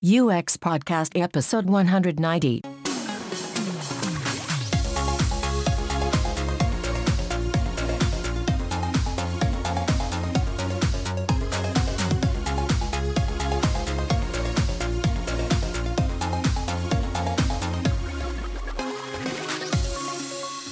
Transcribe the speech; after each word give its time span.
UX 0.00 0.56
Podcast 0.56 1.20
Episode 1.20 1.68
190. 1.68 2.62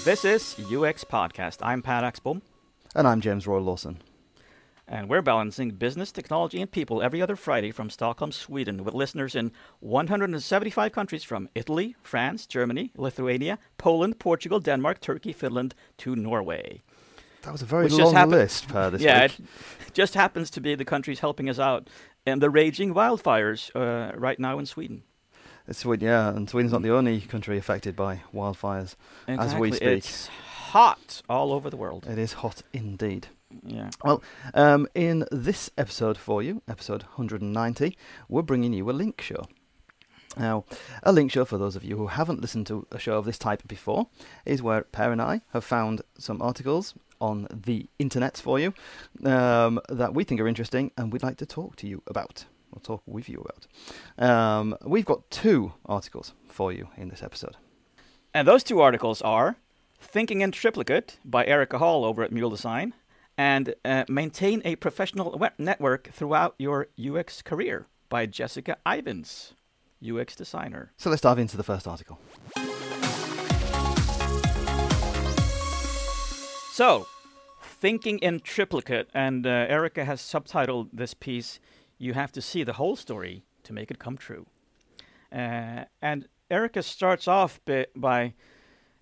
This 0.05 0.25
is 0.25 0.55
UX 0.61 1.03
Podcast. 1.03 1.59
I'm 1.63 1.83
Per 1.83 1.91
Axbom, 1.91 2.43
And 2.95 3.09
I'm 3.09 3.21
James 3.21 3.49
Royal-Lawson. 3.49 3.99
And 4.89 5.09
we're 5.09 5.23
balancing 5.23 5.71
business, 5.73 6.13
technology, 6.13 6.61
and 6.61 6.71
people 6.71 7.03
every 7.03 7.21
other 7.21 7.37
Friday 7.37 7.71
from 7.73 7.91
Stockholm, 7.91 8.31
Sweden, 8.33 8.85
with 8.85 8.95
listeners 8.95 9.35
in 9.35 9.51
175 9.81 10.93
countries 10.93 11.25
from 11.25 11.49
Italy, 11.55 11.97
France, 12.03 12.47
Germany, 12.47 12.93
Lithuania, 12.97 13.59
Poland, 13.79 14.19
Portugal, 14.19 14.61
Denmark, 14.61 15.01
Turkey, 15.01 15.33
Finland 15.33 15.75
to 15.99 16.15
Norway. 16.15 16.83
That 17.43 17.53
was 17.53 17.63
a 17.63 17.67
very 17.67 17.85
Which 17.85 17.95
long 17.95 18.15
happened- 18.15 18.33
list, 18.33 18.69
Per, 18.69 18.91
this 18.91 19.03
yeah, 19.03 19.23
week. 19.23 19.39
it 19.87 19.95
just 19.95 20.15
happens 20.15 20.51
to 20.51 20.61
be 20.61 20.75
the 20.75 20.85
countries 20.85 21.21
helping 21.21 21.49
us 21.49 21.59
out 21.59 21.89
in 22.27 22.41
the 22.41 22.51
raging 22.51 22.95
wildfires 22.95 23.71
uh, 23.75 24.13
right 24.19 24.39
now 24.39 24.59
in 24.59 24.67
Sweden. 24.67 25.03
It's 25.69 25.81
Sweden, 25.81 26.09
yeah, 26.09 26.29
and 26.29 26.49
Sweden's 26.49 26.73
not 26.73 26.83
the 26.83 26.93
only 26.97 27.21
country 27.21 27.59
affected 27.59 27.97
by 27.97 28.23
wildfires 28.33 28.95
as 29.27 29.55
we 29.55 29.69
Exactly. 29.69 29.73
speak. 29.73 29.89
It's 29.99 30.29
hot 30.73 31.23
all 31.29 31.53
over 31.53 31.71
the 31.71 31.77
world. 31.77 32.07
It 32.09 32.19
is 32.19 32.35
hot 32.35 32.63
indeed. 32.73 33.29
Yeah. 33.65 33.91
Well, 34.05 34.23
um, 34.55 34.89
in 34.95 35.25
this 35.31 35.71
episode 35.79 36.19
for 36.19 36.43
you, 36.43 36.63
episode 36.69 37.03
190, 37.03 37.97
we're 38.29 38.43
bringing 38.43 38.73
you 38.73 38.89
a 38.91 38.93
link 38.93 39.21
show. 39.21 39.47
Now, 40.37 40.65
a 41.03 41.13
link 41.13 41.33
show, 41.33 41.45
for 41.45 41.57
those 41.57 41.77
of 41.77 41.85
you 41.85 41.97
who 41.97 42.09
haven't 42.09 42.43
listened 42.43 42.67
to 42.67 42.87
a 42.93 42.99
show 42.99 43.17
of 43.17 43.25
this 43.25 43.39
type 43.39 43.67
before, 43.67 44.09
is 44.45 44.63
where 44.63 44.83
Per 44.83 45.11
and 45.11 45.23
I 45.23 45.41
have 45.53 45.65
found 45.65 46.03
some 46.19 46.43
articles 46.43 46.95
on 47.21 47.47
the 47.51 47.89
internet 47.99 48.37
for 48.37 48.59
you 48.59 48.75
um, 49.25 49.81
that 49.89 50.13
we 50.13 50.25
think 50.25 50.41
are 50.41 50.49
interesting 50.49 50.91
and 50.99 51.11
we'd 51.11 51.23
like 51.23 51.39
to 51.39 51.47
talk 51.47 51.77
to 51.77 51.87
you 51.87 52.03
about, 52.07 52.45
or 52.73 52.81
talk 52.81 53.03
with 53.07 53.31
you 53.31 53.43
about. 53.43 54.29
Um, 54.29 54.77
we've 54.85 55.07
got 55.07 55.31
two 55.31 55.73
articles 55.87 56.35
for 56.49 56.71
you 56.71 56.89
in 56.99 57.09
this 57.09 57.23
episode. 57.23 57.57
And 58.35 58.47
those 58.47 58.63
two 58.63 58.81
articles 58.81 59.23
are 59.23 59.57
Thinking 59.99 60.43
in 60.43 60.53
Triplicate 60.53 61.19
by 61.25 61.47
Erika 61.47 61.79
Hall 61.79 62.05
over 62.05 62.23
at 62.23 62.31
Mule 62.31 62.51
Design 62.51 62.93
and 63.39 63.75
uh, 63.85 64.05
Maintain 64.09 64.63
a 64.65 64.77
Professional 64.77 65.37
Web 65.39 65.53
Network 65.59 66.11
Throughout 66.13 66.55
Your 66.59 66.89
UX 66.99 67.43
Career 67.43 67.87
by 68.09 68.27
Jessica 68.27 68.77
Ivins, 68.87 69.55
UX 70.07 70.37
designer. 70.37 70.93
So 70.97 71.11
let's 71.11 71.23
dive 71.23 71.39
into 71.39 71.57
the 71.57 71.63
first 71.63 71.87
article. 71.87 72.19
So, 76.73 77.07
Thinking 77.63 78.19
in 78.21 78.41
Triplicate, 78.41 79.09
and 79.13 79.47
uh, 79.47 79.51
Erika 79.69 80.05
has 80.05 80.21
subtitled 80.21 80.89
this 80.93 81.13
piece, 81.13 81.61
You 81.99 82.15
Have 82.15 82.33
to 82.33 82.41
See 82.41 82.65
the 82.65 82.75
Whole 82.75 82.97
Story 82.97 83.45
to 83.65 83.73
Make 83.73 83.91
It 83.91 83.99
Come 83.99 84.17
True. 84.17 84.47
Uh, 85.31 85.85
and 86.01 86.29
Erika 86.51 86.83
starts 86.83 87.29
off 87.29 87.61
by 87.95 88.33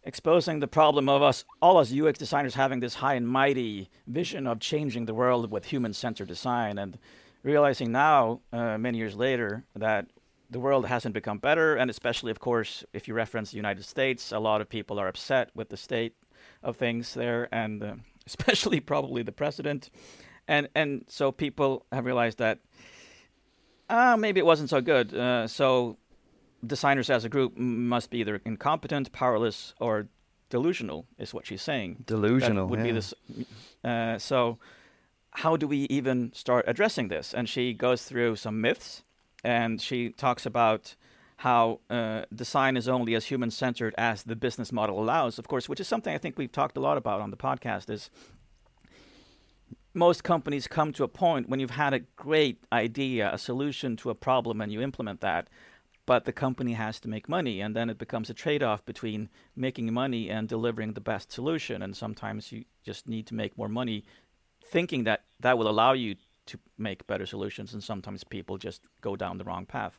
exposing 0.05 0.61
the 0.61 0.69
problem 0.69 1.09
of 1.09 1.23
us, 1.23 1.45
all 1.61 1.79
us 1.79 1.93
UX 1.93 2.19
designers 2.19 2.55
having 2.55 2.81
this 2.81 2.95
high 2.95 3.15
and 3.15 3.27
mighty 3.27 3.89
vision 4.07 4.47
of 4.47 4.61
changing 4.61 5.07
the 5.07 5.15
world 5.15 5.51
with 5.51 5.67
human 5.67 5.93
centered 5.93 6.29
design, 6.29 6.79
and 6.79 6.99
realizing 7.43 7.91
now, 7.91 8.41
uh, 8.53 8.79
many 8.79 8.99
years 8.99 9.17
later, 9.17 9.65
that 9.75 10.07
the 10.51 10.61
world 10.61 10.87
hasn't 10.87 11.15
become 11.15 11.39
better, 11.39 11.75
and 11.75 11.91
especially, 11.91 12.31
of 12.31 12.39
course, 12.39 12.85
if 12.93 13.09
you 13.09 13.15
reference 13.15 13.51
the 13.51 13.57
United 13.57 13.85
States, 13.85 14.31
a 14.31 14.39
lot 14.39 14.61
of 14.61 14.69
people 14.69 15.01
are 15.01 15.09
upset 15.09 15.51
with 15.55 15.69
the 15.69 15.77
state 15.77 16.15
of 16.63 16.77
things 16.77 17.15
there, 17.15 17.49
and 17.53 17.83
uh, 17.83 17.95
especially 18.27 18.81
probably 18.81 19.23
the 19.23 19.33
president, 19.33 19.91
and 20.47 20.69
and 20.75 21.05
so 21.09 21.33
people 21.33 21.87
have 21.91 22.05
realized 22.05 22.39
that 22.39 22.61
uh, 23.89 24.17
maybe 24.17 24.41
it 24.41 24.47
wasn't 24.47 24.71
so 24.71 24.81
good. 24.81 25.15
Uh, 25.15 25.47
so 25.47 25.97
designers 26.67 27.11
as 27.11 27.25
a 27.25 27.29
group 27.29 27.57
must 27.57 28.11
be 28.11 28.19
either 28.19 28.41
incompetent, 28.45 29.13
powerless, 29.13 29.75
or 29.81 30.09
delusional, 30.51 31.07
is 31.19 31.35
what 31.35 31.47
she's 31.47 31.63
saying. 31.63 32.05
Delusional. 32.07 32.67
That 32.67 32.71
would 32.71 32.83
be 32.83 32.93
this. 32.93 33.15
Uh, 33.83 34.19
so, 34.19 34.59
how 35.31 35.57
do 35.57 35.67
we 35.67 35.79
even 35.91 36.33
start 36.33 36.65
addressing 36.69 37.09
this? 37.09 37.35
And 37.35 37.49
she 37.49 37.73
goes 37.73 38.05
through 38.05 38.37
some 38.37 38.61
myths, 38.61 39.03
and 39.43 39.81
she 39.81 40.11
talks 40.11 40.47
about 40.47 40.95
how 41.39 41.81
uh, 41.91 42.23
design 42.35 42.77
is 42.77 42.89
only 42.89 43.15
as 43.15 43.27
human 43.27 43.51
centered 43.51 43.95
as 43.99 44.23
the 44.23 44.37
business 44.37 44.73
model 44.73 45.03
allows. 45.03 45.39
Of 45.39 45.49
course, 45.49 45.69
which 45.69 45.81
is 45.81 45.89
something 45.89 46.15
I 46.15 46.19
think 46.19 46.39
we've 46.39 46.53
talked 46.53 46.77
a 46.77 46.81
lot 46.81 46.97
about 46.97 47.21
on 47.21 47.31
the 47.31 47.37
podcast. 47.37 47.91
Is 47.91 48.11
most 49.93 50.25
companies 50.25 50.67
come 50.67 50.93
to 50.93 51.05
a 51.05 51.09
point 51.09 51.49
when 51.49 51.61
you've 51.61 51.71
had 51.71 51.95
a 51.95 52.01
great 52.17 52.59
idea, 52.73 53.31
a 53.33 53.39
solution 53.39 53.97
to 53.97 54.11
a 54.11 54.15
problem, 54.15 54.61
and 54.61 54.73
you 54.73 54.81
implement 54.81 55.21
that, 55.21 55.49
but 56.07 56.25
the 56.25 56.33
company 56.33 56.75
has 56.75 57.01
to 57.01 57.09
make 57.09 57.29
money, 57.29 57.61
and 57.61 57.75
then 57.75 57.91
it 57.91 57.99
becomes 57.99 58.31
a 58.31 58.35
trade 58.35 58.63
off 58.63 58.85
between 58.85 59.29
making 59.57 59.93
money 59.93 60.31
and 60.31 60.49
delivering 60.49 60.93
the 60.95 61.01
best 61.01 61.33
solution. 61.33 61.83
And 61.83 61.97
sometimes 61.97 62.53
you 62.53 62.65
just 62.83 63.09
need 63.09 63.27
to 63.27 63.35
make 63.35 63.57
more 63.57 63.69
money, 63.69 64.05
thinking 64.65 65.05
that 65.05 65.25
that 65.41 65.57
will 65.59 65.69
allow 65.69 65.93
you 65.93 66.17
to 66.47 66.59
make 66.77 67.07
better 67.07 67.27
solutions, 67.27 67.73
and 67.73 67.83
sometimes 67.83 68.25
people 68.25 68.59
just 68.59 68.83
go 69.01 69.17
down 69.17 69.39
the 69.39 69.45
wrong 69.45 69.67
path. 69.67 69.99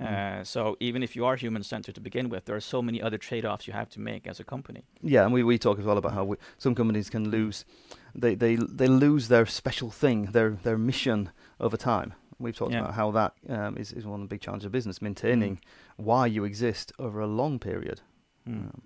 Uh, 0.00 0.42
so 0.42 0.76
even 0.80 1.02
if 1.02 1.14
you 1.14 1.26
are 1.26 1.36
human 1.36 1.62
centered 1.62 1.94
to 1.94 2.00
begin 2.00 2.30
with, 2.30 2.46
there 2.46 2.56
are 2.56 2.60
so 2.60 2.80
many 2.80 3.02
other 3.02 3.18
trade 3.18 3.44
offs 3.44 3.66
you 3.66 3.74
have 3.74 3.90
to 3.90 4.00
make 4.00 4.26
as 4.26 4.40
a 4.40 4.44
company. 4.44 4.82
Yeah, 5.02 5.24
and 5.24 5.32
we, 5.32 5.42
we 5.42 5.58
talk 5.58 5.78
as 5.78 5.84
well 5.84 5.98
about 5.98 6.14
how 6.14 6.24
we, 6.24 6.36
some 6.56 6.74
companies 6.74 7.10
can 7.10 7.30
lose, 7.30 7.66
they, 8.14 8.34
they 8.34 8.56
they 8.56 8.88
lose 8.88 9.28
their 9.28 9.44
special 9.46 9.90
thing, 9.90 10.32
their 10.32 10.50
their 10.62 10.78
mission 10.78 11.30
over 11.58 11.76
time. 11.76 12.14
We've 12.40 12.56
talked 12.56 12.72
Yeah. 12.72 12.80
about 12.80 12.94
how 12.94 13.10
that 13.12 13.34
um, 13.48 13.76
is 13.76 13.92
is 13.92 14.04
one 14.06 14.20
of 14.22 14.28
the 14.28 14.34
big 14.34 14.40
challenges 14.40 14.66
of 14.66 14.72
business, 14.72 15.00
maintaining 15.02 15.60
why 15.96 16.26
you 16.26 16.44
exist 16.44 16.92
over 16.98 17.20
a 17.20 17.26
long 17.26 17.58
period. 17.58 18.00
Um, 18.46 18.82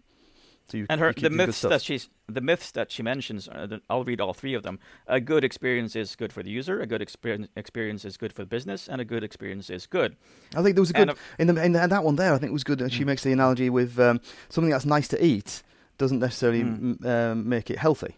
so 0.67 0.79
you, 0.79 0.87
and 0.89 0.99
her 1.01 1.13
the 1.13 1.29
myths 1.31 1.61
that 1.61 1.83
she's 1.83 2.09
the 2.27 2.41
myths 2.41 2.71
that 2.73 2.91
she 2.91 3.03
mentions 3.03 3.49
uh, 3.49 3.79
I'll 3.91 4.03
read 4.05 4.19
all 4.21 4.33
three 4.33 4.55
of 4.55 4.63
them 4.63 4.79
a 5.07 5.21
good 5.21 5.45
experience 5.45 5.95
is 5.95 6.17
good 6.17 6.33
for 6.33 6.43
the 6.43 6.51
user 6.51 6.81
a 6.81 6.87
good 6.87 7.03
experience 7.03 7.49
experience 7.55 8.05
is 8.07 8.17
good 8.17 8.33
for 8.33 8.43
the 8.43 8.47
business 8.47 8.89
and 8.89 8.99
a 9.01 9.05
good 9.05 9.23
experience 9.23 9.69
is 9.69 9.87
good 9.87 10.17
I 10.57 10.63
think 10.63 10.75
there 10.75 10.81
was 10.83 10.89
a 10.91 10.95
good 10.95 11.11
in 11.39 11.47
the 11.49 11.63
in 11.65 11.73
the, 11.73 11.87
that 11.87 12.03
one 12.03 12.17
there. 12.17 12.33
I 12.35 12.39
think 12.39 12.49
it 12.51 12.53
was 12.55 12.65
good. 12.65 12.81
uh, 12.81 12.89
She 12.89 13.03
Mm. 13.05 13.07
makes 13.09 13.23
the 13.23 13.33
analogy 13.33 13.69
with 13.71 13.99
um, 14.01 14.21
something 14.49 14.71
that's 14.71 14.87
nice 14.87 15.07
to 15.09 15.23
eat 15.25 15.63
doesn't 15.99 16.19
necessarily 16.19 16.63
Mm. 16.65 17.05
m- 17.05 17.11
um, 17.15 17.49
make 17.49 17.71
it 17.71 17.79
healthy. 17.79 18.17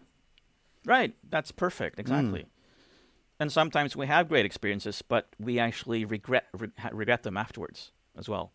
right 0.84 1.14
that's 1.30 1.50
perfect 1.52 1.98
exactly 1.98 2.44
and 3.40 3.50
sometimes 3.52 3.96
we 3.96 4.06
have 4.06 4.28
great 4.28 4.44
experiences 4.46 5.02
but 5.02 5.28
we 5.38 5.58
actually 5.58 6.04
regret 6.04 6.46
re- 6.52 6.68
regret 6.92 7.22
them 7.22 7.36
afterwards 7.36 7.92
as 8.18 8.28
well 8.28 8.52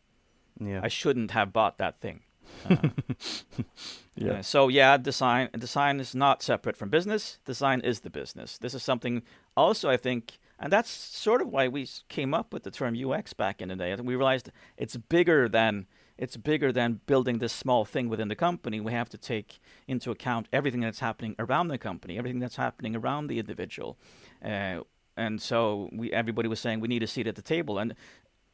Yeah, 0.60 0.82
i 0.84 0.88
shouldn't 0.90 1.32
have 1.32 1.52
bought 1.54 1.78
that 1.78 2.00
thing 2.02 2.22
Uh, 2.70 2.76
yeah. 4.16 4.34
Uh, 4.34 4.42
so 4.42 4.68
yeah, 4.68 4.98
design 4.98 5.50
design 5.58 6.00
is 6.00 6.14
not 6.16 6.44
separate 6.44 6.76
from 6.78 6.90
business. 6.90 7.40
Design 7.46 7.82
is 7.82 8.00
the 8.02 8.10
business. 8.10 8.58
This 8.58 8.74
is 8.74 8.84
something 8.84 9.24
also 9.56 9.90
I 9.90 9.98
think, 9.98 10.38
and 10.60 10.72
that's 10.74 10.90
sort 10.90 11.42
of 11.42 11.48
why 11.48 11.68
we 11.70 11.88
came 12.10 12.34
up 12.34 12.54
with 12.54 12.64
the 12.64 12.72
term 12.72 12.94
UX 12.96 13.34
back 13.34 13.62
in 13.62 13.70
the 13.70 13.76
day. 13.76 13.96
We 13.96 14.16
realized 14.16 14.52
it's 14.78 14.98
bigger 14.98 15.48
than 15.50 15.86
it's 16.22 16.38
bigger 16.38 16.72
than 16.72 17.02
building 17.08 17.40
this 17.40 17.52
small 17.52 17.84
thing 17.84 18.08
within 18.08 18.28
the 18.28 18.36
company. 18.36 18.80
We 18.80 18.94
have 18.94 19.10
to 19.10 19.18
take 19.18 19.60
into 19.88 20.12
account 20.12 20.48
everything 20.54 20.82
that's 20.82 21.00
happening 21.00 21.36
around 21.40 21.70
the 21.70 21.80
company, 21.80 22.20
everything 22.20 22.40
that's 22.40 22.58
happening 22.58 22.96
around 22.96 23.26
the 23.26 23.40
individual. 23.40 23.98
Uh, 24.46 24.82
and 25.18 25.42
so 25.42 25.90
we 25.92 26.14
everybody 26.14 26.48
was 26.48 26.60
saying 26.60 26.80
we 26.80 26.88
need 26.88 27.02
a 27.02 27.08
seat 27.08 27.26
at 27.26 27.36
the 27.36 27.42
table 27.42 27.80
and 27.80 27.96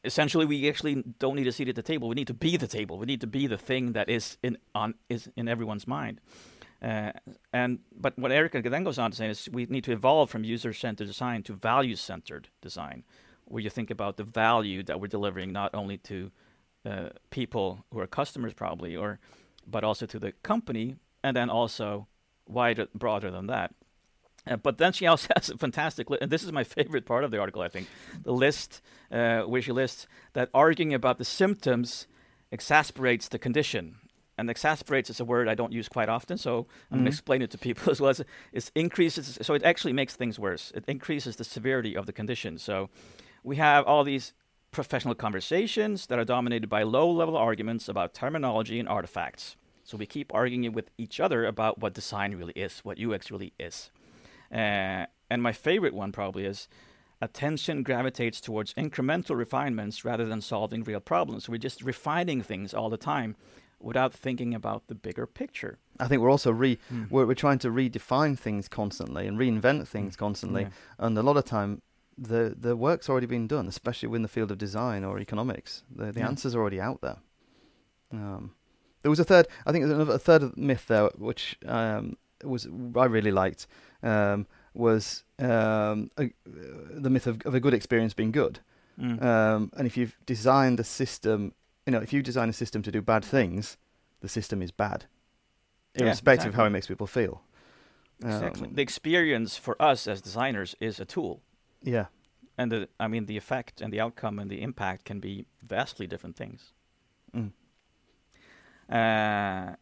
essentially 0.02 0.46
we 0.46 0.68
actually 0.68 1.04
don't 1.18 1.36
need 1.36 1.46
a 1.46 1.52
seat 1.52 1.68
at 1.68 1.76
the 1.76 1.82
table 1.82 2.08
we 2.08 2.14
need 2.14 2.26
to 2.26 2.34
be 2.34 2.56
the 2.56 2.66
table 2.66 2.98
we 2.98 3.06
need 3.06 3.20
to 3.20 3.26
be 3.26 3.46
the 3.46 3.58
thing 3.58 3.92
that 3.92 4.08
is 4.08 4.38
in 4.42 4.58
on 4.74 4.94
is 5.08 5.30
in 5.36 5.46
everyone's 5.46 5.86
mind 5.86 6.20
uh, 6.82 7.12
and 7.52 7.78
but 7.96 8.18
what 8.18 8.32
Erika 8.32 8.60
then 8.60 8.82
goes 8.82 8.98
on 8.98 9.10
to 9.12 9.16
say 9.16 9.28
is 9.28 9.48
we 9.52 9.66
need 9.66 9.84
to 9.84 9.92
evolve 9.92 10.30
from 10.30 10.42
user-centered 10.42 11.06
design 11.06 11.42
to 11.44 11.52
value-centered 11.52 12.48
design 12.60 13.04
where 13.44 13.62
you 13.62 13.70
think 13.70 13.90
about 13.90 14.16
the 14.16 14.24
value 14.24 14.82
that 14.82 15.00
we're 15.00 15.06
delivering 15.06 15.52
not 15.52 15.72
only 15.74 15.96
to 15.96 16.30
uh, 16.84 17.10
people 17.30 17.84
who 17.92 17.98
are 18.00 18.06
customers 18.06 18.54
probably 18.54 18.96
or 18.96 19.18
but 19.66 19.84
also 19.84 20.06
to 20.06 20.18
the 20.18 20.32
company 20.42 20.96
and 21.22 21.36
then 21.36 21.50
also 21.50 22.06
wider 22.46 22.86
broader 22.94 23.30
than 23.30 23.46
that 23.46 23.74
uh, 24.48 24.56
but 24.56 24.78
then 24.78 24.92
she 24.92 25.06
also 25.06 25.28
has 25.36 25.50
a 25.50 25.58
fantastic 25.58 26.10
list, 26.10 26.22
and 26.22 26.30
this 26.30 26.42
is 26.42 26.52
my 26.52 26.64
favorite 26.64 27.06
part 27.06 27.24
of 27.24 27.30
the 27.30 27.38
article, 27.38 27.62
I 27.62 27.68
think, 27.68 27.88
the 28.22 28.32
list 28.32 28.80
uh, 29.10 29.42
where 29.42 29.62
she 29.62 29.72
lists 29.72 30.06
that 30.32 30.48
arguing 30.54 30.94
about 30.94 31.18
the 31.18 31.24
symptoms 31.24 32.06
exasperates 32.50 33.28
the 33.28 33.38
condition. 33.38 33.96
And 34.36 34.48
exasperates 34.48 35.10
is 35.10 35.18
a 35.18 35.24
word 35.24 35.48
I 35.48 35.56
don't 35.56 35.72
use 35.72 35.88
quite 35.88 36.08
often, 36.08 36.38
so 36.38 36.68
I'm 36.92 36.98
going 36.98 37.04
to 37.06 37.08
explain 37.08 37.42
it 37.42 37.50
to 37.50 37.58
people 37.58 37.90
as 37.90 38.00
well. 38.00 38.10
As 38.10 38.20
it 38.52 38.70
increases, 38.76 39.36
so 39.42 39.54
it 39.54 39.64
actually 39.64 39.92
makes 39.92 40.14
things 40.14 40.38
worse. 40.38 40.70
It 40.76 40.84
increases 40.86 41.36
the 41.36 41.44
severity 41.44 41.96
of 41.96 42.06
the 42.06 42.12
condition. 42.12 42.56
So 42.58 42.88
we 43.42 43.56
have 43.56 43.84
all 43.84 44.04
these 44.04 44.32
professional 44.70 45.14
conversations 45.14 46.06
that 46.06 46.18
are 46.18 46.24
dominated 46.24 46.68
by 46.68 46.82
low 46.82 47.10
level 47.10 47.36
arguments 47.36 47.88
about 47.88 48.14
terminology 48.14 48.78
and 48.78 48.88
artifacts. 48.88 49.56
So 49.84 49.96
we 49.96 50.06
keep 50.06 50.34
arguing 50.34 50.72
with 50.72 50.90
each 50.98 51.18
other 51.20 51.46
about 51.46 51.78
what 51.78 51.94
design 51.94 52.34
really 52.34 52.52
is, 52.54 52.80
what 52.80 53.00
UX 53.00 53.30
really 53.30 53.52
is. 53.58 53.90
Uh, 54.52 55.06
and 55.30 55.42
my 55.42 55.52
favorite 55.52 55.94
one 55.94 56.12
probably 56.12 56.44
is 56.44 56.68
attention 57.20 57.82
gravitates 57.82 58.40
towards 58.40 58.74
incremental 58.74 59.36
refinements 59.36 60.04
rather 60.04 60.24
than 60.26 60.40
solving 60.40 60.84
real 60.84 61.00
problems. 61.00 61.48
We're 61.48 61.58
just 61.58 61.82
refining 61.82 62.42
things 62.42 62.72
all 62.74 62.90
the 62.90 62.96
time 62.96 63.36
without 63.80 64.12
thinking 64.12 64.54
about 64.54 64.86
the 64.88 64.94
bigger 64.94 65.26
picture. 65.26 65.78
I 66.00 66.06
think 66.08 66.20
we're 66.20 66.30
also 66.30 66.50
re 66.50 66.78
Mm. 66.92 67.10
we're, 67.10 67.26
we're 67.26 67.34
trying 67.34 67.58
to 67.60 67.70
redefine 67.70 68.38
things 68.38 68.68
constantly 68.68 69.26
and 69.26 69.38
reinvent 69.38 69.86
things 69.88 70.16
constantly, 70.16 70.62
Yeah. 70.62 70.68
and 70.98 71.16
a 71.16 71.22
lot 71.22 71.36
of 71.36 71.44
time 71.44 71.80
the 72.20 72.54
the 72.58 72.74
work's 72.76 73.08
already 73.08 73.26
been 73.26 73.46
done, 73.46 73.68
especially 73.68 74.14
in 74.16 74.22
the 74.22 74.28
field 74.28 74.50
of 74.50 74.58
design 74.58 75.04
or 75.04 75.18
economics. 75.20 75.82
The 75.94 76.12
the 76.12 76.20
Yeah. 76.20 76.28
answer's 76.28 76.54
already 76.54 76.80
out 76.80 77.00
there. 77.00 77.18
Um, 78.10 78.54
there 79.02 79.10
was 79.10 79.20
a 79.20 79.24
third, 79.24 79.46
I 79.66 79.72
think, 79.72 79.84
there's 79.84 79.94
another 79.94 80.14
a 80.14 80.18
third 80.18 80.56
myth 80.56 80.86
there, 80.88 81.08
which 81.16 81.56
um, 81.66 82.16
was 82.42 82.66
I 82.96 83.04
really 83.04 83.30
liked, 83.30 83.66
um, 84.02 84.46
was 84.74 85.24
um, 85.38 86.10
a, 86.18 86.30
the 86.44 87.10
myth 87.10 87.26
of, 87.26 87.40
of 87.44 87.54
a 87.54 87.60
good 87.60 87.74
experience 87.74 88.14
being 88.14 88.32
good. 88.32 88.60
Mm. 88.98 89.22
Um, 89.22 89.70
and 89.76 89.86
if 89.86 89.96
you've 89.96 90.16
designed 90.26 90.80
a 90.80 90.84
system, 90.84 91.52
you 91.86 91.92
know, 91.92 92.00
if 92.00 92.12
you 92.12 92.22
design 92.22 92.48
a 92.48 92.52
system 92.52 92.82
to 92.82 92.90
do 92.90 93.00
bad 93.00 93.24
things, 93.24 93.76
the 94.20 94.28
system 94.28 94.62
is 94.62 94.72
bad, 94.72 95.04
Yeah, 95.94 96.04
irrespective 96.06 96.48
of 96.48 96.54
how 96.54 96.64
it 96.64 96.70
makes 96.70 96.86
people 96.88 97.06
feel. 97.06 97.42
Exactly. 98.24 98.68
Um, 98.68 98.74
The 98.74 98.82
experience 98.82 99.56
for 99.56 99.80
us 99.80 100.08
as 100.08 100.20
designers 100.20 100.74
is 100.80 100.98
a 100.98 101.04
tool. 101.04 101.40
Yeah, 101.82 102.06
And 102.56 102.70
the, 102.72 102.88
I 102.98 103.08
mean, 103.08 103.26
the 103.26 103.36
effect 103.36 103.80
and 103.80 103.92
the 103.92 104.00
outcome 104.00 104.38
and 104.38 104.50
the 104.50 104.62
impact 104.62 105.04
can 105.04 105.20
be 105.20 105.46
vastly 105.62 106.06
different 106.06 106.36
things. 106.36 106.72
mm, 107.34 107.52
Uh, 108.88 109.74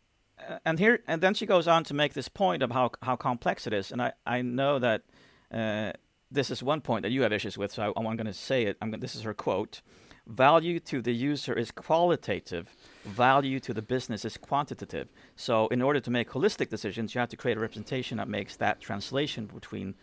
and 0.64 0.78
here, 0.78 0.98
and 1.06 1.22
then 1.22 1.34
she 1.34 1.46
goes 1.46 1.66
on 1.66 1.84
to 1.84 1.94
make 1.94 2.12
this 2.12 2.28
point 2.28 2.62
of 2.62 2.70
how 2.70 2.90
how 3.02 3.16
complex 3.16 3.66
it 3.66 3.72
is. 3.72 3.92
And 3.92 4.02
I 4.02 4.12
I 4.26 4.42
know 4.42 4.78
that 4.78 5.02
uh, 5.50 5.92
this 6.30 6.50
is 6.50 6.62
one 6.62 6.80
point 6.80 7.02
that 7.02 7.10
you 7.12 7.22
have 7.22 7.32
issues 7.32 7.56
with. 7.56 7.72
So 7.72 7.82
I, 7.82 7.86
I'm 7.96 8.16
going 8.16 8.26
to 8.26 8.32
say 8.34 8.64
it. 8.64 8.76
I'm 8.82 8.90
gonna, 8.90 9.00
this 9.00 9.14
is 9.14 9.22
her 9.22 9.34
quote: 9.34 9.80
"Value 10.26 10.78
to 10.80 11.00
the 11.00 11.12
user 11.32 11.54
is 11.58 11.70
qualitative. 11.70 12.64
Value 13.04 13.60
to 13.60 13.72
the 13.72 13.82
business 13.82 14.24
is 14.24 14.36
quantitative. 14.36 15.08
So 15.36 15.68
in 15.68 15.80
order 15.82 16.00
to 16.00 16.10
make 16.10 16.30
holistic 16.30 16.68
decisions, 16.68 17.14
you 17.14 17.20
have 17.20 17.30
to 17.30 17.36
create 17.36 17.56
a 17.56 17.60
representation 17.60 18.18
that 18.18 18.28
makes 18.28 18.56
that 18.56 18.80
translation 18.80 19.46
between 19.46 19.94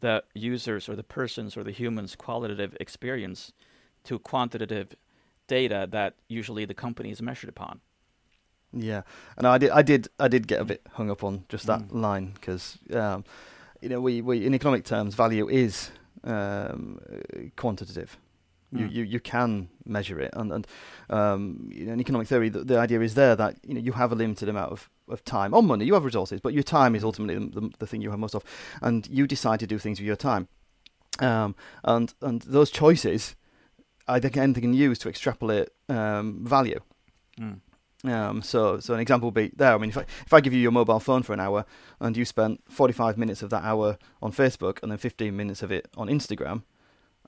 the 0.00 0.22
users 0.34 0.88
or 0.88 0.96
the 0.96 1.02
persons 1.02 1.56
or 1.56 1.64
the 1.64 1.70
humans' 1.72 2.14
qualitative 2.16 2.76
experience 2.80 3.52
to 4.04 4.18
quantitative 4.18 4.94
data 5.46 5.86
that 5.90 6.14
usually 6.28 6.64
the 6.64 6.74
company 6.74 7.10
is 7.10 7.20
measured 7.22 7.48
upon." 7.50 7.80
yeah. 8.72 9.02
And 9.36 9.46
I 9.46 9.58
did, 9.58 9.70
I 9.70 9.82
did, 9.82 10.08
I 10.18 10.28
did 10.28 10.46
get 10.46 10.60
a 10.60 10.64
bit 10.64 10.82
hung 10.92 11.10
up 11.10 11.24
on 11.24 11.44
just 11.48 11.66
that 11.66 11.80
Mm. 11.80 12.00
line 12.02 12.32
because, 12.34 12.78
um, 12.92 13.24
you 13.80 13.88
know, 13.88 14.00
we, 14.00 14.20
we 14.20 14.44
in 14.44 14.54
economic 14.54 14.84
terms, 14.84 15.14
value 15.14 15.48
is 15.48 15.90
um, 16.24 16.98
quantitative. 17.56 18.18
You, 18.78 18.86
Mm. 18.86 18.92
you 18.92 19.02
you 19.04 19.20
can 19.20 19.68
measure 19.84 20.20
it, 20.20 20.30
and 20.34 20.52
and 20.52 20.66
um, 21.10 21.70
in 21.74 22.00
economic 22.00 22.28
theory, 22.28 22.48
the, 22.48 22.64
the 22.64 22.78
idea 22.78 23.00
is 23.00 23.14
there 23.14 23.36
that 23.36 23.56
you 23.66 23.74
know 23.74 23.80
you 23.80 23.92
have 23.92 24.12
a 24.12 24.14
limited 24.14 24.48
amount 24.48 24.72
of, 24.72 24.90
of 25.08 25.24
time 25.24 25.54
or 25.54 25.62
money. 25.62 25.84
You 25.84 25.94
have 25.94 26.04
resources, 26.04 26.40
but 26.40 26.52
your 26.52 26.62
time 26.64 26.94
is 26.94 27.04
ultimately 27.04 27.34
the, 27.46 27.60
the, 27.60 27.70
the 27.78 27.86
thing 27.86 28.02
you 28.02 28.10
have 28.10 28.18
most 28.18 28.34
of, 28.34 28.42
and 28.82 29.06
you 29.08 29.26
decide 29.26 29.60
to 29.60 29.66
do 29.66 29.78
things 29.78 29.98
with 30.00 30.06
your 30.06 30.16
time. 30.16 30.48
Um, 31.20 31.54
and 31.84 32.12
and 32.20 32.42
those 32.42 32.70
choices, 32.70 33.36
I 34.08 34.20
think, 34.20 34.36
anything 34.36 34.62
can 34.62 34.74
use 34.74 34.98
to 35.00 35.08
extrapolate 35.08 35.68
um, 35.88 36.44
value. 36.44 36.80
Mm. 37.40 37.60
Um, 38.04 38.42
so, 38.42 38.78
so 38.78 38.94
an 38.94 39.00
example 39.00 39.28
would 39.28 39.34
be 39.34 39.50
there. 39.56 39.74
I 39.74 39.78
mean, 39.78 39.90
if 39.90 39.98
I, 39.98 40.02
if 40.26 40.32
I 40.32 40.40
give 40.40 40.52
you 40.52 40.60
your 40.60 40.70
mobile 40.70 41.00
phone 41.00 41.22
for 41.22 41.32
an 41.32 41.40
hour 41.40 41.64
and 41.98 42.16
you 42.16 42.24
spent 42.24 42.60
45 42.68 43.18
minutes 43.18 43.42
of 43.42 43.50
that 43.50 43.64
hour 43.64 43.98
on 44.22 44.30
Facebook 44.32 44.80
and 44.82 44.92
then 44.92 44.98
15 44.98 45.34
minutes 45.36 45.62
of 45.62 45.72
it 45.72 45.88
on 45.96 46.06
Instagram, 46.08 46.62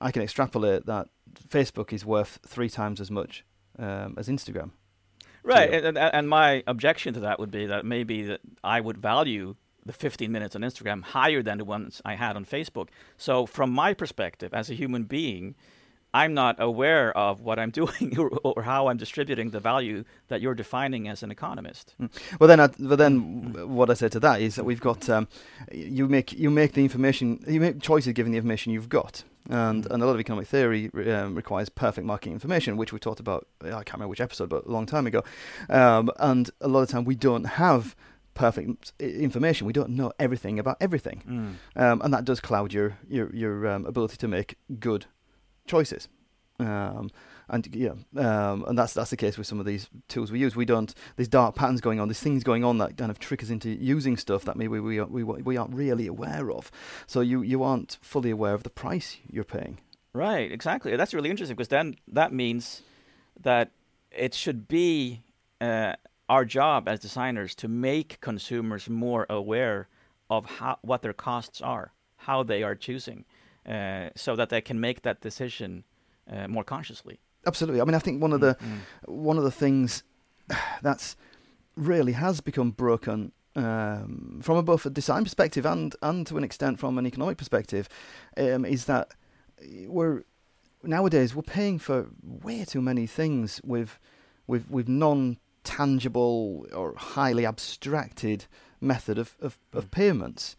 I 0.01 0.11
can 0.13 0.23
extrapolate 0.23 0.87
that 0.87 1.09
Facebook 1.49 1.93
is 1.93 2.05
worth 2.05 2.39
three 2.47 2.69
times 2.69 3.01
as 3.01 3.11
much 3.11 3.45
um, 3.79 4.15
as 4.17 4.29
Instagram. 4.29 4.71
Right, 5.43 5.73
and, 5.73 5.87
and, 5.87 5.99
and 5.99 6.29
my 6.29 6.63
objection 6.67 7.15
to 7.15 7.21
that 7.21 7.39
would 7.39 7.51
be 7.51 7.67
that 7.67 7.85
maybe 7.85 8.23
that 8.25 8.41
I 8.63 8.81
would 8.81 8.99
value 8.99 9.55
the 9.87 9.93
15 9.93 10.31
minutes 10.31 10.55
on 10.55 10.63
Instagram 10.63 11.03
higher 11.03 11.43
than 11.43 11.59
the 11.59 11.65
ones 11.65 12.03
I 12.05 12.15
had 12.15 12.37
on 12.37 12.45
Facebook. 12.45 12.89
So, 13.17 13.47
from 13.47 13.71
my 13.71 13.95
perspective 13.95 14.53
as 14.53 14.69
a 14.69 14.75
human 14.75 15.05
being, 15.05 15.55
I'm 16.13 16.35
not 16.35 16.57
aware 16.59 17.17
of 17.17 17.41
what 17.41 17.59
I'm 17.59 17.71
doing 17.83 18.17
or, 18.19 18.31
or 18.45 18.63
how 18.63 18.89
I'm 18.89 18.97
distributing 18.97 19.51
the 19.51 19.61
value 19.61 20.05
that 20.29 20.41
you're 20.41 20.55
defining 20.55 21.09
as 21.09 21.23
an 21.23 21.31
economist. 21.31 21.95
Well, 22.39 22.49
then, 22.49 22.61
I, 22.61 22.69
but 22.79 22.97
then, 22.97 23.69
what 23.69 23.91
I 23.91 23.95
say 23.95 24.09
to 24.11 24.21
that 24.21 24.41
is 24.41 24.57
that 24.57 24.65
we've 24.65 24.81
got 24.81 25.09
um, 25.09 25.29
you 25.73 26.09
make 26.09 26.33
you 26.33 26.51
make 26.51 26.73
the 26.73 26.83
information 26.83 27.43
you 27.47 27.61
make 27.61 27.81
choices 27.81 28.13
given 28.13 28.33
the 28.33 28.39
information 28.39 28.73
you've 28.73 28.89
got, 28.89 29.25
and 29.49 29.87
and 29.87 30.03
a 30.03 30.07
lot 30.07 30.15
of 30.15 30.21
economic 30.21 30.47
theory 30.47 30.91
um, 31.11 31.35
requires 31.35 31.69
perfect 31.69 32.07
market 32.07 32.31
information, 32.31 32.77
which 32.77 32.93
we 32.93 32.99
talked 32.99 33.21
about. 33.21 33.47
I 33.63 33.83
can't 33.83 33.95
remember 33.95 34.09
which 34.09 34.21
episode, 34.21 34.49
but 34.49 34.67
a 34.67 34.71
long 34.71 34.87
time 34.87 35.07
ago. 35.07 35.23
Um, 35.69 36.11
and 36.19 36.51
a 36.61 36.69
lot 36.69 36.83
of 36.83 36.89
time 36.89 37.05
we 37.05 37.15
don't 37.15 37.45
have 37.45 37.97
perfect 38.35 38.93
information. 39.01 39.67
We 39.67 39.73
don't 39.73 39.91
know 39.91 40.13
everything 40.19 40.59
about 40.59 40.77
everything, 40.81 41.57
um, 41.77 42.01
and 42.03 42.15
that 42.15 42.25
does 42.25 42.41
cloud 42.41 42.73
your 42.73 42.99
your 43.09 43.35
your 43.35 43.67
um, 43.67 43.87
ability 43.87 44.17
to 44.19 44.29
make 44.29 44.57
good 44.79 45.07
choices. 45.67 46.09
Um, 46.61 47.11
and 47.49 47.75
yeah, 47.75 47.95
um, 48.17 48.65
and 48.69 48.79
that's 48.79 48.93
that's 48.93 49.11
the 49.11 49.17
case 49.17 49.39
with 49.39 49.47
some 49.47 49.61
of 49.61 49.67
these 49.67 49.89
tools 50.09 50.31
we 50.31 50.39
use. 50.39 50.55
We 50.55 50.65
don't. 50.65 50.95
There's 51.17 51.29
dark 51.29 51.55
patterns 51.55 51.81
going 51.81 52.01
on. 52.01 52.09
There's 52.09 52.21
things 52.21 52.45
going 52.45 52.65
on 52.65 52.79
that 52.79 52.97
kind 52.97 53.11
of 53.11 53.19
trick 53.19 53.43
us 53.43 53.51
into 53.51 53.71
using 53.71 54.17
stuff 54.17 54.45
that 54.45 54.57
maybe 54.57 54.79
we 54.79 55.01
we 55.01 55.25
we 55.25 55.57
aren't 55.57 55.75
really 55.75 56.07
aware 56.07 56.51
of. 56.51 56.71
So 57.07 57.21
you 57.21 57.43
you 57.43 57.63
aren't 57.63 57.99
fully 58.03 58.31
aware 58.31 58.55
of 58.55 58.63
the 58.63 58.71
price 58.71 59.19
you're 59.31 59.45
paying. 59.45 59.79
Right, 60.13 60.51
exactly. 60.51 60.97
That's 60.97 61.15
really 61.15 61.31
interesting 61.31 61.57
because 61.57 61.69
then 61.69 61.97
that 62.09 62.33
means 62.33 62.83
that 63.41 63.71
it 64.11 64.35
should 64.35 64.69
be 64.69 65.23
uh, 65.61 65.95
our 66.29 66.45
job 66.45 66.89
as 66.89 67.01
designers 67.01 67.55
to 67.57 67.69
make 67.69 68.21
consumers 68.21 68.89
more 68.89 69.27
aware 69.31 69.89
of 70.29 70.45
how 70.59 70.79
what 70.83 71.03
their 71.03 71.13
costs 71.13 71.61
are, 71.61 71.93
how 72.17 72.43
they 72.43 72.63
are 72.63 72.75
choosing, 72.75 73.25
uh, 73.67 74.11
so 74.15 74.37
that 74.37 74.51
they 74.51 74.61
can 74.61 74.81
make 74.81 75.03
that 75.03 75.21
decision 75.21 75.85
uh, 76.31 76.49
more 76.49 76.65
consciously. 76.65 77.21
Absolutely. 77.47 77.81
I 77.81 77.85
mean, 77.85 77.95
I 77.95 77.99
think 77.99 78.23
one 78.23 78.33
of 78.33 78.41
the 78.41 78.57
Mm, 78.57 78.81
one 79.07 79.39
of 79.39 79.45
the 79.45 79.51
things 79.51 80.03
that's 80.83 81.17
really 81.77 82.13
has 82.13 82.41
become 82.41 82.71
broken 82.73 83.33
um, 83.57 84.41
from 84.43 84.57
a 84.57 84.63
both 84.63 84.87
a 84.87 84.91
design 84.91 85.25
perspective 85.25 85.67
and 85.67 85.95
and 86.03 86.27
to 86.27 86.37
an 86.37 86.45
extent 86.45 86.79
from 86.79 86.99
an 86.99 87.07
economic 87.07 87.39
perspective 87.39 87.89
um, 88.37 88.65
is 88.65 88.85
that 88.85 89.09
we're 89.87 90.23
nowadays 90.83 91.35
we're 91.35 91.43
paying 91.43 91.79
for 91.79 92.09
way 92.23 92.65
too 92.65 92.81
many 92.81 93.07
things 93.07 93.61
with 93.65 93.99
with 94.47 94.69
with 94.71 94.89
non 94.89 95.39
tangible 95.65 96.67
or 96.73 96.95
highly 96.97 97.45
abstracted 97.45 98.47
method 98.81 99.19
of, 99.19 99.37
of, 99.41 99.59
of 99.73 99.91
payments. 99.91 100.57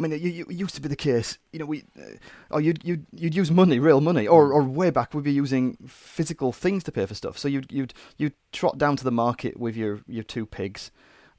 I 0.00 0.02
mean, 0.02 0.12
it, 0.12 0.24
it, 0.24 0.48
it 0.48 0.54
used 0.54 0.74
to 0.76 0.80
be 0.80 0.88
the 0.88 0.96
case, 0.96 1.36
you 1.52 1.58
know, 1.58 1.66
we, 1.66 1.84
uh, 1.98 2.16
or 2.50 2.62
you'd, 2.62 2.82
you'd, 2.82 3.04
you'd 3.12 3.34
use 3.34 3.50
money, 3.50 3.78
real 3.78 4.00
money, 4.00 4.26
or, 4.26 4.50
or 4.50 4.62
way 4.62 4.88
back 4.88 5.12
we'd 5.12 5.24
be 5.24 5.32
using 5.32 5.76
physical 5.86 6.52
things 6.52 6.82
to 6.84 6.92
pay 6.92 7.04
for 7.04 7.14
stuff. 7.14 7.36
So 7.36 7.48
you'd, 7.48 7.70
you'd, 7.70 7.92
you'd 8.16 8.32
trot 8.50 8.78
down 8.78 8.96
to 8.96 9.04
the 9.04 9.10
market 9.10 9.60
with 9.60 9.76
your, 9.76 10.00
your 10.08 10.24
two 10.24 10.46
pigs 10.46 10.90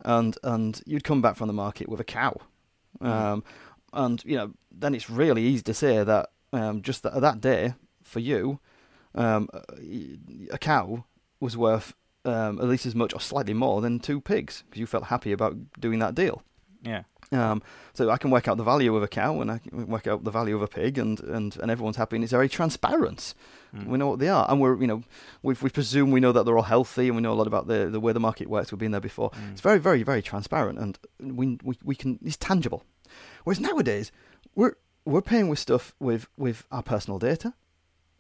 and, 0.06 0.38
and 0.44 0.80
you'd 0.86 1.04
come 1.04 1.24
back 1.24 1.38
from 1.38 1.48
the 1.48 1.54
market 1.54 1.90
with 1.90 2.00
a 2.00 2.04
cow. 2.04 2.38
Um, 3.00 3.44
and, 3.94 4.24
you 4.26 4.38
know, 4.38 4.52
then 4.72 4.94
it's 4.94 5.10
really 5.10 5.44
easy 5.44 5.64
to 5.64 5.74
say 5.74 6.04
that 6.04 6.30
um, 6.54 6.84
just 6.84 7.02
that, 7.02 7.20
that 7.20 7.42
day 7.42 7.74
for 8.04 8.20
you, 8.20 8.60
um, 9.16 9.50
a 10.52 10.60
cow 10.60 11.06
was 11.40 11.58
worth 11.58 11.96
um, 12.26 12.60
at 12.60 12.68
least 12.68 12.86
as 12.86 12.94
much 12.94 13.12
or 13.12 13.20
slightly 13.20 13.56
more 13.56 13.82
than 13.82 14.00
two 14.00 14.22
pigs 14.22 14.64
because 14.70 14.80
you 14.80 14.86
felt 14.86 15.06
happy 15.06 15.32
about 15.32 15.58
doing 15.80 15.98
that 15.98 16.14
deal. 16.14 16.44
yeah. 16.84 17.04
Um, 17.32 17.62
so 17.94 18.10
I 18.10 18.18
can 18.18 18.30
work 18.30 18.48
out 18.48 18.58
the 18.58 18.64
value 18.64 18.94
of 18.96 19.04
a 19.04 19.08
cow 19.08 19.40
and 19.40 19.50
I 19.50 19.60
can 19.60 19.88
work 19.88 20.06
out 20.06 20.24
the 20.26 20.32
value 20.32 20.56
of 20.56 20.62
a 20.62 20.68
pig, 20.68 20.98
and, 20.98 21.20
and, 21.22 21.56
and 21.58 21.72
everyone's 21.72 21.96
happy, 21.96 22.18
and 22.18 22.24
it's 22.24 22.32
very 22.32 22.50
transparent. 22.50 23.34
Mm. 23.76 23.88
We 23.88 23.98
know 23.98 24.08
what 24.08 24.20
they 24.20 24.28
are, 24.28 24.46
and 24.50 24.60
we're 24.60 24.80
you 24.80 24.88
know 24.88 25.04
we 25.42 25.56
we 25.62 25.70
presume 25.70 26.12
we 26.12 26.20
know 26.20 26.34
that 26.34 26.46
they're 26.46 26.58
all 26.58 26.64
healthy, 26.64 27.08
and 27.08 27.16
we 27.16 27.22
know 27.22 27.32
a 27.32 27.36
lot 27.36 27.48
about 27.48 27.68
the 27.68 27.90
the 27.90 28.00
way 28.00 28.12
the 28.12 28.20
market 28.20 28.50
works. 28.50 28.72
We've 28.72 28.80
been 28.80 28.92
there 28.92 29.00
before. 29.00 29.32
Mm. 29.32 29.54
It's 29.54 29.62
very 29.62 29.80
very 29.80 30.04
very 30.04 30.22
transparent, 30.22 30.78
and 30.78 31.00
we 31.20 31.58
we 31.64 31.78
we 31.84 31.96
can 31.96 32.20
it's 32.24 32.38
tangible. 32.38 32.84
Whereas 33.44 33.60
nowadays 33.60 34.12
we're 34.56 34.76
we're 35.06 35.22
paying 35.22 35.48
with 35.48 35.60
stuff 35.60 35.96
with 36.00 36.28
with 36.38 36.66
our 36.72 36.84
personal 36.84 37.18
data. 37.18 37.54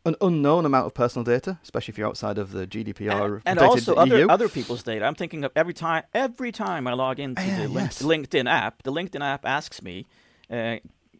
An 0.03 0.15
unknown 0.19 0.65
amount 0.65 0.87
of 0.87 0.93
personal 0.95 1.23
data, 1.23 1.59
especially 1.61 1.91
if 1.91 1.97
you're 1.97 2.07
outside 2.07 2.39
of 2.39 2.51
the 2.53 2.65
GDPR 2.65 3.41
and 3.45 3.59
protected 3.59 3.61
also 3.89 3.93
other 3.95 4.17
EU. 4.19 4.27
other 4.27 4.49
people's 4.49 4.81
data. 4.81 5.05
I'm 5.05 5.13
thinking 5.13 5.43
of 5.43 5.51
every 5.55 5.75
time 5.75 6.03
every 6.13 6.51
time 6.51 6.87
I 6.87 6.93
log 6.93 7.19
into 7.19 7.41
Yeah, 7.43 7.67
the 7.67 7.71
yes. 7.73 8.01
LinkedIn 8.01 8.49
app, 8.49 8.81
the 8.81 8.91
LinkedIn 8.91 9.21
app 9.21 9.45
asks 9.45 9.81
me, 9.83 10.07
uh, 10.49 10.77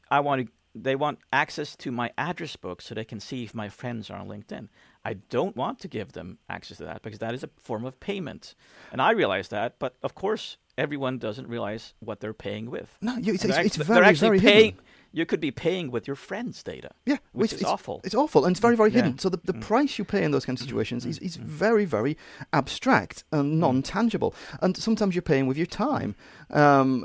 I 0.09 0.19
want 0.21 0.47
to, 0.47 0.51
they 0.73 0.95
want 0.95 1.19
access 1.31 1.75
to 1.75 1.91
my 1.91 2.11
address 2.17 2.55
book 2.55 2.81
so 2.81 2.95
they 2.95 3.05
can 3.05 3.19
see 3.19 3.43
if 3.43 3.53
my 3.53 3.69
friends 3.69 4.09
are 4.09 4.17
on 4.17 4.27
LinkedIn. 4.27 4.67
I 5.05 5.13
don't 5.29 5.55
want 5.55 5.79
to 5.81 5.87
give 5.87 6.13
them 6.13 6.39
access 6.49 6.77
to 6.77 6.85
that 6.85 7.03
because 7.03 7.19
that 7.19 7.35
is 7.35 7.43
a 7.43 7.49
form 7.61 7.85
of 7.85 7.99
payment. 7.99 8.55
And 8.91 8.99
I 8.99 9.11
realize 9.11 9.49
that, 9.49 9.75
but 9.77 9.95
of 10.01 10.15
course, 10.15 10.57
everyone 10.77 11.19
doesn't 11.19 11.47
realize 11.47 11.93
what 11.99 12.19
they're 12.19 12.33
paying 12.33 12.69
with. 12.71 12.97
No, 13.01 13.15
you, 13.17 13.33
it's, 13.35 13.45
it's, 13.45 13.57
it's 13.57 13.75
very, 13.75 13.99
they're 13.99 14.09
actually 14.09 14.39
very 14.39 14.39
paying. 14.39 14.65
hidden. 14.73 14.81
You 15.13 15.25
could 15.25 15.41
be 15.41 15.51
paying 15.51 15.91
with 15.91 16.07
your 16.07 16.15
friends' 16.15 16.63
data. 16.63 16.89
Yeah, 17.05 17.17
which 17.33 17.51
it's, 17.51 17.53
is 17.55 17.61
it's- 17.61 17.73
awful. 17.73 17.99
It's 18.05 18.15
awful, 18.15 18.45
and 18.45 18.53
it's 18.53 18.61
very, 18.61 18.77
very 18.77 18.91
Yeah. 18.91 19.01
hidden. 19.01 19.19
So 19.19 19.27
the, 19.29 19.39
the 19.43 19.53
Mm. 19.53 19.61
price 19.61 19.97
you 19.99 20.05
pay 20.05 20.23
in 20.23 20.31
those 20.31 20.45
kind 20.45 20.57
of 20.57 20.61
Mm, 20.63 20.67
situations 20.67 21.05
mm, 21.05 21.09
is, 21.09 21.19
is 21.19 21.37
mm. 21.37 21.43
very, 21.43 21.83
very 21.85 22.17
abstract 22.53 23.23
and 23.31 23.59
non-tangible. 23.59 24.33
And 24.61 24.77
sometimes 24.77 25.13
you're 25.15 25.21
paying 25.21 25.47
with 25.47 25.57
your 25.57 25.65
time, 25.65 26.15
um, 26.51 27.01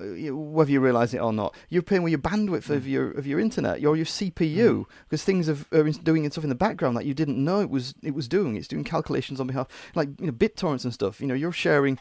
whether 0.55 0.71
you 0.71 0.81
realise 0.81 1.15
it 1.15 1.19
or 1.19 1.33
not. 1.33 1.55
You're 1.69 1.83
paying 1.83 2.03
with 2.05 2.13
your 2.13 2.21
bandwidth 2.21 2.71
of 2.71 2.85
Mm. 2.85 2.89
your 2.91 3.11
of 3.11 3.27
your 3.27 3.41
internet, 3.41 3.85
or 3.85 3.97
your 3.97 4.07
CPU, 4.07 4.71
Mm. 4.71 4.87
because 5.09 5.25
things 5.25 5.47
have, 5.49 5.67
are 5.73 5.87
in- 5.87 5.93
doing 6.05 6.31
stuff 6.31 6.45
in 6.45 6.51
the 6.51 6.55
background 6.55 6.97
that 6.97 7.07
you 7.07 7.15
didn't 7.15 7.43
know 7.43 7.61
it 7.61 7.71
was 7.71 7.95
it 8.03 8.15
was 8.15 8.29
doing. 8.29 8.57
It's 8.57 8.69
doing 8.69 8.85
calculations 8.85 9.41
on 9.41 9.47
behalf, 9.49 9.67
like 9.95 10.09
you 10.21 10.27
know, 10.27 10.33
BitTorrents 10.33 10.85
and 10.85 10.95
stuff. 10.95 11.21
You 11.21 11.27
know, 11.27 11.35
you're 11.35 11.53
sharing, 11.53 11.99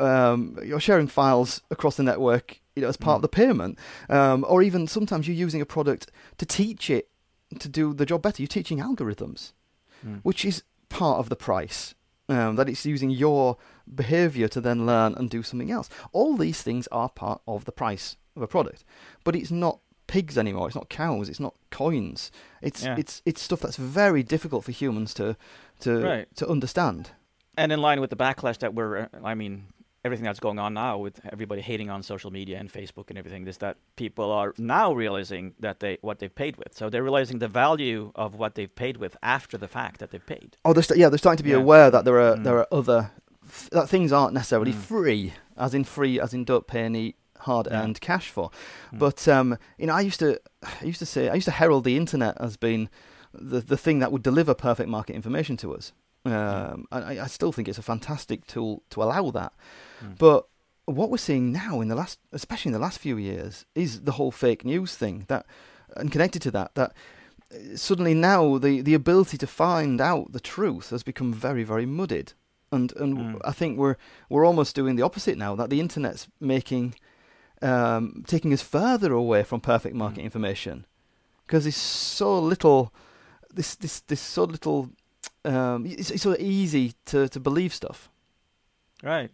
um, 0.00 0.58
you're 0.64 0.80
sharing 0.80 1.06
files 1.06 1.62
across 1.70 1.96
the 1.96 2.02
network. 2.02 2.60
You 2.76 2.82
know, 2.82 2.88
as 2.88 2.96
part 2.96 3.16
of 3.16 3.20
Mm. 3.20 3.22
the 3.22 3.28
payment, 3.28 3.78
um, 4.08 4.44
or 4.48 4.62
even 4.62 4.86
sometimes 4.88 5.28
you're 5.28 5.36
using 5.46 5.60
a 5.60 5.66
product 5.66 6.10
to 6.38 6.46
teach 6.46 6.90
it 6.90 7.08
to 7.60 7.68
do 7.68 7.94
the 7.94 8.04
job 8.06 8.22
better. 8.22 8.42
You're 8.42 8.48
teaching 8.48 8.78
algorithms, 8.78 9.52
Mm. 10.04 10.20
which 10.22 10.44
is 10.44 10.62
part 10.88 11.18
of 11.20 11.28
the 11.28 11.36
price. 11.36 11.94
Um, 12.26 12.56
that 12.56 12.70
it's 12.70 12.86
using 12.86 13.10
your 13.10 13.58
behavior 13.94 14.48
to 14.48 14.58
then 14.60 14.86
learn 14.86 15.14
and 15.14 15.28
do 15.28 15.42
something 15.42 15.70
else. 15.70 15.90
All 16.12 16.36
these 16.38 16.62
things 16.62 16.88
are 16.90 17.10
part 17.10 17.42
of 17.46 17.66
the 17.66 17.70
price 17.72 18.16
of 18.34 18.40
a 18.40 18.46
product, 18.46 18.82
but 19.24 19.36
it's 19.36 19.50
not 19.50 19.80
pigs 20.06 20.38
anymore. 20.38 20.66
It's 20.68 20.74
not 20.74 20.88
cows. 20.88 21.28
It's 21.28 21.38
not 21.38 21.54
coins. 21.70 22.32
It's 22.62 22.82
Yeah. 22.82 22.96
it's 22.98 23.20
it's 23.26 23.42
stuff 23.42 23.60
that's 23.60 23.76
very 23.76 24.22
difficult 24.22 24.64
for 24.64 24.72
humans 24.72 25.12
to 25.14 25.36
to 25.80 26.00
Right. 26.02 26.36
to 26.36 26.48
understand. 26.48 27.10
and 27.56 27.70
in 27.70 27.80
line 27.80 28.00
with 28.00 28.10
the 28.10 28.16
backlash 28.16 28.58
that 28.58 28.74
we're, 28.74 28.96
uh, 29.02 29.08
I 29.22 29.34
mean, 29.34 29.66
everything 30.04 30.24
that's 30.24 30.40
going 30.40 30.58
on 30.58 30.74
now 30.74 30.98
with 30.98 31.20
everybody 31.32 31.62
hating 31.62 31.88
on 31.90 32.02
social 32.02 32.30
media 32.30 32.58
and 32.58 32.70
Facebook 32.72 33.08
and 33.08 33.18
everything, 33.18 33.46
is 33.46 33.58
that 33.58 33.76
people 33.96 34.30
are 34.30 34.52
now 34.58 34.92
realizing 34.92 35.54
that 35.60 35.80
they 35.80 35.98
what 36.02 36.18
they've 36.18 36.34
paid 36.34 36.56
with. 36.56 36.76
So 36.76 36.90
they're 36.90 37.02
realizing 37.02 37.38
the 37.38 37.48
value 37.48 38.12
of 38.14 38.34
what 38.34 38.54
they've 38.54 38.74
paid 38.74 38.96
with 38.98 39.16
after 39.22 39.56
the 39.58 39.68
fact 39.68 40.00
that 40.00 40.10
they've 40.10 40.26
paid. 40.26 40.56
Oh, 40.64 40.72
they're 40.72 40.82
st- 40.82 40.98
yeah, 40.98 41.08
they're 41.08 41.18
starting 41.18 41.38
to 41.38 41.42
be 41.44 41.50
Yeah. 41.50 41.56
aware 41.56 41.90
that 41.90 42.04
there 42.04 42.20
are 42.20 42.36
Mm. 42.36 42.44
there 42.44 42.58
are 42.58 42.68
other 42.70 43.10
f- 43.46 43.68
that 43.70 43.88
things 43.88 44.12
aren't 44.12 44.34
necessarily 44.34 44.72
Mm. 44.72 44.76
free, 44.92 45.32
as 45.56 45.74
in 45.74 45.84
free, 45.84 46.20
as 46.20 46.32
in 46.34 46.44
don't 46.44 46.66
pay 46.66 46.82
any 46.84 47.14
hard 47.40 47.68
earned 47.70 48.00
cash 48.00 48.28
for. 48.30 48.50
Mm. 48.92 48.98
But 48.98 49.26
um, 49.28 49.58
you 49.78 49.86
know, 49.86 49.94
I 49.94 50.00
used 50.02 50.20
to 50.20 50.38
I 50.62 50.84
used 50.84 50.98
to 51.00 51.06
say 51.06 51.28
I 51.28 51.34
used 51.34 51.46
to 51.46 51.50
herald 51.60 51.84
the 51.84 51.96
internet 51.96 52.36
as 52.40 52.56
being 52.56 52.88
the 53.32 53.60
the 53.60 53.76
thing 53.76 53.98
that 54.00 54.12
would 54.12 54.22
deliver 54.22 54.54
perfect 54.54 54.88
market 54.88 55.14
information 55.16 55.56
to 55.58 55.74
us. 55.74 55.92
Um, 56.24 56.86
I, 56.90 57.18
I 57.20 57.26
still 57.26 57.52
think 57.52 57.68
it's 57.68 57.78
a 57.78 57.82
fantastic 57.82 58.46
tool 58.46 58.82
to 58.90 59.02
allow 59.02 59.30
that. 59.32 59.52
Mm. 60.02 60.18
But 60.18 60.46
what 60.86 61.10
we're 61.10 61.18
seeing 61.18 61.52
now 61.52 61.80
in 61.80 61.88
the 61.88 61.94
last, 61.94 62.18
especially 62.32 62.70
in 62.70 62.72
the 62.74 62.78
last 62.86 62.98
few 62.98 63.16
years, 63.18 63.66
is 63.74 64.02
the 64.02 64.12
whole 64.12 64.30
fake 64.30 64.64
news 64.64 64.96
thing. 64.96 65.24
That 65.28 65.44
and 65.96 66.10
connected 66.10 66.40
to 66.42 66.50
that, 66.52 66.74
that 66.74 66.92
uh, 67.52 67.76
suddenly 67.76 68.14
now 68.14 68.58
the, 68.58 68.80
the 68.80 68.94
ability 68.94 69.36
to 69.38 69.46
find 69.46 70.00
out 70.00 70.32
the 70.32 70.40
truth 70.40 70.90
has 70.90 71.02
become 71.02 71.32
very 71.32 71.62
very 71.64 71.86
muddied. 71.86 72.32
And 72.72 72.92
and 72.96 73.16
Mm. 73.18 73.40
I 73.44 73.52
think 73.52 73.78
we're 73.78 73.96
we're 74.30 74.46
almost 74.46 74.74
doing 74.74 74.96
the 74.96 75.04
opposite 75.04 75.36
now. 75.38 75.54
That 75.56 75.70
the 75.70 75.78
internet's 75.80 76.26
making 76.40 76.94
um, 77.62 78.24
taking 78.26 78.52
us 78.52 78.62
further 78.62 79.12
away 79.12 79.42
from 79.44 79.60
perfect 79.60 79.94
market 79.94 80.20
Mm. 80.20 80.24
information 80.24 80.86
because 81.46 81.64
there's 81.64 81.76
so 81.76 82.38
little 82.40 82.92
this 83.52 83.74
this 83.76 84.00
this 84.00 84.20
so 84.20 84.44
little 84.44 84.88
um, 85.44 85.86
it's, 85.86 86.10
it's 86.10 86.22
so 86.22 86.36
easy 86.38 86.92
to, 87.06 87.28
to 87.28 87.40
believe 87.40 87.72
stuff. 87.74 88.10
Right. 89.02 89.30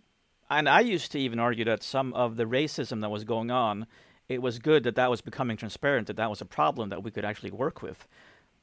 And 0.48 0.68
I 0.68 0.80
used 0.80 1.12
to 1.12 1.18
even 1.18 1.38
argue 1.38 1.64
that 1.66 1.82
some 1.82 2.12
of 2.14 2.36
the 2.36 2.44
racism 2.44 3.00
that 3.02 3.10
was 3.10 3.24
going 3.24 3.50
on, 3.50 3.86
it 4.28 4.42
was 4.42 4.58
good 4.58 4.82
that 4.84 4.96
that 4.96 5.10
was 5.10 5.20
becoming 5.20 5.56
transparent, 5.56 6.06
that 6.08 6.16
that 6.16 6.28
was 6.30 6.40
a 6.40 6.44
problem 6.44 6.88
that 6.88 7.02
we 7.04 7.10
could 7.10 7.24
actually 7.24 7.50
work 7.52 7.82
with. 7.82 8.08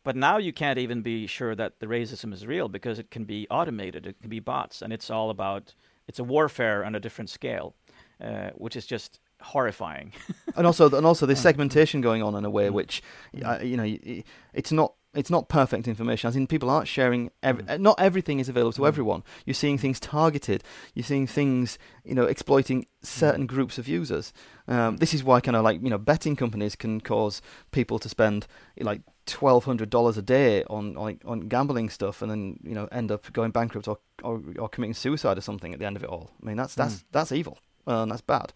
But 0.04 0.16
now 0.16 0.38
you 0.38 0.54
can't 0.54 0.80
even 0.80 1.02
be 1.02 1.28
sure 1.28 1.56
that 1.56 1.80
the 1.80 1.86
racism 1.88 2.34
is 2.34 2.46
real 2.46 2.68
because 2.70 3.00
it 3.00 3.10
can 3.12 3.26
be 3.26 3.48
automated, 3.50 4.06
it 4.06 4.20
can 4.22 4.30
be 4.30 4.40
bots, 4.40 4.82
and 4.82 4.92
it's 4.94 5.10
all 5.10 5.30
about 5.30 5.74
it's 6.08 6.20
a 6.20 6.24
warfare 6.24 6.86
on 6.86 6.96
a 6.96 7.00
different 7.00 7.30
scale, 7.30 7.76
uh, 8.22 8.52
which 8.56 8.78
is 8.78 8.86
just 8.86 9.20
horrifying. 9.42 10.14
and 10.56 10.66
also 10.66 10.90
and 10.96 11.06
also 11.06 11.26
there's 11.26 11.40
segmentation 11.50 12.00
going 12.02 12.24
on 12.24 12.36
in 12.36 12.46
a 12.46 12.50
way 12.50 12.68
Mm. 12.70 12.74
which 12.74 13.02
Mm. 13.36 13.62
uh, 13.62 13.64
you 13.64 13.76
know 13.78 14.24
it's 14.54 14.72
not 14.72 14.94
it's 15.18 15.30
not 15.30 15.50
perfect 15.50 15.88
information 15.88 16.28
as 16.28 16.36
in 16.36 16.46
people 16.48 16.70
aren't 16.70 16.88
sharing 16.88 17.32
ev- 17.44 17.58
Mm. 17.66 17.80
not 17.80 18.00
everything 18.00 18.40
is 18.40 18.50
available 18.50 18.72
to 18.74 18.82
Mm. 18.82 18.88
everyone 18.88 19.24
you're 19.46 19.54
seeing 19.64 19.78
things 19.78 20.00
targeted 20.00 20.64
you're 20.94 21.04
seeing 21.12 21.28
things 21.28 21.78
you 22.04 22.16
know 22.16 22.26
exploiting 22.26 22.86
certain 23.02 23.46
groups 23.48 23.78
of 23.78 23.88
users 23.88 24.32
um, 24.68 24.98
this 24.98 25.14
is 25.14 25.24
why 25.24 25.40
kind 25.42 25.56
of 25.58 25.64
like 25.64 25.82
you 25.82 25.90
know 25.90 25.98
betting 25.98 26.36
companies 26.36 26.76
can 26.76 27.02
cause 27.02 27.42
people 27.72 27.98
to 28.00 28.10
spend 28.10 28.48
like 28.80 29.02
twelve 29.26 29.66
hundred 29.66 29.90
dollars 29.90 30.18
a 30.18 30.22
day 30.22 30.64
on 30.70 30.94
like 30.94 31.20
on 31.26 31.48
gambling 31.48 31.90
stuff 31.90 32.22
and 32.22 32.30
then 32.32 32.60
you 32.64 32.76
know 32.76 32.88
end 32.92 33.12
up 33.12 33.32
going 33.34 33.52
bankrupt 33.52 33.88
or, 33.88 33.98
or 34.24 34.42
or 34.60 34.70
committing 34.70 34.94
suicide 34.94 35.38
or 35.38 35.42
something 35.42 35.74
at 35.74 35.80
the 35.80 35.86
end 35.86 35.98
of 35.98 36.04
it 36.04 36.10
all 36.10 36.32
I 36.42 36.46
mean 36.48 36.58
that's 36.58 36.76
that's 36.76 36.96
Mm. 36.96 37.04
that's 37.12 37.32
evil 37.32 37.58
and 37.88 38.12
that's 38.12 38.22
bad 38.36 38.52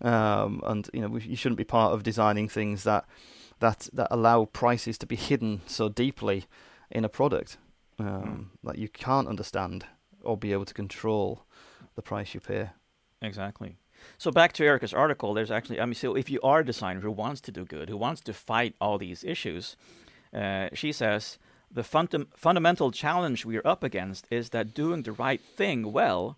um, 0.00 0.62
and 0.64 0.88
you 0.92 1.00
know 1.00 1.08
we, 1.08 1.20
you 1.22 1.36
shouldn't 1.36 1.58
be 1.58 1.64
part 1.64 1.92
of 1.94 2.02
designing 2.02 2.48
things 2.48 2.84
that 2.84 3.04
that 3.60 3.88
that 3.92 4.08
allow 4.10 4.44
prices 4.44 4.98
to 4.98 5.06
be 5.06 5.16
hidden 5.16 5.60
so 5.66 5.88
deeply 5.88 6.44
in 6.90 7.04
a 7.04 7.08
product 7.08 7.56
um, 7.98 8.50
that 8.62 8.78
you 8.78 8.88
can't 8.88 9.28
understand 9.28 9.86
or 10.22 10.36
be 10.36 10.52
able 10.52 10.64
to 10.64 10.74
control 10.74 11.44
the 11.94 12.02
price 12.02 12.34
you 12.34 12.40
pay. 12.40 12.70
Exactly. 13.22 13.76
So 14.18 14.30
back 14.30 14.52
to 14.54 14.64
Erika's 14.64 14.92
article, 14.92 15.32
there's 15.34 15.50
actually, 15.50 15.80
I 15.80 15.86
mean, 15.86 15.94
so 15.94 16.14
if 16.14 16.28
you 16.30 16.40
are 16.42 16.60
a 16.60 16.64
designer 16.64 17.00
who 17.00 17.10
wants 17.10 17.40
to 17.42 17.52
do 17.52 17.64
good, 17.64 17.88
who 17.88 17.96
wants 17.96 18.20
to 18.22 18.32
fight 18.32 18.74
all 18.80 18.98
these 18.98 19.24
issues, 19.24 19.76
uh, 20.34 20.68
she 20.74 20.92
says 20.92 21.38
the 21.70 21.82
fundam- 21.82 22.28
fundamental 22.36 22.90
challenge 22.90 23.44
we 23.44 23.56
are 23.56 23.66
up 23.66 23.82
against 23.82 24.26
is 24.30 24.50
that 24.50 24.74
doing 24.74 25.02
the 25.02 25.12
right 25.12 25.40
thing 25.40 25.92
well 25.92 26.36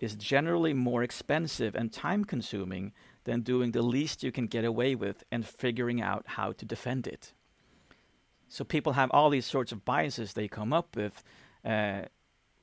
is 0.00 0.14
generally 0.14 0.74
more 0.74 1.02
expensive 1.02 1.74
and 1.74 1.92
time 1.92 2.24
consuming 2.24 2.92
than 3.26 3.42
doing 3.42 3.72
the 3.72 3.82
least 3.82 4.22
you 4.22 4.32
can 4.32 4.46
get 4.46 4.64
away 4.64 4.94
with 4.94 5.24
and 5.30 5.44
figuring 5.44 6.00
out 6.00 6.24
how 6.26 6.52
to 6.52 6.64
defend 6.64 7.06
it. 7.06 7.32
So 8.48 8.64
people 8.64 8.92
have 8.92 9.10
all 9.10 9.30
these 9.30 9.44
sorts 9.44 9.72
of 9.72 9.84
biases 9.84 10.32
they 10.32 10.48
come 10.48 10.72
up 10.72 10.96
with 10.96 11.22
uh, 11.64 12.02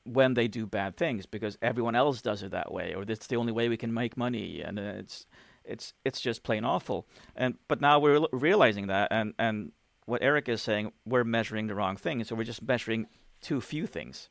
when 0.06 0.34
they 0.34 0.48
do 0.48 0.66
bad 0.66 0.96
things 0.96 1.26
because 1.26 1.58
everyone 1.62 1.96
else 1.96 2.22
does 2.22 2.42
it 2.44 2.52
that 2.52 2.72
way, 2.72 2.94
or 2.96 3.04
that's 3.06 3.28
the 3.28 3.36
only 3.36 3.52
way 3.52 3.68
we 3.70 3.78
can 3.78 3.94
make 3.94 4.18
money, 4.18 4.62
and 4.62 4.80
uh, 4.80 5.00
it's 5.00 5.26
it's 5.66 5.94
it's 6.06 6.22
just 6.22 6.44
plain 6.44 6.64
awful. 6.64 7.06
And 7.36 7.56
but 7.68 7.82
now 7.82 8.00
we're 8.00 8.16
l- 8.16 8.30
realizing 8.32 8.88
that, 8.88 9.10
and 9.12 9.34
and 9.38 9.74
what 10.06 10.24
Eric 10.24 10.48
is 10.48 10.62
saying, 10.62 10.94
we're 11.06 11.26
measuring 11.26 11.68
the 11.68 11.76
wrong 11.76 11.98
thing, 11.98 12.24
so 12.24 12.36
we're 12.36 12.44
just 12.44 12.64
measuring 12.64 13.08
too 13.42 13.60
few 13.60 13.86
things. 13.86 14.30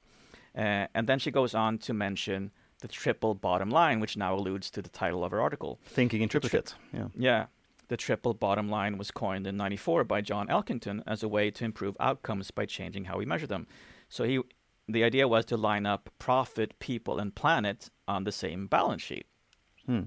Uh, 0.56 0.86
and 0.94 1.06
then 1.06 1.18
she 1.18 1.30
goes 1.30 1.54
on 1.54 1.78
to 1.78 1.92
mention 1.92 2.50
the 2.82 2.88
triple 2.88 3.34
bottom 3.34 3.70
line, 3.70 4.00
which 4.00 4.16
now 4.16 4.34
alludes 4.34 4.70
to 4.70 4.82
the 4.82 4.88
title 4.90 5.24
of 5.24 5.30
her 5.30 5.40
article. 5.40 5.80
Thinking 5.84 6.20
in 6.20 6.28
triplicate. 6.28 6.74
Yeah. 6.92 7.06
Yeah. 7.16 7.46
The 7.88 7.96
triple 7.96 8.34
bottom 8.34 8.68
line 8.68 8.98
was 8.98 9.10
coined 9.10 9.46
in 9.46 9.56
94 9.56 10.04
by 10.04 10.20
John 10.20 10.48
Elkington 10.48 11.02
as 11.06 11.22
a 11.22 11.28
way 11.28 11.50
to 11.50 11.64
improve 11.64 11.96
outcomes 12.00 12.50
by 12.50 12.66
changing 12.66 13.04
how 13.04 13.18
we 13.18 13.24
measure 13.24 13.46
them. 13.46 13.66
So 14.08 14.24
he 14.24 14.40
the 14.88 15.04
idea 15.04 15.28
was 15.28 15.44
to 15.46 15.56
line 15.56 15.86
up 15.86 16.10
profit, 16.18 16.78
people 16.80 17.18
and 17.18 17.34
planet 17.34 17.88
on 18.08 18.24
the 18.24 18.32
same 18.32 18.66
balance 18.66 19.00
sheet. 19.00 19.26
Hmm. 19.86 20.02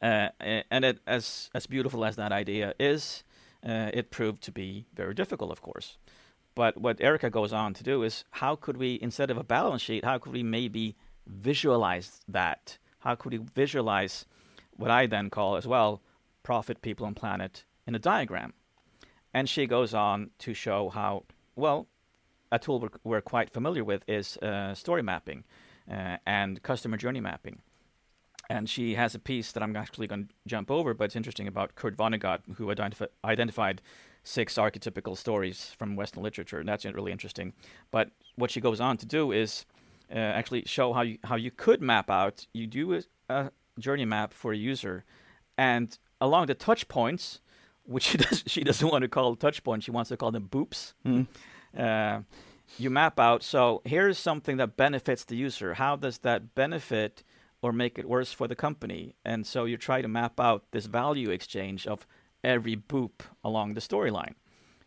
Uh, 0.00 0.28
and 0.40 0.84
it, 0.84 1.00
as 1.06 1.50
as 1.54 1.66
beautiful 1.66 2.04
as 2.04 2.16
that 2.16 2.32
idea 2.32 2.74
is, 2.80 3.22
uh, 3.66 3.90
it 3.92 4.10
proved 4.10 4.42
to 4.44 4.52
be 4.52 4.86
very 4.94 5.14
difficult, 5.14 5.50
of 5.50 5.60
course. 5.60 5.98
But 6.54 6.78
what 6.78 7.00
Erika 7.00 7.30
goes 7.30 7.52
on 7.52 7.74
to 7.74 7.82
do 7.82 8.02
is, 8.02 8.24
how 8.30 8.54
could 8.54 8.76
we, 8.76 8.98
instead 9.02 9.30
of 9.30 9.36
a 9.36 9.42
balance 9.42 9.82
sheet, 9.82 10.04
how 10.04 10.18
could 10.18 10.32
we 10.32 10.42
maybe 10.42 10.94
visualize 11.26 12.20
that? 12.28 12.78
How 13.00 13.14
could 13.14 13.32
we 13.32 13.38
visualize 13.54 14.26
what 14.76 14.90
I 14.90 15.06
then 15.06 15.30
call 15.30 15.56
as 15.56 15.66
well 15.66 16.02
profit, 16.42 16.82
people, 16.82 17.06
and 17.06 17.16
planet 17.16 17.64
in 17.86 17.94
a 17.94 17.98
diagram? 17.98 18.52
And 19.32 19.48
she 19.48 19.66
goes 19.66 19.94
on 19.94 20.30
to 20.38 20.54
show 20.54 20.90
how, 20.90 21.24
well, 21.56 21.86
a 22.52 22.58
tool 22.58 22.80
we're, 22.80 22.88
we're 23.02 23.20
quite 23.20 23.50
familiar 23.50 23.84
with 23.84 24.02
is 24.08 24.36
uh, 24.38 24.74
story 24.74 25.02
mapping 25.02 25.44
uh, 25.90 26.18
and 26.26 26.62
customer 26.62 26.96
journey 26.96 27.20
mapping. 27.20 27.60
And 28.48 28.68
she 28.68 28.94
has 28.94 29.14
a 29.14 29.18
piece 29.18 29.52
that 29.52 29.62
I'm 29.62 29.74
actually 29.74 30.06
going 30.06 30.26
to 30.26 30.34
jump 30.46 30.70
over, 30.70 30.94
but 30.94 31.04
it's 31.04 31.16
interesting 31.16 31.48
about 31.48 31.74
Kurt 31.74 31.96
Vonnegut, 31.96 32.40
who 32.56 32.66
identifi- 32.66 33.08
identified 33.24 33.80
six 34.22 34.54
archetypical 34.54 35.16
stories 35.16 35.74
from 35.78 35.96
Western 35.96 36.22
literature, 36.22 36.58
and 36.58 36.68
that's 36.68 36.84
really 36.84 37.12
interesting. 37.12 37.52
But 37.90 38.10
what 38.36 38.50
she 38.50 38.60
goes 38.60 38.80
on 38.80 38.96
to 38.98 39.06
do 39.06 39.32
is 39.32 39.64
uh, 40.14 40.18
actually 40.18 40.62
show 40.66 40.92
how 40.92 41.02
you 41.02 41.18
how 41.24 41.36
you 41.36 41.50
could 41.50 41.82
map 41.82 42.08
out. 42.10 42.46
You 42.52 42.66
do 42.66 42.94
a, 42.94 43.02
a 43.28 43.50
journey 43.78 44.04
map 44.04 44.32
for 44.32 44.52
a 44.52 44.56
user, 44.56 45.04
and 45.58 45.98
along 46.20 46.46
the 46.46 46.54
touch 46.54 46.86
points, 46.88 47.40
which 47.84 48.04
she 48.10 48.18
does 48.18 48.44
she 48.46 48.62
doesn't 48.62 48.88
want 48.88 49.02
to 49.02 49.08
call 49.08 49.34
touch 49.36 49.64
points, 49.64 49.84
she 49.84 49.90
wants 49.90 50.08
to 50.08 50.16
call 50.16 50.30
them 50.30 50.48
boops. 50.48 50.94
Mm. 51.06 51.26
Uh, 51.76 52.20
you 52.78 52.88
map 52.88 53.18
out. 53.18 53.42
So 53.42 53.82
here's 53.84 54.16
something 54.16 54.58
that 54.58 54.76
benefits 54.76 55.24
the 55.24 55.34
user. 55.34 55.74
How 55.74 55.96
does 55.96 56.18
that 56.18 56.54
benefit 56.54 57.24
or 57.62 57.72
make 57.72 57.98
it 57.98 58.08
worse 58.08 58.32
for 58.32 58.46
the 58.46 58.54
company? 58.54 59.16
And 59.24 59.44
so 59.44 59.64
you 59.64 59.76
try 59.76 60.00
to 60.00 60.06
map 60.06 60.38
out 60.38 60.70
this 60.70 60.86
value 60.86 61.30
exchange 61.30 61.84
of 61.88 62.06
every 62.44 62.76
boop 62.76 63.22
along 63.42 63.74
the 63.74 63.80
storyline. 63.80 64.34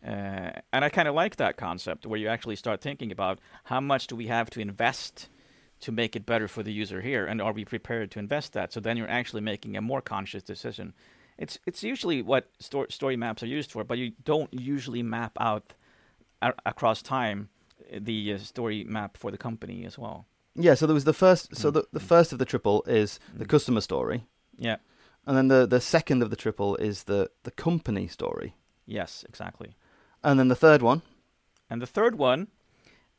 Uh, 0.06 0.50
and 0.72 0.84
I 0.84 0.88
kind 0.90 1.08
of 1.08 1.14
like 1.14 1.36
that 1.36 1.56
concept 1.56 2.06
where 2.06 2.18
you 2.20 2.28
actually 2.28 2.56
start 2.56 2.80
thinking 2.80 3.10
about 3.10 3.38
how 3.64 3.80
much 3.80 4.06
do 4.06 4.14
we 4.16 4.28
have 4.28 4.48
to 4.50 4.60
invest 4.60 5.28
to 5.80 5.92
make 5.92 6.16
it 6.16 6.26
better 6.26 6.48
for 6.48 6.62
the 6.62 6.72
user 6.72 7.00
here, 7.00 7.26
and 7.26 7.40
are 7.40 7.52
we 7.52 7.64
prepared 7.64 8.10
to 8.12 8.18
invest 8.18 8.52
that? 8.52 8.72
So 8.72 8.80
then 8.80 8.96
you're 8.96 9.10
actually 9.10 9.42
making 9.42 9.76
a 9.76 9.80
more 9.80 10.00
conscious 10.00 10.42
decision. 10.42 10.92
It's 11.36 11.58
it's 11.66 11.82
usually 11.84 12.22
what 12.22 12.50
sto- 12.58 12.86
story 12.88 13.16
maps 13.16 13.42
are 13.42 13.46
used 13.58 13.70
for, 13.72 13.84
but 13.84 13.98
you 13.98 14.12
don't 14.24 14.52
usually 14.52 15.02
map 15.02 15.36
out 15.40 15.74
a- 16.42 16.54
across 16.66 17.02
time 17.02 17.48
the 17.92 18.34
uh, 18.34 18.38
story 18.38 18.84
map 18.84 19.16
for 19.16 19.30
the 19.30 19.38
company 19.38 19.84
as 19.86 19.96
well. 19.98 20.26
Yeah, 20.54 20.74
so 20.74 20.86
there 20.86 20.94
was 20.94 21.04
the 21.04 21.12
first. 21.12 21.54
So 21.56 21.70
Mm. 21.70 21.74
the, 21.74 21.84
the 21.92 22.00
first 22.00 22.32
of 22.32 22.38
the 22.38 22.44
triple 22.44 22.82
is 22.86 23.20
the 23.38 23.44
Mm. 23.44 23.48
customer 23.50 23.80
story, 23.80 24.24
Yeah. 24.58 24.76
and 25.26 25.36
then 25.36 25.48
the 25.48 25.66
the 25.66 25.80
second 25.80 26.22
of 26.22 26.30
the 26.30 26.36
triple 26.36 26.76
is 26.76 27.04
the 27.04 27.30
the 27.42 27.52
company 27.52 28.08
story, 28.08 28.54
Yes, 28.86 29.24
exactly. 29.28 29.76
And 30.22 30.38
then 30.38 30.48
the 30.48 30.56
third 30.56 30.82
one. 30.82 31.02
And 31.70 31.82
the 31.82 31.86
third 31.86 32.16
one 32.16 32.48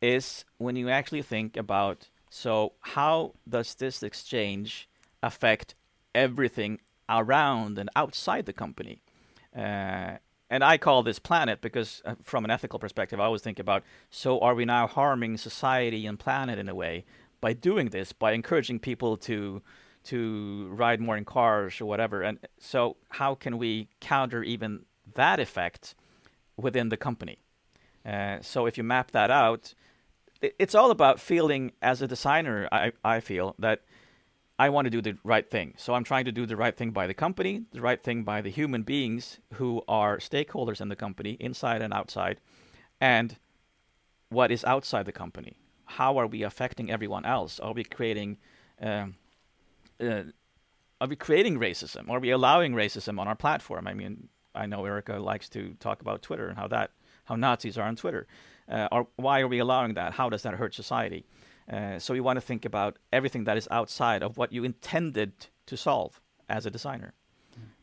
is 0.01 0.45
when 0.57 0.75
you 0.75 0.89
actually 0.89 1.21
think 1.21 1.57
about 1.57 2.09
so 2.29 2.73
how 2.81 3.33
does 3.47 3.75
this 3.75 4.03
exchange 4.03 4.87
affect 5.23 5.75
everything 6.13 6.79
around 7.09 7.77
and 7.79 7.89
outside 7.95 8.45
the 8.45 8.53
company? 8.53 9.01
Uh, 9.55 10.17
and 10.51 10.63
I 10.63 10.77
call 10.77 11.03
this 11.03 11.19
planet 11.19 11.61
because, 11.61 12.01
uh, 12.05 12.15
from 12.23 12.43
an 12.43 12.51
ethical 12.51 12.79
perspective, 12.79 13.19
I 13.19 13.25
always 13.25 13.41
think 13.41 13.59
about 13.59 13.83
so 14.09 14.39
are 14.39 14.55
we 14.55 14.65
now 14.65 14.87
harming 14.87 15.37
society 15.37 16.05
and 16.05 16.19
planet 16.19 16.57
in 16.57 16.69
a 16.69 16.75
way 16.75 17.05
by 17.41 17.53
doing 17.53 17.89
this, 17.89 18.13
by 18.13 18.31
encouraging 18.33 18.79
people 18.79 19.17
to 19.17 19.61
to 20.01 20.69
ride 20.71 21.01
more 21.01 21.17
in 21.17 21.25
cars 21.25 21.79
or 21.81 21.85
whatever? 21.85 22.21
And 22.21 22.39
so, 22.59 22.97
how 23.09 23.35
can 23.35 23.57
we 23.57 23.89
counter 23.99 24.43
even 24.43 24.85
that 25.15 25.39
effect 25.39 25.93
within 26.59 26.89
the 26.89 26.97
company? 26.97 27.39
Uh, 28.05 28.37
so 28.41 28.65
if 28.65 28.77
you 28.77 28.83
map 28.83 29.11
that 29.11 29.31
out, 29.31 29.73
it's 30.41 30.75
all 30.75 30.91
about 30.91 31.19
feeling 31.19 31.73
as 31.81 32.01
a 32.01 32.07
designer. 32.07 32.67
I 32.71 32.91
I 33.03 33.19
feel 33.19 33.55
that 33.59 33.81
I 34.57 34.69
want 34.69 34.85
to 34.85 34.89
do 34.89 35.01
the 35.01 35.17
right 35.23 35.49
thing. 35.49 35.73
So 35.77 35.93
I'm 35.93 36.03
trying 36.03 36.25
to 36.25 36.31
do 36.31 36.45
the 36.45 36.55
right 36.55 36.75
thing 36.75 36.91
by 36.91 37.07
the 37.07 37.13
company, 37.13 37.63
the 37.71 37.81
right 37.81 38.01
thing 38.01 38.23
by 38.23 38.41
the 38.41 38.49
human 38.49 38.83
beings 38.83 39.39
who 39.55 39.83
are 39.87 40.17
stakeholders 40.17 40.81
in 40.81 40.89
the 40.89 40.95
company, 40.95 41.31
inside 41.39 41.81
and 41.81 41.93
outside, 41.93 42.39
and 43.01 43.37
what 44.29 44.51
is 44.51 44.63
outside 44.63 45.05
the 45.05 45.11
company. 45.11 45.57
How 45.85 46.17
are 46.17 46.27
we 46.27 46.43
affecting 46.43 46.91
everyone 46.91 47.25
else? 47.25 47.59
Are 47.59 47.73
we 47.73 47.83
creating 47.83 48.37
um, 48.81 49.15
uh, 49.99 50.23
are 51.01 51.07
we 51.07 51.15
creating 51.15 51.59
racism? 51.59 52.09
Are 52.09 52.19
we 52.19 52.31
allowing 52.31 52.73
racism 52.73 53.19
on 53.19 53.27
our 53.27 53.35
platform? 53.35 53.87
I 53.87 53.93
mean, 53.93 54.29
I 54.55 54.65
know 54.65 54.85
Erika 54.85 55.13
likes 55.17 55.49
to 55.49 55.75
talk 55.79 56.01
about 56.01 56.21
Twitter 56.21 56.47
and 56.47 56.57
how 56.57 56.67
that 56.67 56.91
how 57.25 57.35
Nazis 57.35 57.77
are 57.77 57.87
on 57.87 57.95
Twitter. 57.95 58.27
Uh, 58.67 58.87
or 58.91 59.07
why 59.15 59.39
are 59.41 59.47
we 59.47 59.59
allowing 59.59 59.93
that? 59.95 60.13
How 60.13 60.29
does 60.29 60.43
that 60.43 60.55
hurt 60.55 60.73
society? 60.75 61.25
Uh, 61.71 61.99
so 61.99 62.13
you 62.13 62.23
want 62.23 62.37
to 62.37 62.41
think 62.41 62.65
about 62.65 62.97
everything 63.13 63.43
that 63.43 63.57
is 63.57 63.67
outside 63.69 64.23
of 64.23 64.37
what 64.37 64.51
you 64.51 64.63
intended 64.63 65.31
to 65.67 65.77
solve 65.77 66.19
as 66.47 66.65
a 66.65 66.71
designer, 66.71 67.13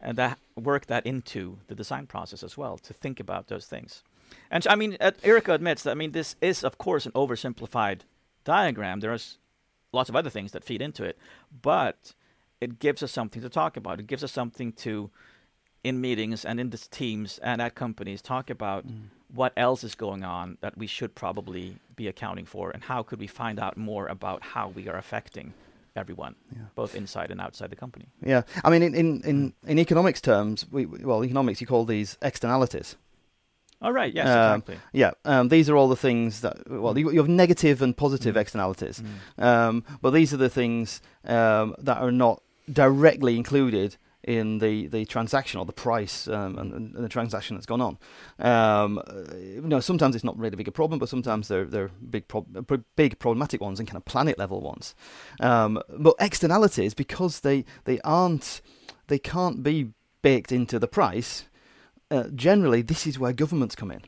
and 0.01 0.19
that 0.19 0.39
work 0.57 0.87
that 0.87 1.07
into 1.07 1.59
the 1.69 1.75
design 1.75 2.07
process 2.07 2.43
as 2.43 2.57
well 2.57 2.77
to 2.79 2.93
think 2.93 3.21
about 3.21 3.47
those 3.47 3.67
things. 3.67 4.03
And 4.51 4.67
I 4.67 4.75
mean, 4.75 4.97
uh, 5.01 5.13
Erika 5.23 5.55
admits 5.55 5.85
that. 5.85 5.93
I 5.93 5.95
mean, 5.95 6.13
this 6.13 6.35
is 6.41 6.65
of 6.65 6.79
course 6.79 7.07
an 7.07 7.13
oversimplified 7.13 8.01
diagram. 8.45 9.01
There's 9.01 9.39
lots 9.93 10.09
of 10.09 10.17
other 10.17 10.31
things 10.31 10.53
that 10.53 10.65
feed 10.65 10.83
into 10.83 11.05
it, 11.05 11.17
but 11.63 12.15
it 12.61 12.79
gives 12.79 13.03
us 13.03 13.13
something 13.13 13.43
to 13.43 13.49
talk 13.49 13.77
about. 13.77 14.01
It 14.01 14.07
gives 14.07 14.25
us 14.25 14.33
something 14.33 14.73
to, 14.73 15.11
in 15.89 16.01
meetings 16.01 16.45
and 16.45 16.59
in 16.63 16.71
the 16.71 16.79
teams 17.01 17.39
and 17.49 17.57
at 17.67 17.73
companies, 17.75 18.21
talk 18.23 18.51
about 18.51 18.85
what 19.41 19.53
else 19.57 19.83
is 19.89 19.95
going 20.07 20.23
on 20.25 20.57
that 20.61 20.75
we 20.83 20.87
should 20.97 21.13
probably 21.15 21.67
be 22.01 22.07
accounting 22.09 22.47
for, 22.47 22.65
and 22.75 22.83
how 22.85 23.03
could 23.09 23.21
we 23.21 23.27
find 23.43 23.59
out 23.65 23.75
more 23.77 24.07
about 24.17 24.39
how 24.55 24.67
we 24.79 24.89
are 24.91 24.99
affecting 25.05 25.53
everyone, 26.03 26.35
Yeah. 26.55 26.67
both 26.75 26.95
inside 26.95 27.31
and 27.31 27.41
outside 27.41 27.69
the 27.71 27.77
company. 27.85 28.07
Yeah, 28.33 28.43
I 28.65 28.69
mean, 28.71 28.83
in 28.83 28.95
in 29.03 29.09
in, 29.31 29.53
in 29.73 29.79
economics 29.79 30.21
terms, 30.21 30.67
we 30.71 30.87
we- 30.87 31.05
well, 31.09 31.25
economics 31.25 31.61
you 31.61 31.67
call 31.67 31.85
these 31.87 32.19
externalities. 32.21 32.97
All 33.83 33.93
right. 34.01 34.13
Yes. 34.15 34.29
Um, 34.29 34.35
exactly. 34.61 34.77
Yeah, 35.03 35.13
um, 35.33 35.49
these 35.49 35.67
are 35.71 35.77
all 35.79 35.89
the 35.97 36.01
things 36.09 36.41
that 36.41 36.57
well, 36.83 36.99
you, 36.99 37.11
you 37.15 37.19
have 37.23 37.29
negative 37.45 37.83
and 37.85 37.95
positive 37.97 38.35
Mm. 38.35 38.41
externalities, 38.45 38.97
Mm. 39.03 39.45
um, 39.49 39.85
but 40.03 40.11
these 40.13 40.35
are 40.35 40.41
the 40.47 40.55
things 40.61 41.01
um, 41.25 41.75
that 41.87 41.99
are 41.99 42.13
not 42.13 42.37
directly 42.73 43.35
included 43.37 43.97
in 44.27 44.59
the, 44.59 44.89
the 44.89 45.05
transaction 45.05 45.61
or 45.61 45.65
the 45.65 45.73
price 45.73 46.27
um, 46.29 46.59
and, 46.59 46.73
and 46.73 47.05
the 47.05 47.09
transaction 47.09 47.57
that's 47.57 47.67
gone 47.67 47.81
on. 47.81 47.99
Um, 48.39 48.99
uh, 48.99 49.37
you 49.37 49.63
know, 49.63 49.81
sometimes 49.81 50.15
it's 50.15 50.25
not 50.25 50.37
really 50.37 50.55
a 50.55 50.57
big 50.57 50.69
a 50.69 50.73
problem, 50.73 50.99
but 50.99 51.09
sometimes 51.09 51.49
they're 51.49 51.65
they're 51.65 51.91
big 52.11 52.27
prob- 52.29 52.67
pro- 52.67 52.85
big 52.97 53.19
problematic 53.19 53.61
ones 53.61 53.79
and 53.79 53.89
kind 53.89 53.97
of 53.97 54.05
planet 54.05 54.39
level 54.39 54.61
ones. 54.61 54.95
Um, 55.41 55.81
but 55.97 56.15
externalities 56.19 56.93
because 56.95 57.41
they 57.41 57.65
they 57.85 58.01
aren't 58.01 58.61
they 59.07 59.19
can't 59.19 59.63
be 59.63 59.93
baked 60.23 60.53
into 60.53 60.79
the 60.79 60.89
price. 60.89 61.45
Uh, 62.11 62.25
generally, 62.35 62.83
this 62.83 63.07
is 63.07 63.19
where 63.19 63.33
governments 63.33 63.75
come 63.77 63.91
in. 63.91 64.03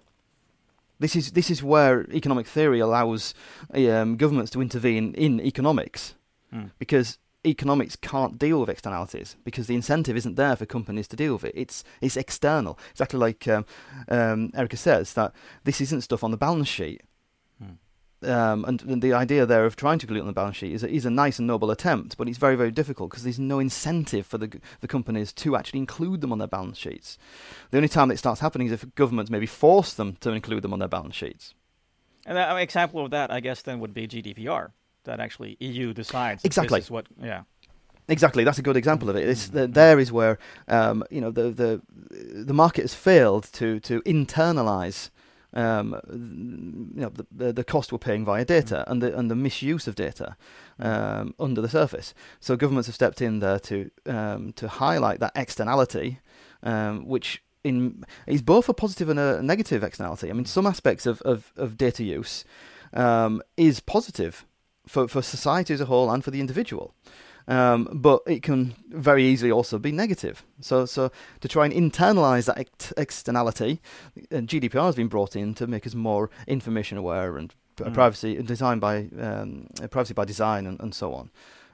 This 1.01 1.15
is 1.15 1.33
this 1.33 1.49
is 1.51 1.63
where 1.63 2.11
economic 2.13 2.47
theory 2.47 2.81
allows 2.81 3.35
um, 3.73 4.17
governments 4.17 4.51
to 4.53 4.61
intervene 4.61 5.15
in 5.15 5.41
economics 5.41 6.15
Mm. 6.51 6.71
because 6.79 7.19
economics 7.47 7.97
can't 7.97 8.39
deal 8.39 8.61
with 8.61 8.69
externalities 8.69 9.37
because 9.45 9.67
the 9.67 9.75
incentive 9.75 10.17
isn't 10.17 10.37
there 10.37 10.57
for 10.57 10.67
companies 10.67 11.09
to 11.09 11.17
deal 11.17 11.35
with 11.35 11.45
it. 11.45 11.55
It's 11.55 11.85
it's 12.01 12.17
external. 12.17 12.79
Exactly 12.91 13.19
like 13.19 13.47
um, 13.49 13.65
um, 14.09 14.51
Erika 14.55 14.77
says 14.77 15.15
that 15.15 15.33
this 15.65 15.81
isn't 15.81 16.03
stuff 16.03 16.25
on 16.25 16.31
the 16.31 16.37
balance 16.37 16.69
sheet. 16.69 17.03
Mm. 17.63 17.77
Um, 18.29 18.65
and, 18.65 18.83
and 18.83 19.01
the 19.01 19.13
idea 19.13 19.47
there 19.47 19.65
of 19.65 19.77
trying 19.77 20.01
to 20.01 20.05
include 20.05 20.19
it 20.19 20.23
on 20.23 20.27
the 20.27 20.33
balance 20.33 20.57
sheet 20.57 20.73
is 20.73 20.83
a, 20.83 20.91
is 20.91 21.07
a 21.07 21.11
nice 21.11 21.39
and 21.39 21.47
noble 21.47 21.71
attempt, 21.71 22.17
but 22.17 22.29
it's 22.29 22.39
very 22.39 22.57
very 22.57 22.73
difficult 22.73 23.11
because 23.11 23.23
there's 23.23 23.39
no 23.39 23.61
incentive 23.61 24.27
for 24.27 24.39
the 24.39 24.61
the 24.81 24.89
companies 24.89 25.33
to 25.35 25.57
actually 25.57 25.79
include 25.79 26.21
them 26.21 26.33
on 26.33 26.39
their 26.39 26.49
balance 26.49 26.79
sheets. 26.79 27.19
The 27.71 27.79
only 27.79 27.89
time 27.89 28.11
it 28.11 28.19
starts 28.19 28.41
happening 28.41 28.67
is 28.67 28.73
if 28.73 28.95
governments 28.97 29.31
maybe 29.31 29.47
force 29.47 29.95
them 29.95 30.17
to 30.21 30.33
include 30.33 30.63
them 30.63 30.73
on 30.73 30.81
their 30.81 30.89
balance 30.89 31.15
sheets. 31.15 31.55
And 32.27 32.37
an 32.37 32.59
example 32.59 33.03
of 33.03 33.11
that, 33.13 33.31
I 33.31 33.41
guess, 33.41 33.63
then 33.63 33.81
would 33.81 33.95
be 33.95 34.07
GDPR. 34.07 34.73
That 35.09 35.21
actually 35.21 35.57
EU 35.61 35.95
decides. 35.95 36.45
Exactly. 36.45 36.79
This 36.81 36.87
is 36.87 36.91
what. 36.91 37.07
Yeah. 37.23 37.43
Exactly, 38.11 38.43
that's 38.43 38.59
a 38.59 38.63
good 38.63 38.77
example 38.77 39.11
of 39.11 39.17
it. 39.17 39.29
It's, 39.29 39.49
Mm. 39.49 39.53
th 39.55 39.71
there 39.81 39.99
is 40.05 40.11
where 40.19 40.35
um, 40.77 40.97
you 41.11 41.21
know 41.23 41.33
the 41.39 41.47
the 41.63 41.71
the 42.51 42.55
market 42.65 42.83
has 42.89 42.95
failed 42.95 43.45
to 43.59 43.69
to 43.89 43.95
internalize 44.17 45.11
um, 45.63 45.89
you 46.97 47.03
know 47.03 47.13
the, 47.41 47.53
the 47.53 47.65
cost 47.65 47.93
we're 47.93 48.07
paying 48.11 48.25
via 48.25 48.45
data 48.45 48.79
and 48.91 49.03
the 49.03 49.11
and 49.19 49.27
the 49.31 49.35
misuse 49.47 49.85
of 49.91 49.95
data 49.95 50.29
um, 50.89 51.35
under 51.47 51.61
the 51.63 51.69
surface. 51.69 52.09
So 52.41 52.57
governments 52.57 52.87
have 52.89 52.95
stepped 52.95 53.21
in 53.21 53.41
there 53.41 53.61
to 53.71 53.77
um, 54.17 54.53
to 54.61 54.69
highlight 54.69 55.19
that 55.21 55.33
externality, 55.45 56.09
um, 56.63 56.95
which 57.15 57.43
in 57.65 58.05
is 58.27 58.43
both 58.43 58.69
a 58.69 58.75
positive 58.75 59.09
and 59.13 59.21
a 59.21 59.43
negative 59.43 59.83
externality. 59.89 60.29
I 60.31 60.33
mean, 60.33 60.47
some 60.47 60.67
aspects 60.69 61.07
of 61.07 61.21
of, 61.33 61.53
of 61.57 61.77
data 61.77 62.03
use 62.21 62.45
um, 62.95 63.43
is 63.57 63.81
positive 63.81 64.35
for 64.89 65.09
for 65.09 65.23
society 65.23 65.75
as 65.75 65.81
a 65.81 65.85
whole 65.87 66.11
and 66.11 66.25
for 66.25 66.31
the 66.31 66.41
individual. 66.41 66.95
Um, 67.51 67.89
but 67.93 68.21
it 68.27 68.43
can 68.43 68.75
very 68.91 69.25
easily 69.25 69.51
also 69.51 69.79
be 69.79 69.91
negative. 69.91 70.45
So, 70.61 70.85
so 70.87 71.11
to 71.41 71.49
try 71.49 71.65
and 71.65 71.73
internalize 71.73 72.45
that 72.45 72.59
ex- 72.59 72.93
externality, 72.99 73.81
uh, 74.31 74.43
GDPR 74.45 74.85
has 74.85 74.95
been 74.97 75.09
brought 75.09 75.35
in 75.35 75.55
to 75.55 75.67
make 75.67 75.87
us 75.87 75.95
more 75.95 76.29
information 76.47 76.99
aware 76.99 77.39
and 77.39 77.55
Mm. 77.79 77.95
privacy 77.95 78.43
design 78.43 78.81
by 78.81 79.09
um, 79.21 79.67
uh, 79.83 79.87
privacy 79.87 80.13
by 80.15 80.25
design 80.25 80.67
and, 80.67 80.81
and 80.81 80.95
so 80.95 81.15
on. 81.15 81.31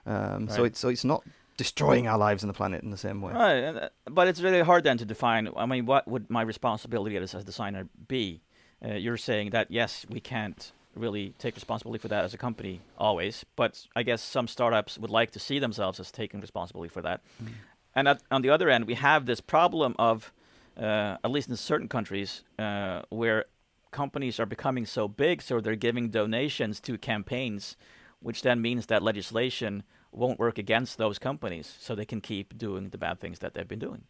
Um, 0.07 0.48
So 0.48 0.64
it's 0.64 0.79
so 0.79 0.88
it's 0.88 1.05
not 1.05 1.22
destroying 1.57 2.07
our 2.09 2.18
lives 2.18 2.42
and 2.42 2.50
the 2.50 2.57
planet 2.57 2.83
in 2.83 2.90
the 2.90 2.98
same 2.98 3.20
way. 3.22 3.33
Right, 3.33 3.64
uh, 3.64 3.88
but 4.11 4.29
it's 4.29 4.40
really 4.42 4.61
hard 4.61 4.85
then 4.85 4.98
to 4.98 5.05
define. 5.05 5.48
I 5.57 5.66
mean, 5.66 5.87
what 5.87 6.07
would 6.07 6.29
my 6.29 6.42
responsibility 6.42 7.16
as 7.16 7.35
a 7.35 7.42
designer 7.42 7.88
be? 8.09 8.40
Uh, 8.85 8.94
you're 8.94 9.16
saying 9.16 9.50
that 9.53 9.70
yes, 9.70 10.05
we 10.11 10.20
can't 10.20 10.72
really 10.94 11.35
take 11.38 11.54
responsibility 11.54 12.00
for 12.00 12.09
that 12.09 12.24
as 12.24 12.35
a 12.35 12.38
company 12.38 12.80
always, 12.98 13.44
but 13.57 13.87
I 13.96 14.02
guess 14.02 14.22
some 14.22 14.48
startups 14.48 14.98
would 14.98 15.11
like 15.11 15.30
to 15.33 15.38
see 15.38 15.59
themselves 15.59 16.00
as 16.00 16.11
taking 16.11 16.40
responsibility 16.40 16.88
for 16.88 17.02
that. 17.02 17.20
And 17.94 18.09
at, 18.09 18.22
on 18.30 18.42
the 18.42 18.50
other 18.50 18.68
end, 18.68 18.87
we 18.87 18.94
have 18.94 19.26
this 19.26 19.40
problem 19.40 19.94
of, 19.98 20.33
uh, 20.76 21.16
at 21.22 21.30
least 21.30 21.48
in 21.48 21.57
certain 21.57 21.88
countries, 21.88 22.42
uh, 22.59 23.02
where 23.11 23.44
companies 23.90 24.40
are 24.40 24.46
becoming 24.46 24.87
so 24.87 25.07
big, 25.07 25.42
so 25.42 25.61
they're 25.61 25.76
giving 25.76 26.11
donations 26.11 26.80
to 26.80 26.98
campaigns, 26.98 27.76
which 28.20 28.42
then 28.42 28.61
means 28.61 28.87
that 28.87 29.02
legislation 29.02 29.85
won't 30.11 30.38
work 30.38 30.59
against 30.59 30.98
those 30.98 31.18
companies, 31.18 31.76
so 31.80 31.94
they 31.94 32.04
can 32.04 32.20
keep 32.20 32.57
doing 32.57 32.90
the 32.90 32.98
bad 32.98 33.20
things 33.20 33.38
that 33.40 33.54
they've 33.54 33.68
been 33.68 33.78
doing. 33.78 34.02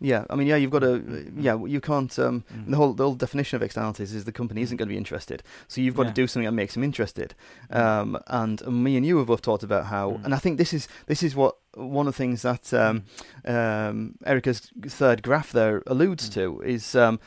Yeah, 0.00 0.24
I 0.30 0.36
mean, 0.36 0.46
yeah, 0.46 0.54
you've 0.54 0.70
got 0.70 0.80
to, 0.80 1.00
Mm. 1.00 1.32
yeah, 1.42 1.56
you 1.66 1.80
can't. 1.80 2.16
Um, 2.18 2.44
Mm. 2.54 2.70
The 2.70 2.76
whole 2.76 2.92
the 2.94 3.02
whole 3.04 3.14
definition 3.16 3.56
of 3.56 3.62
externalities 3.62 4.14
is 4.14 4.24
the 4.24 4.32
company 4.32 4.62
isn't 4.62 4.76
going 4.76 4.88
to 4.88 4.92
be 4.92 4.96
interested, 4.98 5.42
so 5.66 5.80
you've 5.80 5.96
got 5.96 6.02
Yeah. 6.06 6.12
to 6.12 6.14
do 6.22 6.26
something 6.28 6.44
that 6.46 6.52
makes 6.52 6.74
them 6.74 6.84
interested. 6.84 7.34
Um, 7.70 8.16
and 8.28 8.64
me 8.84 8.96
and 8.96 9.04
you 9.04 9.18
have 9.18 9.26
both 9.26 9.42
talked 9.42 9.64
about 9.64 9.86
how, 9.86 10.10
Mm. 10.12 10.24
and 10.26 10.34
I 10.34 10.38
think 10.38 10.56
this 10.58 10.72
is 10.72 10.86
this 11.06 11.22
is 11.22 11.34
what 11.34 11.56
one 11.74 12.06
of 12.06 12.14
the 12.14 12.18
things 12.18 12.42
that 12.42 12.72
um, 12.72 13.04
um, 13.44 14.14
Erika's 14.24 14.70
third 14.86 15.22
graph 15.22 15.52
there 15.52 15.82
alludes 15.86 16.28
Mm. 16.28 16.34
to 16.34 16.60
is, 16.62 16.94
um, 16.94 17.18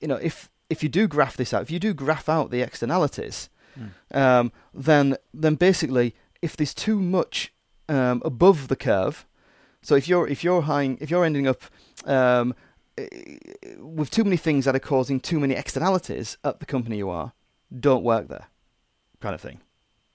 you 0.00 0.08
know, 0.08 0.16
if 0.22 0.48
if 0.68 0.82
you 0.84 0.88
do 0.88 1.08
graph 1.08 1.36
this 1.36 1.52
out, 1.52 1.62
if 1.62 1.70
you 1.70 1.80
do 1.80 1.92
graph 1.92 2.28
out 2.28 2.50
the 2.52 2.60
externalities, 2.62 3.48
Mm. 3.78 3.90
um, 4.16 4.52
then 4.72 5.16
then 5.34 5.56
basically, 5.56 6.14
if 6.42 6.56
there's 6.56 6.74
too 6.74 7.00
much 7.00 7.52
um, 7.88 8.22
above 8.24 8.68
the 8.68 8.76
curve, 8.76 9.26
so 9.82 9.94
if 9.94 10.08
you're 10.08 10.26
if 10.28 10.42
you're 10.44 10.62
high, 10.62 10.96
if 11.00 11.10
you're 11.10 11.24
ending 11.24 11.46
up 11.48 11.62
um, 12.06 12.54
eh, 12.98 13.06
with 13.78 14.10
too 14.10 14.24
many 14.24 14.36
things 14.36 14.64
that 14.64 14.74
are 14.76 14.80
causing 14.80 15.20
too 15.20 15.40
many 15.40 15.54
externalities 15.54 16.36
at 16.44 16.60
the 16.60 16.66
company 16.66 16.96
you 16.98 17.08
are, 17.10 17.32
don't 17.78 18.02
work 18.04 18.28
there, 18.28 18.46
kind 19.20 19.34
of 19.34 19.40
thing. 19.40 19.60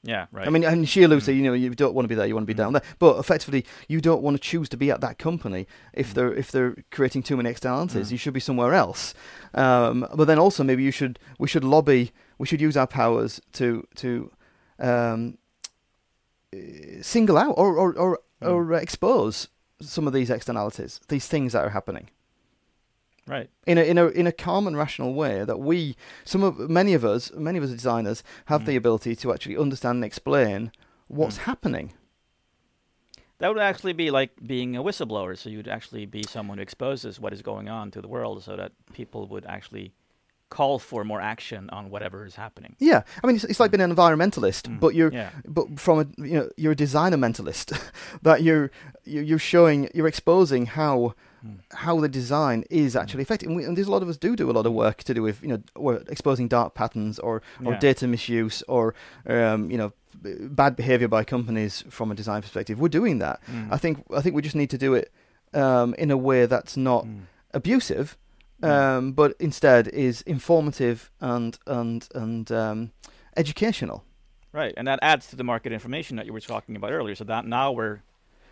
Yeah, 0.08 0.28
right. 0.32 0.46
I 0.46 0.52
mean, 0.52 0.64
and 0.64 0.88
she 0.88 1.02
alludes 1.02 1.26
to 1.26 1.32
Mm. 1.32 1.38
you 1.38 1.44
know 1.44 1.54
you 1.54 1.70
don't 1.74 1.96
want 1.96 2.04
to 2.06 2.08
be 2.10 2.14
there, 2.14 2.28
you 2.28 2.36
want 2.36 2.46
to 2.48 2.54
be 2.54 2.58
Mm. 2.58 2.64
down 2.64 2.74
there, 2.74 2.84
but 3.00 3.18
effectively 3.18 3.66
you 3.88 4.00
don't 4.02 4.22
want 4.22 4.38
to 4.38 4.42
choose 4.52 4.70
to 4.70 4.78
be 4.78 4.92
at 4.92 5.02
that 5.02 5.18
company 5.18 5.66
if 5.94 6.12
Mm. 6.12 6.14
they're 6.14 6.34
if 6.36 6.52
they're 6.52 6.76
creating 6.92 7.24
too 7.24 7.36
many 7.38 7.50
externalities. 7.50 8.08
Mm. 8.10 8.12
You 8.12 8.18
should 8.20 8.34
be 8.36 8.40
somewhere 8.40 8.76
else. 8.76 9.16
Um, 9.56 10.06
but 10.14 10.26
then 10.26 10.38
also 10.38 10.64
maybe 10.64 10.84
you 10.84 10.92
should 10.92 11.18
we 11.40 11.48
should 11.48 11.64
lobby 11.64 12.12
we 12.38 12.46
should 12.46 12.62
use 12.62 12.78
our 12.78 12.86
powers 12.88 13.42
to 13.54 13.88
to 13.96 14.32
um, 14.78 15.38
eh, 16.54 17.02
single 17.02 17.38
out 17.38 17.56
or 17.58 17.76
or 17.78 17.94
or, 17.98 18.20
Mm. 18.42 18.52
or 18.52 18.74
expose 18.74 19.48
some 19.82 20.08
of 20.08 20.14
these 20.14 20.30
externalities, 20.30 21.00
these 21.10 21.28
things 21.28 21.54
that 21.54 21.64
are 21.66 21.70
happening 21.70 22.10
right. 23.28 23.50
in 23.68 23.78
a 23.78 23.82
in 23.84 23.98
a 23.98 24.08
in 24.08 24.28
a 24.28 24.32
calm 24.32 24.68
and 24.68 24.78
rational 24.78 25.14
way 25.14 25.44
that 25.44 25.60
we 25.60 25.96
some 26.24 26.44
of 26.44 26.58
many 26.70 26.94
of 26.94 27.04
us 27.04 27.32
many 27.34 27.58
of 27.58 27.64
us 27.64 27.72
designers 27.72 28.24
have 28.46 28.62
Mm. 28.62 28.66
the 28.68 28.76
ability 28.76 29.16
to 29.18 29.34
actually 29.34 29.58
understand 29.58 29.98
and 29.98 30.06
explain 30.06 30.72
what's 31.08 31.38
Mm. 31.40 31.42
happening. 31.42 31.94
That 33.40 33.50
would 33.50 33.62
actually 33.62 33.94
be 33.94 34.12
like 34.12 34.32
being 34.48 34.78
a 34.78 34.84
whistleblower. 34.84 35.38
So 35.38 35.50
you'd 35.50 35.68
actually 35.68 36.06
be 36.06 36.24
someone 36.24 36.58
who 36.58 36.62
exposes 36.62 37.20
what 37.20 37.34
is 37.34 37.42
going 37.42 37.68
on 37.68 37.92
to 37.92 38.02
the 38.02 38.08
world, 38.08 38.42
so 38.44 38.56
that 38.56 38.72
people 38.94 39.28
would 39.28 39.46
actually 39.46 39.92
call 40.58 40.80
for 40.80 41.04
more 41.12 41.22
action 41.34 41.62
on 41.78 41.84
whatever 41.94 42.18
is 42.30 42.36
happening. 42.36 42.72
Yeah, 42.90 43.02
I 43.22 43.28
mean 43.28 43.36
it's, 43.38 43.46
it's 43.52 43.60
like 43.64 43.72
being 43.72 43.86
an 43.90 43.96
environmentalist, 43.96 44.64
Mm. 44.70 44.80
but 44.84 44.92
you're 44.98 45.12
Yeah. 45.20 45.30
but 45.58 45.66
from 45.86 45.96
a 46.04 46.06
you 46.30 46.36
know 46.38 46.48
you're 46.62 46.72
a 46.80 46.82
designer 46.86 47.18
mentalist 47.28 47.68
that 48.28 48.38
you're 48.46 48.68
you're 49.12 49.24
you're 49.30 49.46
showing 49.54 49.80
you're 49.96 50.08
exposing 50.14 50.64
how 50.80 50.96
Mm. 51.46 51.58
how 51.86 51.96
the 52.06 52.10
design 52.22 52.64
is 52.84 52.96
actually 52.96 53.22
effective. 53.28 53.48
And, 53.50 53.56
we, 53.58 53.64
and 53.68 53.74
there's 53.78 53.88
a 53.92 53.96
lot 53.96 54.02
of 54.06 54.10
us 54.10 54.18
do 54.18 54.36
do 54.36 54.50
a 54.50 54.56
lot 54.60 54.66
of 54.66 54.74
work 54.86 54.98
to 55.04 55.14
do 55.14 55.22
with 55.28 55.38
you 55.44 55.50
know 55.52 55.60
we're 55.86 56.02
exposing 56.16 56.48
dark 56.58 56.70
patterns 56.82 57.20
or 57.20 57.36
or 57.66 57.74
Yeah. 57.74 57.80
data 57.88 58.06
misuse 58.08 58.58
or 58.68 58.84
um, 59.36 59.70
you 59.72 59.78
know 59.78 59.92
bad 60.62 60.76
behavior 60.76 61.08
by 61.18 61.24
companies 61.36 61.84
from 61.98 62.12
a 62.12 62.16
design 62.16 62.42
perspective. 62.42 62.76
We're 62.80 62.98
doing 63.00 63.20
that. 63.26 63.38
Mm. 63.52 63.68
I 63.76 63.78
think 63.84 63.96
I 64.18 64.22
think 64.22 64.34
we 64.38 64.42
just 64.50 64.56
need 64.56 64.70
to 64.76 64.78
do 64.88 64.92
it 65.00 65.08
um, 65.64 65.94
in 66.04 66.10
a 66.12 66.18
way 66.30 66.48
that's 66.54 66.76
not 66.78 67.04
Mm. 67.06 67.20
abusive, 67.60 68.08
Mm. 68.10 68.18
Um, 68.64 69.12
but 69.14 69.36
instead 69.40 69.88
is 69.90 70.22
informative 70.24 71.12
and 71.20 71.58
and 71.68 72.08
and 72.16 72.52
um, 72.52 72.92
educational. 73.38 74.04
Right, 74.54 74.74
and 74.78 74.88
that 74.88 75.00
adds 75.02 75.28
to 75.28 75.36
the 75.36 75.44
market 75.44 75.74
information 75.74 76.16
that 76.18 76.26
you 76.26 76.34
were 76.34 76.40
talking 76.40 76.76
about 76.78 76.92
earlier. 76.92 77.16
So 77.16 77.26
that 77.26 77.46
now 77.46 77.72
we're 77.74 78.00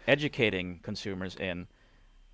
educating 0.08 0.80
consumers 0.84 1.36
in 1.36 1.68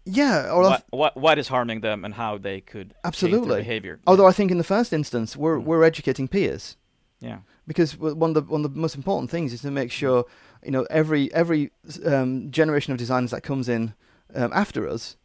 Yeah, 0.06 0.52
what, 0.56 0.86
what 0.90 1.16
what 1.18 1.38
is 1.38 1.48
harming 1.50 1.82
them 1.82 2.04
and 2.06 2.14
how 2.16 2.38
they 2.40 2.62
could 2.62 2.90
change 2.90 3.02
Absolutely. 3.06 3.50
their 3.50 3.58
behavior. 3.60 4.00
although 4.08 4.26
I 4.28 4.32
think 4.32 4.50
in 4.52 4.58
the 4.58 4.64
first 4.64 4.92
instance 4.94 5.38
we're 5.38 5.60
Mm. 5.60 5.66
we're 5.66 5.84
educating 5.84 6.28
peers 6.28 6.78
yeah, 7.22 7.40
because 7.68 7.98
one 7.98 8.32
of 8.32 8.36
the 8.36 8.42
one 8.54 8.64
of 8.66 8.74
the 8.74 8.80
most 8.80 8.96
important 8.96 9.30
things 9.30 9.52
is 9.54 9.62
to 9.62 9.72
make 9.72 9.92
sure 9.92 10.26
you 10.64 10.72
know 10.72 10.88
every 10.90 11.32
every 11.34 11.72
um, 12.06 12.50
generation 12.50 12.92
of 12.94 12.98
designers 12.98 13.32
that 13.32 13.44
comes 13.44 13.68
in 13.70 13.94
um, 14.34 14.52
after 14.54 14.88
us 14.88 15.18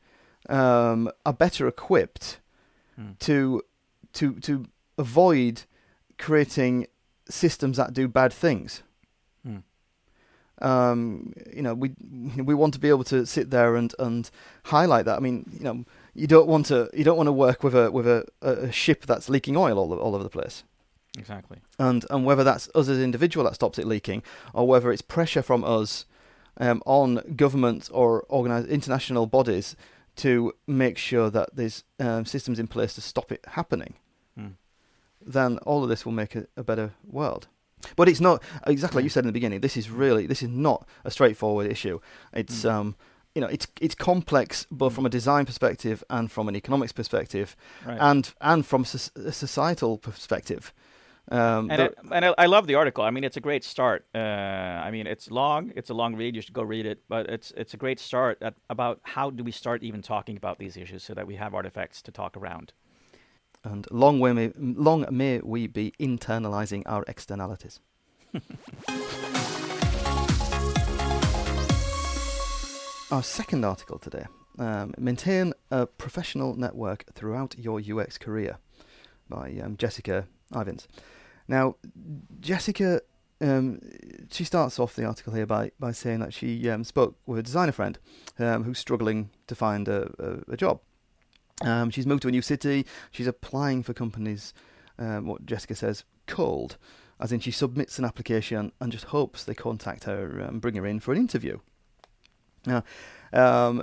um, 0.48 1.10
are 1.24 1.32
better 1.32 1.66
equipped 1.68 2.40
Mm. 2.98 3.18
to 3.18 3.60
to 4.12 4.34
to 4.38 4.66
avoid 4.98 5.62
creating 6.16 6.86
systems 7.28 7.76
that 7.76 7.92
do 7.92 8.06
bad 8.06 8.32
things. 8.32 8.84
Mm. 9.44 9.64
Um, 10.62 11.32
you 11.52 11.62
know, 11.62 11.74
we 11.74 11.90
we 12.36 12.54
want 12.54 12.72
to 12.74 12.80
be 12.80 12.88
able 12.88 13.02
to 13.04 13.26
sit 13.26 13.50
there 13.50 13.74
and, 13.74 13.92
and 13.98 14.30
highlight 14.66 15.06
that. 15.06 15.16
I 15.16 15.20
mean, 15.20 15.44
you 15.58 15.64
know, 15.64 15.84
you 16.14 16.28
don't 16.28 16.46
want 16.46 16.66
to 16.66 16.88
you 16.94 17.02
don't 17.02 17.16
want 17.16 17.26
to 17.26 17.32
work 17.32 17.64
with 17.64 17.74
a 17.74 17.90
with 17.90 18.06
a, 18.06 18.24
a 18.40 18.70
ship 18.70 19.06
that's 19.06 19.28
leaking 19.28 19.56
oil 19.56 19.76
all, 19.76 19.92
all 19.98 20.14
over 20.14 20.22
the 20.22 20.30
place 20.30 20.62
exactly. 21.18 21.58
and 21.78 22.06
and 22.10 22.24
whether 22.24 22.44
that's 22.44 22.68
us 22.76 22.88
as 22.88 22.96
an 22.98 23.02
individual 23.02 23.44
that 23.44 23.54
stops 23.56 23.78
it 23.78 23.86
leaking, 23.88 24.22
or 24.52 24.68
whether 24.68 24.92
it's 24.92 25.02
pressure 25.02 25.42
from 25.42 25.64
us 25.64 26.06
um, 26.58 26.80
on 26.86 27.34
government 27.34 27.90
or 27.92 28.22
organized 28.28 28.68
international 28.68 29.26
bodies 29.26 29.74
to 30.16 30.52
make 30.66 30.96
sure 30.98 31.30
that 31.30 31.50
there's 31.56 31.84
um, 31.98 32.24
systems 32.24 32.58
in 32.58 32.66
place 32.66 32.94
to 32.94 33.00
stop 33.00 33.32
it 33.32 33.44
happening, 33.48 33.94
Mm. 34.38 34.54
then 35.24 35.58
all 35.58 35.82
of 35.82 35.88
this 35.88 36.04
will 36.04 36.12
make 36.12 36.34
a, 36.34 36.46
a 36.56 36.62
better 36.64 36.92
world. 37.10 37.46
But 37.96 38.08
it's 38.08 38.20
not 38.20 38.42
exactly 38.66 38.98
like 38.98 39.04
you 39.04 39.10
Mm. 39.10 39.12
said 39.14 39.24
in 39.24 39.28
the 39.28 39.32
beginning. 39.32 39.60
This 39.60 39.76
is 39.76 39.90
really 39.90 40.26
this 40.26 40.42
is 40.42 40.48
not 40.48 40.86
a 41.04 41.10
straightforward 41.10 41.70
issue. 41.70 42.00
It's 42.32 42.62
Mm. 42.64 42.70
um 42.72 42.96
you 43.34 43.40
know 43.40 43.48
it's 43.48 43.66
it's 43.80 43.94
complex 43.94 44.66
both 44.70 44.92
Mm. 44.92 44.96
from 44.96 45.06
a 45.06 45.10
design 45.10 45.44
perspective 45.46 46.04
and 46.08 46.30
from 46.30 46.48
an 46.48 46.56
economics 46.56 46.92
perspective 46.92 47.56
Right. 47.86 47.98
and 48.00 48.32
and 48.40 48.64
from 48.66 48.82
a 48.82 49.32
societal 49.32 49.98
perspective. 49.98 50.72
Um, 51.30 51.70
and 51.70 51.82
I, 51.82 51.90
and 52.12 52.24
I, 52.26 52.34
I 52.36 52.46
love 52.46 52.66
the 52.66 52.74
article. 52.74 53.02
I 53.02 53.10
mean, 53.10 53.24
it's 53.24 53.38
a 53.38 53.40
great 53.40 53.64
start. 53.64 54.04
Uh, 54.14 54.18
I 54.18 54.90
mean, 54.90 55.06
it's 55.06 55.30
long. 55.30 55.72
It's 55.74 55.88
a 55.88 55.94
long 55.94 56.16
read. 56.16 56.36
You 56.36 56.42
should 56.42 56.52
go 56.52 56.62
read 56.62 56.84
it. 56.84 57.00
But 57.08 57.30
it's 57.30 57.50
it's 57.56 57.72
a 57.72 57.78
great 57.78 57.98
start 57.98 58.36
at, 58.42 58.54
about 58.68 59.00
how 59.02 59.30
do 59.30 59.42
we 59.42 59.50
start 59.50 59.82
even 59.82 60.02
talking 60.02 60.36
about 60.36 60.58
these 60.58 60.76
issues 60.76 61.02
so 61.02 61.14
that 61.14 61.26
we 61.26 61.36
have 61.36 61.54
artifacts 61.54 62.02
to 62.02 62.12
talk 62.12 62.36
around. 62.36 62.74
and 63.64 63.86
long 63.90 64.20
may, 64.20 64.52
long 64.58 65.06
may 65.10 65.40
we 65.42 65.66
be 65.66 65.94
internalizing 65.98 66.82
our 66.84 67.04
externalities. 67.08 67.80
our 73.10 73.22
second 73.22 73.64
article 73.64 73.98
today: 73.98 74.26
um, 74.58 74.92
maintain 74.98 75.54
a 75.70 75.86
professional 75.86 76.54
network 76.54 77.04
throughout 77.14 77.54
your 77.58 77.80
UX 77.80 78.18
career, 78.18 78.58
by 79.30 79.58
um, 79.62 79.78
Jessica 79.78 80.26
Ivins. 80.54 80.86
Now, 81.48 81.76
Jessica, 82.40 83.00
um, 83.40 83.80
she 84.30 84.44
starts 84.44 84.78
off 84.78 84.96
the 84.96 85.04
article 85.04 85.34
here 85.34 85.46
by, 85.46 85.72
by 85.78 85.92
saying 85.92 86.20
that 86.20 86.32
she 86.32 86.68
um, 86.70 86.84
spoke 86.84 87.16
with 87.26 87.38
a 87.38 87.42
designer 87.42 87.72
friend 87.72 87.98
um, 88.38 88.64
who's 88.64 88.78
struggling 88.78 89.30
to 89.46 89.54
find 89.54 89.88
a, 89.88 90.10
a, 90.18 90.52
a 90.52 90.56
job. 90.56 90.80
Um, 91.62 91.90
she's 91.90 92.06
moved 92.06 92.22
to 92.22 92.28
a 92.28 92.32
new 92.32 92.42
city. 92.42 92.86
She's 93.10 93.26
applying 93.26 93.82
for 93.82 93.92
companies, 93.92 94.54
um, 94.98 95.26
what 95.26 95.46
Jessica 95.46 95.74
says, 95.74 96.04
cold, 96.26 96.76
as 97.20 97.32
in 97.32 97.40
she 97.40 97.50
submits 97.50 97.98
an 97.98 98.04
application 98.04 98.72
and 98.80 98.90
just 98.90 99.06
hopes 99.06 99.44
they 99.44 99.54
contact 99.54 100.04
her 100.04 100.38
and 100.38 100.60
bring 100.60 100.74
her 100.76 100.86
in 100.86 101.00
for 101.00 101.12
an 101.12 101.18
interview. 101.18 101.58
Now, 102.66 102.82
um, 103.32 103.82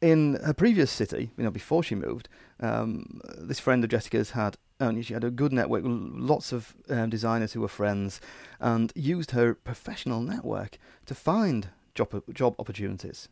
in 0.00 0.34
her 0.44 0.54
previous 0.54 0.90
city, 0.90 1.30
you 1.36 1.44
know, 1.44 1.50
before 1.50 1.82
she 1.82 1.94
moved, 1.94 2.28
um, 2.60 3.20
this 3.36 3.60
friend 3.60 3.84
of 3.84 3.90
Jessica's 3.90 4.30
had 4.30 4.56
only 4.82 5.02
she 5.02 5.14
had 5.14 5.24
a 5.24 5.30
good 5.30 5.52
network, 5.52 5.82
lots 5.84 6.52
of 6.52 6.74
um, 6.88 7.10
designers 7.10 7.52
who 7.52 7.60
were 7.60 7.68
friends, 7.68 8.20
and 8.60 8.92
used 8.94 9.30
her 9.30 9.54
professional 9.54 10.20
network 10.20 10.78
to 11.06 11.14
find 11.14 11.68
job 11.94 12.22
job 12.32 12.54
opportunities. 12.58 13.28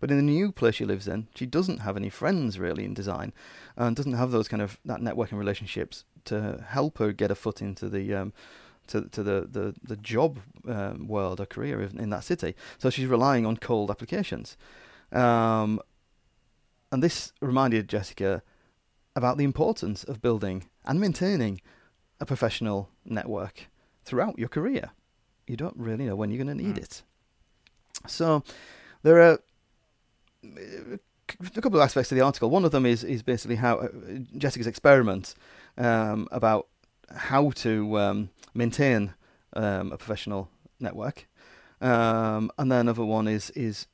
But 0.00 0.10
in 0.10 0.16
the 0.16 0.22
new 0.22 0.52
place 0.52 0.74
she 0.76 0.84
lives 0.84 1.08
in, 1.08 1.28
she 1.34 1.46
doesn't 1.46 1.78
have 1.78 1.96
any 1.96 2.10
friends 2.10 2.58
really 2.58 2.84
in 2.84 2.94
design, 2.94 3.32
and 3.76 3.96
doesn't 3.96 4.14
have 4.14 4.30
those 4.30 4.48
kind 4.48 4.62
of 4.62 4.78
that 4.84 5.00
networking 5.00 5.38
relationships 5.38 6.04
to 6.24 6.64
help 6.68 6.98
her 6.98 7.12
get 7.12 7.30
a 7.30 7.34
foot 7.34 7.62
into 7.62 7.88
the 7.88 8.14
um, 8.14 8.32
to 8.88 9.02
to 9.08 9.22
the 9.22 9.48
the 9.50 9.74
the 9.82 9.96
job 9.96 10.40
um, 10.68 11.06
world 11.08 11.40
or 11.40 11.46
career 11.46 11.80
in, 11.82 11.98
in 11.98 12.10
that 12.10 12.24
city. 12.24 12.54
So 12.78 12.90
she's 12.90 13.06
relying 13.06 13.46
on 13.46 13.56
cold 13.56 13.90
applications, 13.90 14.56
um, 15.12 15.80
and 16.90 17.02
this 17.02 17.32
reminded 17.40 17.88
Jessica 17.88 18.42
about 19.16 19.36
the 19.38 19.44
importance 19.44 20.04
of 20.04 20.20
building 20.20 20.64
and 20.84 21.00
maintaining 21.00 21.60
a 22.20 22.26
professional 22.26 22.88
network 23.04 23.66
throughout 24.04 24.38
your 24.38 24.48
career. 24.48 24.90
You 25.46 25.56
don't 25.56 25.76
really 25.76 26.06
know 26.06 26.16
when 26.16 26.30
you're 26.30 26.44
going 26.44 26.56
to 26.56 26.62
need 26.64 26.76
Mm. 26.76 26.82
it. 26.82 27.02
So 28.06 28.42
there 29.02 29.20
are 29.20 29.38
a 30.42 31.60
couple 31.60 31.78
of 31.80 31.84
aspects 31.84 32.08
to 32.10 32.14
the 32.14 32.20
article. 32.20 32.50
One 32.50 32.64
of 32.64 32.70
them 32.70 32.86
is 32.86 33.02
is 33.04 33.22
basically 33.22 33.56
how 33.56 33.78
uh, 33.78 33.88
Jessica's 34.36 34.66
experiment 34.66 35.34
um, 35.78 36.28
about 36.30 36.68
how 37.14 37.50
to 37.50 37.98
um, 37.98 38.30
maintain 38.54 39.14
um, 39.54 39.92
a 39.92 39.96
professional 39.96 40.48
network, 40.80 41.26
um, 41.80 42.50
and 42.58 42.70
then 42.70 42.80
another 42.80 43.04
one 43.04 43.28
is 43.28 43.50
is 43.50 43.86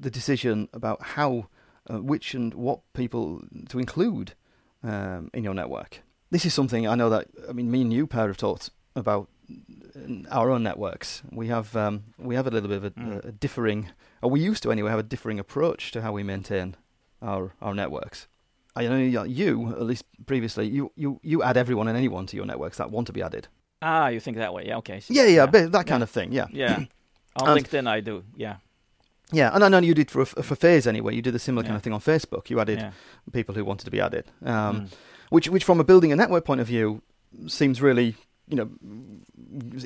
the 0.00 0.10
decision 0.10 0.68
about 0.72 1.02
how 1.16 1.48
uh, 1.90 2.00
which 2.00 2.34
and 2.34 2.54
what 2.54 2.80
people 2.92 3.42
to 3.68 3.78
include 3.78 4.34
um, 4.82 5.30
in 5.34 5.44
your 5.44 5.54
network. 5.54 6.00
This 6.30 6.44
is 6.44 6.54
something 6.54 6.86
I 6.86 6.94
know 6.94 7.10
that 7.10 7.26
I 7.48 7.52
mean 7.52 7.70
me 7.70 7.82
and 7.82 7.92
you, 7.92 8.06
Per, 8.06 8.26
have 8.26 8.36
talked 8.36 8.70
about 8.94 9.28
our 10.30 10.50
own 10.50 10.62
networks. 10.62 11.22
We 11.30 11.48
have 11.48 11.74
um, 11.76 12.04
we 12.18 12.34
have 12.34 12.46
a 12.46 12.50
little 12.50 12.68
bit 12.68 12.76
of 12.78 12.84
a, 12.84 12.90
Mm. 12.90 13.24
a 13.24 13.32
differing, 13.32 13.88
or 14.22 14.30
we 14.30 14.40
used 14.40 14.62
to 14.62 14.70
anyway, 14.72 14.90
have 14.90 14.98
a 14.98 15.08
differing 15.14 15.38
approach 15.38 15.90
to 15.92 16.02
how 16.02 16.12
we 16.12 16.22
maintain 16.22 16.76
our 17.22 17.52
our 17.60 17.74
networks. 17.74 18.28
I 18.76 18.86
know 18.86 18.96
you- 18.96 19.70
at 19.72 19.82
least 19.82 20.04
previously, 20.26 20.68
you, 20.68 20.92
you, 20.94 21.18
you 21.24 21.42
add 21.42 21.56
everyone 21.56 21.88
and 21.88 21.96
anyone 21.98 22.26
to 22.26 22.36
your 22.36 22.46
networks 22.46 22.76
that 22.76 22.90
want 22.92 23.06
to 23.08 23.12
be 23.12 23.22
added. 23.22 23.48
Ah, 23.82 24.06
you 24.06 24.20
think 24.20 24.36
that 24.36 24.54
way? 24.54 24.66
Yeah. 24.66 24.76
Okay. 24.78 25.00
so- 25.00 25.12
Yeah, 25.14 25.26
yeah, 25.26 25.46
but 25.46 25.72
that 25.72 25.86
kind 25.86 26.00
Yeah. 26.00 26.04
of 26.04 26.10
thing. 26.10 26.32
Yeah, 26.32 26.46
Yeah. 26.52 26.84
On 27.42 27.48
And- 27.48 27.58
LinkedIn, 27.66 27.88
I 27.88 28.00
do. 28.00 28.22
Yeah. 28.36 28.56
Yeah, 29.32 29.50
and 29.54 29.62
I 29.64 29.68
know 29.68 29.78
you 29.78 29.94
did 29.94 30.10
for 30.10 30.24
for 30.24 30.56
Phase 30.56 30.86
anyway. 30.86 31.14
You 31.14 31.22
did 31.22 31.34
a 31.34 31.38
similar 31.38 31.64
kind 31.64 31.76
of 31.76 31.82
thing 31.82 31.92
on 31.92 32.00
Facebook. 32.00 32.50
You 32.50 32.60
added 32.60 32.78
yeah. 32.78 32.92
people 33.32 33.54
who 33.54 33.64
wanted 33.64 33.84
to 33.84 33.90
be 33.90 34.00
added, 34.00 34.24
um, 34.44 34.80
Mm. 34.80 34.88
which 35.30 35.48
which 35.48 35.64
from 35.64 35.80
a 35.80 35.84
building 35.84 36.12
a 36.12 36.16
network 36.16 36.44
point 36.44 36.60
of 36.60 36.66
view 36.66 37.02
seems 37.46 37.80
really 37.82 38.14
you 38.48 38.56
know 38.56 38.68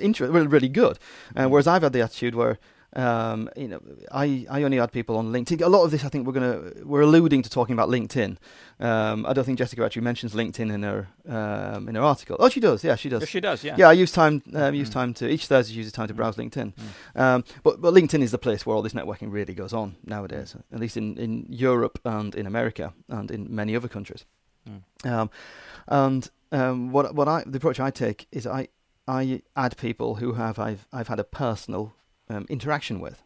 interesting, 0.00 0.33
really 0.35 0.46
really 0.46 0.68
good. 0.68 0.98
Uh, 1.37 1.46
whereas 1.48 1.66
I've 1.66 1.83
had 1.83 1.92
the 1.92 2.00
attitude 2.02 2.35
where 2.35 2.59
um, 2.94 3.48
you 3.57 3.68
know 3.68 3.81
I, 4.11 4.46
I 4.50 4.62
only 4.64 4.78
add 4.78 4.92
people 4.92 5.16
on 5.16 5.33
LinkedIn. 5.33 5.62
A 5.62 5.68
lot 5.68 5.85
of 5.85 5.90
this 5.90 6.05
I 6.05 6.09
think 6.09 6.26
we're 6.26 6.33
gonna 6.35 6.72
we're 6.85 7.00
alluding 7.02 7.42
to 7.42 7.50
talking 7.50 7.72
about 7.72 7.88
LinkedIn. 7.88 8.37
Um, 8.81 9.24
I 9.26 9.33
don't 9.33 9.44
think 9.44 9.59
Jessica 9.59 9.85
actually 9.85 10.02
mentions 10.02 10.35
LinkedIn 10.35 10.72
in 10.72 10.83
her 10.83 11.09
um, 11.28 11.88
in 11.88 11.94
her 11.94 12.02
article. 12.02 12.37
Oh, 12.38 12.48
she 12.48 12.61
does. 12.61 12.83
Yeah, 12.85 12.96
she 12.96 13.09
does. 13.09 13.22
Yes, 13.22 13.28
she 13.28 13.40
does. 13.40 13.64
Yeah. 13.64 13.76
Yeah, 13.78 13.88
I 13.88 13.92
use 13.92 14.12
time. 14.12 14.42
Um, 14.55 14.74
use 14.74 14.90
Mm. 14.90 14.92
time 14.92 15.14
to 15.14 15.28
each 15.28 15.46
Thursday. 15.46 15.74
Uses 15.74 15.92
time 15.92 16.09
to 16.09 16.14
Mm. 16.14 16.16
browse 16.16 16.37
LinkedIn. 16.37 16.72
Mm. 16.74 17.20
Um, 17.20 17.44
but 17.62 17.81
but 17.81 17.94
LinkedIn 17.94 18.22
is 18.22 18.31
the 18.31 18.38
place 18.38 18.66
where 18.66 18.76
all 18.76 18.83
this 18.83 18.92
networking 18.94 19.33
really 19.33 19.55
goes 19.55 19.72
on 19.72 19.96
nowadays. 20.05 20.57
At 20.72 20.81
least 20.81 20.96
in, 20.96 21.16
in 21.16 21.46
Europe 21.48 21.98
and 22.05 22.35
in 22.35 22.46
America 22.46 22.92
and 23.09 23.31
in 23.31 23.46
many 23.55 23.74
other 23.76 23.88
countries. 23.88 24.24
Mm. 24.68 24.83
Um, 25.11 25.31
and 25.88 26.31
um, 26.52 26.92
what 26.92 27.14
what 27.14 27.28
I 27.28 27.42
the 27.46 27.57
approach 27.57 27.81
I 27.81 27.90
take 27.90 28.26
is 28.33 28.46
I 28.46 28.68
I 29.09 29.42
add 29.57 29.76
people 29.76 30.16
who 30.16 30.35
have 30.35 30.59
I've 30.59 30.87
I've 30.92 31.09
had 31.09 31.18
a 31.20 31.24
personal 31.24 31.92
um, 32.33 32.47
interaction 32.49 33.01
with. 33.01 33.23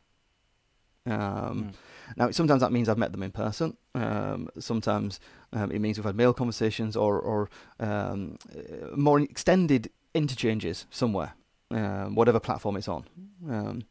Um, 1.06 1.12
Mm. 1.16 1.72
now, 2.16 2.30
sometimes 2.32 2.60
that 2.60 2.72
means 2.72 2.88
I've 2.88 2.98
met 2.98 3.12
them 3.12 3.22
in 3.22 3.30
person. 3.30 3.76
Um, 3.94 4.48
sometimes 4.58 5.20
um, 5.52 5.70
it 5.70 5.80
means 5.80 5.98
we've 5.98 6.04
had 6.04 6.16
mail 6.16 6.32
conversations 6.34 6.96
or, 6.96 7.20
or 7.20 7.48
um, 7.78 8.38
uh, 8.54 8.96
more 8.96 9.20
extended 9.20 9.90
interchanges 10.14 10.86
somewhere, 10.90 11.34
um, 11.70 12.14
whatever 12.16 12.40
platform 12.40 12.76
it's 12.76 12.88
on. 12.88 13.04
Um, 13.48 13.82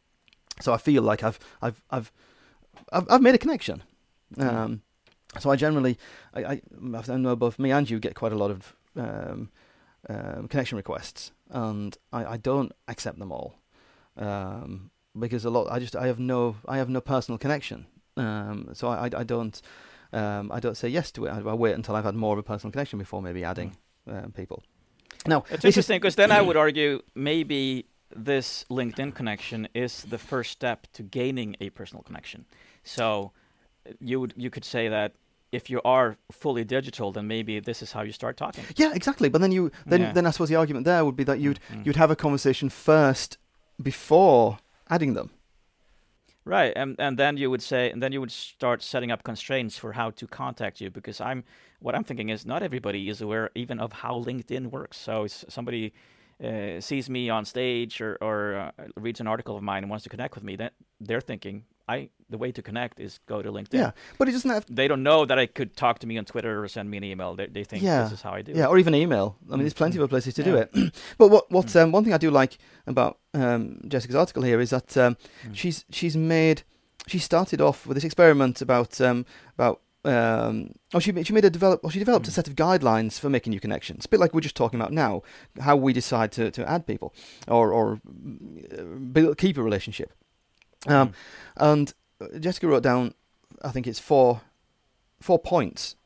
so 0.60 0.72
I 0.74 0.76
feel 0.78 1.02
like 1.02 1.22
I've 1.22 1.38
I've 1.62 1.82
I've 1.90 2.12
I've, 2.92 3.06
I've 3.10 3.22
made 3.22 3.34
a 3.34 3.38
connection. 3.38 3.82
Um, 4.38 4.82
so 5.38 5.50
I 5.50 5.56
generally, 5.56 5.98
I, 6.34 6.44
I, 6.44 6.62
I 7.08 7.16
know 7.16 7.36
both 7.36 7.58
me 7.58 7.70
and 7.70 7.88
you 7.88 7.98
get 8.00 8.14
quite 8.14 8.32
a 8.32 8.36
lot 8.36 8.50
of 8.50 8.74
um, 8.96 9.50
um, 10.08 10.48
connection 10.48 10.76
requests, 10.76 11.32
and 11.50 11.96
I, 12.12 12.24
I 12.34 12.36
don't 12.36 12.72
accept 12.88 13.18
them 13.18 13.32
all 13.32 13.54
um, 14.16 14.90
because 15.18 15.44
a 15.44 15.50
lot 15.50 15.66
I 15.70 15.78
just 15.78 15.94
I 15.96 16.06
have 16.06 16.18
no 16.18 16.56
I 16.68 16.76
have 16.78 16.88
no 16.88 17.00
personal 17.00 17.38
connection. 17.38 17.86
Um, 18.16 18.70
so 18.72 18.88
I, 18.88 19.06
I, 19.06 19.20
I 19.20 19.24
don't 19.24 19.60
um, 20.12 20.50
I 20.52 20.60
don't 20.60 20.76
say 20.76 20.88
yes 20.88 21.10
to 21.12 21.26
it. 21.26 21.30
I, 21.30 21.38
I 21.40 21.54
wait 21.54 21.74
until 21.74 21.94
I've 21.96 22.04
had 22.04 22.14
more 22.14 22.32
of 22.32 22.38
a 22.38 22.42
personal 22.42 22.72
connection 22.72 22.98
before 22.98 23.22
maybe 23.22 23.44
adding 23.44 23.76
um, 24.06 24.32
people. 24.32 24.62
Now 25.26 25.44
It's 25.50 25.64
interesting 25.64 25.98
because 26.00 26.16
then 26.16 26.30
I 26.32 26.40
would 26.40 26.56
argue 26.56 27.02
maybe 27.14 27.86
this 28.14 28.64
LinkedIn 28.70 29.14
connection 29.14 29.68
is 29.74 30.04
the 30.08 30.18
first 30.18 30.50
step 30.52 30.86
to 30.92 31.02
gaining 31.02 31.56
a 31.60 31.70
personal 31.70 32.02
connection. 32.02 32.44
So 32.84 33.32
uh, 33.88 33.92
you 34.00 34.20
would 34.20 34.32
you 34.36 34.50
could 34.50 34.64
say 34.64 34.88
that 34.88 35.12
if 35.52 35.70
you 35.70 35.80
are 35.84 36.16
fully 36.32 36.64
digital, 36.64 37.12
then 37.12 37.26
maybe 37.26 37.60
this 37.60 37.82
is 37.82 37.92
how 37.92 38.02
you 38.02 38.12
start 38.12 38.36
talking. 38.36 38.64
Yeah, 38.76 38.92
exactly. 38.94 39.28
But 39.28 39.40
then 39.40 39.52
you 39.52 39.70
then 39.86 40.00
Yeah. 40.00 40.12
then 40.12 40.26
I 40.26 40.30
suppose 40.30 40.48
the 40.48 40.56
argument 40.58 40.84
there 40.86 41.04
would 41.04 41.16
be 41.16 41.24
that 41.24 41.38
you'd 41.40 41.60
Mm. 41.70 41.84
you'd 41.86 41.96
have 41.96 42.10
a 42.12 42.16
conversation 42.16 42.70
first 42.70 43.38
before 43.82 44.58
adding 44.88 45.14
them. 45.14 45.30
Right, 46.44 46.72
and 46.76 46.94
and 47.00 47.18
then 47.18 47.36
you 47.36 47.50
would 47.50 47.62
say, 47.62 47.90
and 47.90 48.00
then 48.00 48.12
you 48.12 48.20
would 48.20 48.30
start 48.30 48.80
setting 48.80 49.10
up 49.10 49.24
constraints 49.24 49.76
for 49.76 49.92
how 49.92 50.10
to 50.10 50.26
contact 50.28 50.80
you. 50.80 50.90
Because 50.90 51.20
I'm, 51.20 51.42
what 51.80 51.96
I'm 51.96 52.04
thinking 52.04 52.28
is, 52.28 52.46
not 52.46 52.62
everybody 52.62 53.08
is 53.08 53.20
aware 53.20 53.50
even 53.56 53.80
of 53.80 53.92
how 53.92 54.22
LinkedIn 54.22 54.70
works. 54.70 54.96
So 54.96 55.26
somebody 55.26 55.92
uh, 56.42 56.80
sees 56.80 57.10
me 57.10 57.28
on 57.30 57.44
stage 57.44 58.00
or 58.00 58.16
or 58.20 58.54
uh, 58.78 58.84
reads 58.96 59.20
an 59.20 59.26
article 59.26 59.56
of 59.56 59.62
mine 59.64 59.82
and 59.82 59.90
wants 59.90 60.04
to 60.04 60.08
connect 60.08 60.36
with 60.36 60.44
me, 60.44 60.54
then 60.54 60.70
they're 61.00 61.20
thinking, 61.20 61.64
I 61.88 62.10
the 62.28 62.38
way 62.38 62.50
to 62.52 62.62
connect 62.62 62.98
is 62.98 63.20
go 63.28 63.40
to 63.42 63.50
LinkedIn. 63.52 63.74
Yeah, 63.78 63.90
but 64.18 64.28
it 64.28 64.32
doesn't 64.32 64.50
have. 64.50 64.64
They 64.68 64.88
don't 64.88 65.02
know 65.04 65.24
that 65.24 65.38
I 65.38 65.46
could 65.46 65.76
talk 65.76 66.00
to 66.00 66.06
me 66.06 66.18
on 66.18 66.24
Twitter 66.24 66.62
or 66.64 66.68
send 66.68 66.90
me 66.90 66.96
an 66.96 67.04
email. 67.04 67.36
They, 67.36 67.46
they 67.46 67.62
think 67.64 67.82
Yeah. 67.84 68.02
this 68.02 68.12
is 68.12 68.22
how 68.22 68.32
I 68.32 68.42
do 68.42 68.52
Yeah, 68.52 68.64
it. 68.64 68.68
or 68.68 68.78
even 68.78 68.94
email. 68.94 69.36
I 69.48 69.52
mean, 69.52 69.60
there's 69.60 69.72
plenty 69.74 69.94
Mm. 69.94 69.98
of 69.98 70.02
other 70.04 70.08
places 70.10 70.34
to 70.34 70.42
do 70.42 70.56
it. 70.56 70.72
but 71.18 71.28
what 71.28 71.50
what 71.50 71.76
um, 71.76 71.92
one 71.92 72.02
thing 72.04 72.12
I 72.14 72.18
do 72.18 72.30
like 72.30 72.58
about 72.86 73.18
um, 73.34 73.80
Jessica's 73.86 74.16
article 74.16 74.42
here 74.42 74.60
is 74.60 74.70
that 74.70 74.96
um, 74.96 75.16
Mm. 75.46 75.54
she's 75.54 75.84
she's 75.90 76.16
made 76.16 76.62
she 77.06 77.18
started 77.20 77.60
off 77.60 77.86
with 77.86 77.96
this 77.96 78.04
experiment 78.04 78.60
about 78.60 79.00
um, 79.00 79.24
about 79.56 79.80
um, 80.04 80.70
oh 80.94 80.98
she 81.00 81.12
she 81.22 81.32
made 81.32 81.44
a 81.44 81.50
develop 81.50 81.82
well 81.84 81.90
she 81.90 81.98
developed 82.00 82.26
a 82.26 82.30
Mm. 82.30 82.34
set 82.34 82.48
of 82.48 82.54
guidelines 82.56 83.20
for 83.20 83.30
making 83.30 83.52
new 83.52 83.60
connections. 83.60 84.04
A 84.04 84.08
bit 84.08 84.18
like 84.20 84.34
we're 84.34 84.40
just 84.40 84.56
talking 84.56 84.80
about 84.80 84.92
now, 84.92 85.22
how 85.60 85.76
we 85.76 85.92
decide 85.92 86.32
to, 86.32 86.50
to 86.50 86.68
add 86.68 86.86
people 86.86 87.14
or 87.46 87.72
or 87.72 88.00
mm, 88.06 89.12
build, 89.12 89.38
keep 89.38 89.56
a 89.58 89.62
relationship. 89.62 90.12
Um, 90.86 91.08
Mm. 91.08 91.12
and 91.56 91.94
uh, 92.20 92.38
Jessica 92.38 92.66
wrote 92.68 92.82
down, 92.82 93.14
I 93.62 93.70
think 93.70 93.86
it's 93.86 93.98
four 93.98 94.40
four 95.20 95.38
points 95.38 95.96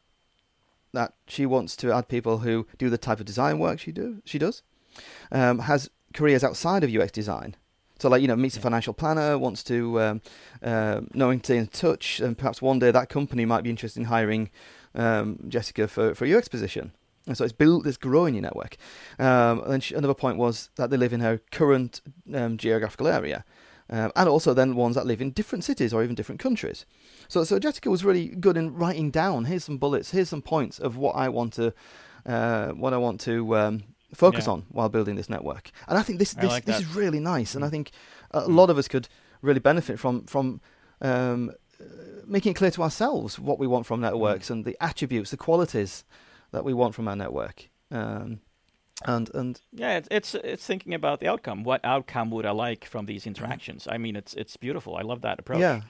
that 0.93 1.13
she 1.27 1.47
wants 1.47 1.77
to 1.77 1.93
add 1.93 2.09
people 2.09 2.39
who 2.39 2.67
do 2.79 2.89
the 2.89 2.99
type 2.99 3.21
of 3.21 3.27
design 3.27 3.59
work 3.59 3.79
she 3.81 3.93
do 3.93 4.23
she 4.25 4.39
does, 4.39 4.63
um, 5.33 5.61
has 5.61 5.91
careers 6.15 6.43
outside 6.45 6.83
of 6.85 6.91
UX 6.95 7.13
design. 7.13 7.57
So 7.99 8.09
like 8.09 8.23
you 8.23 8.29
know 8.29 8.37
meets 8.37 8.57
a 8.57 8.61
financial 8.61 8.95
planner, 8.95 9.37
wants 9.39 9.63
to 9.65 10.01
um, 10.01 10.21
uh, 10.63 11.01
knowing 11.13 11.41
to 11.41 11.45
stay 11.47 11.59
in 11.59 11.67
touch, 11.67 12.21
and 12.21 12.37
perhaps 12.39 12.63
one 12.63 12.79
day 12.79 12.91
that 12.91 13.09
company 13.09 13.45
might 13.45 13.63
be 13.65 13.71
interested 13.71 14.01
in 14.01 14.07
hiring 14.07 14.51
um, 14.95 15.39
Jessica 15.49 15.87
for 15.87 16.15
for 16.15 16.25
a 16.25 16.35
UX 16.35 16.49
position. 16.49 16.93
And 17.27 17.37
so 17.37 17.45
it's 17.45 17.53
built, 17.53 17.87
it's 17.87 17.99
growing 17.99 18.35
your 18.35 18.43
network. 18.43 18.77
Um, 19.19 19.61
and 19.61 19.73
then 19.73 19.81
she, 19.81 19.95
another 19.95 20.15
point 20.15 20.39
was 20.39 20.71
that 20.77 20.89
they 20.91 20.97
live 20.97 21.13
in 21.13 21.21
her 21.21 21.39
current 21.53 22.01
um, 22.35 22.57
geographical 22.57 23.07
area, 23.07 23.45
um, 23.91 24.11
and 24.15 24.29
also 24.29 24.55
then 24.55 24.75
ones 24.77 24.95
that 24.95 25.07
live 25.07 25.21
in 25.21 25.31
different 25.33 25.65
cities 25.65 25.93
or 25.93 26.03
even 26.03 26.15
different 26.15 26.41
countries. 26.41 26.87
So, 27.29 27.45
so 27.45 27.59
Jessica 27.59 27.91
was 27.91 28.05
really 28.05 28.29
good 28.29 28.57
in 28.57 28.75
writing 28.75 29.11
down. 29.11 29.45
Here's 29.47 29.65
some 29.65 29.79
bullets. 29.79 30.11
Here's 30.13 30.29
some 30.29 30.43
points 30.43 30.79
of 30.79 30.97
what 30.97 31.17
I 31.17 31.29
want 31.29 31.53
to, 31.55 31.73
uh, 32.27 32.69
what 32.69 32.93
I 32.93 32.99
want 32.99 33.21
to 33.23 33.57
um, 33.57 33.83
focus 34.15 34.47
Yeah. 34.47 34.53
on 34.53 34.63
while 34.71 34.89
building 34.89 35.17
this 35.17 35.29
network. 35.29 35.71
And 35.89 35.99
I 35.99 36.03
think 36.03 36.19
this 36.19 36.35
this, 36.35 36.51
like 36.51 36.65
this 36.65 36.81
is 36.81 36.95
really 36.95 37.21
nice. 37.21 37.55
And 37.55 37.65
I 37.65 37.69
Mm. 37.69 37.71
think 37.71 37.91
a 38.31 38.41
Mm. 38.43 38.57
lot 38.57 38.71
of 38.71 38.79
us 38.79 38.89
could 38.89 39.09
really 39.43 39.61
benefit 39.61 39.99
from 39.99 40.25
from 40.27 40.61
um, 41.03 41.51
uh, 41.81 41.85
making 42.27 42.51
it 42.51 42.57
clear 42.57 42.71
to 42.71 42.83
ourselves 42.83 43.39
what 43.39 43.59
we 43.59 43.67
want 43.67 43.87
from 43.87 44.01
networks 44.01 44.49
Mm. 44.49 44.51
and 44.53 44.65
the 44.65 44.77
attributes, 44.81 45.31
the 45.31 45.37
qualities 45.37 46.05
that 46.53 46.65
we 46.65 46.75
want 46.75 46.95
from 46.95 47.09
our 47.09 47.17
network. 47.17 47.69
Um, 47.91 48.41
and 49.05 49.31
and 49.35 49.61
Yeah, 49.73 49.97
it's, 49.99 50.09
it's 50.11 50.35
it's 50.35 50.67
thinking 50.67 50.95
about 50.95 51.21
the 51.21 51.29
outcome. 51.29 51.65
What 51.65 51.81
outcome 51.85 52.31
would 52.31 52.47
I 52.47 52.51
like 52.51 52.85
from 52.85 53.07
these 53.07 53.27
interactions? 53.27 53.87
I 53.91 53.99
mean, 53.99 54.17
it's 54.17 54.35
it's 54.35 54.57
beautiful. 54.57 54.97
I 54.97 55.03
love 55.03 55.21
that 55.23 55.39
approach. 55.41 55.61
yeah, 55.61 55.81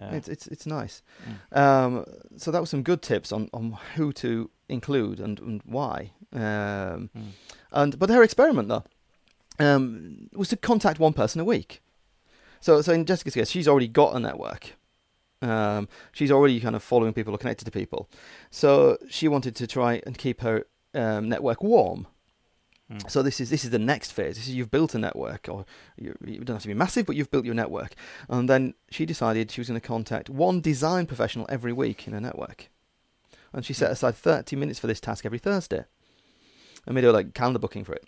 Uh, 0.00 0.14
it's 0.16 0.28
it's 0.28 0.46
it's 0.46 0.66
nice. 0.66 1.02
mm. 1.28 1.56
Um, 1.58 2.04
so 2.36 2.50
that 2.50 2.60
was 2.60 2.70
some 2.70 2.82
good 2.82 3.02
tips 3.02 3.32
on, 3.32 3.48
on 3.52 3.76
who 3.96 4.12
to 4.12 4.50
include 4.68 5.20
and, 5.20 5.38
and 5.40 5.62
why. 5.64 6.12
Um, 6.32 7.10
Mm. 7.14 7.32
and 7.72 7.98
but 7.98 8.10
her 8.10 8.22
experiment 8.22 8.68
though 8.68 8.84
um, 9.58 10.28
was 10.32 10.48
to 10.48 10.56
contact 10.56 10.98
one 11.00 11.12
person 11.12 11.40
a 11.40 11.44
week. 11.44 11.82
So 12.60 12.82
so 12.82 12.92
in 12.92 13.04
Jessica's 13.04 13.34
case, 13.34 13.50
she's 13.50 13.68
already 13.68 13.88
got 13.88 14.14
a 14.14 14.20
network. 14.20 14.74
Um, 15.42 15.88
she's 16.12 16.30
already 16.30 16.60
kind 16.60 16.76
of 16.76 16.82
following 16.82 17.14
people 17.14 17.34
or 17.34 17.38
connected 17.38 17.64
to 17.64 17.70
people. 17.70 18.08
So 18.50 18.96
she 19.08 19.26
wanted 19.28 19.56
to 19.56 19.66
try 19.66 20.02
and 20.06 20.16
keep 20.18 20.42
her 20.42 20.66
um, 20.94 21.28
network 21.28 21.62
warm. 21.62 22.06
Mm. 22.90 23.10
So 23.10 23.22
this 23.22 23.40
is 23.40 23.50
this 23.50 23.64
is 23.64 23.70
the 23.70 23.78
next 23.78 24.12
phase. 24.12 24.36
This 24.36 24.48
is 24.48 24.54
you've 24.54 24.70
built 24.70 24.94
a 24.94 24.98
network, 24.98 25.48
or 25.48 25.64
you, 25.96 26.16
you 26.24 26.38
don't 26.38 26.56
have 26.56 26.62
to 26.62 26.68
be 26.68 26.74
massive, 26.74 27.06
but 27.06 27.14
you've 27.14 27.30
built 27.30 27.44
your 27.44 27.54
network. 27.54 27.94
And 28.28 28.48
then 28.48 28.74
she 28.90 29.06
decided 29.06 29.50
she 29.50 29.60
was 29.60 29.68
going 29.68 29.80
to 29.80 29.86
contact 29.86 30.28
one 30.28 30.60
design 30.60 31.06
professional 31.06 31.46
every 31.48 31.72
week 31.72 32.06
in 32.06 32.12
her 32.14 32.20
network, 32.20 32.68
and 33.52 33.64
she 33.64 33.72
set 33.72 33.90
aside 33.90 34.16
thirty 34.16 34.56
minutes 34.56 34.80
for 34.80 34.88
this 34.88 35.00
task 35.00 35.24
every 35.24 35.38
Thursday, 35.38 35.84
and 36.84 36.94
made 36.94 37.04
her 37.04 37.12
like 37.12 37.32
calendar 37.32 37.60
booking 37.60 37.84
for 37.84 37.94
it. 37.94 38.06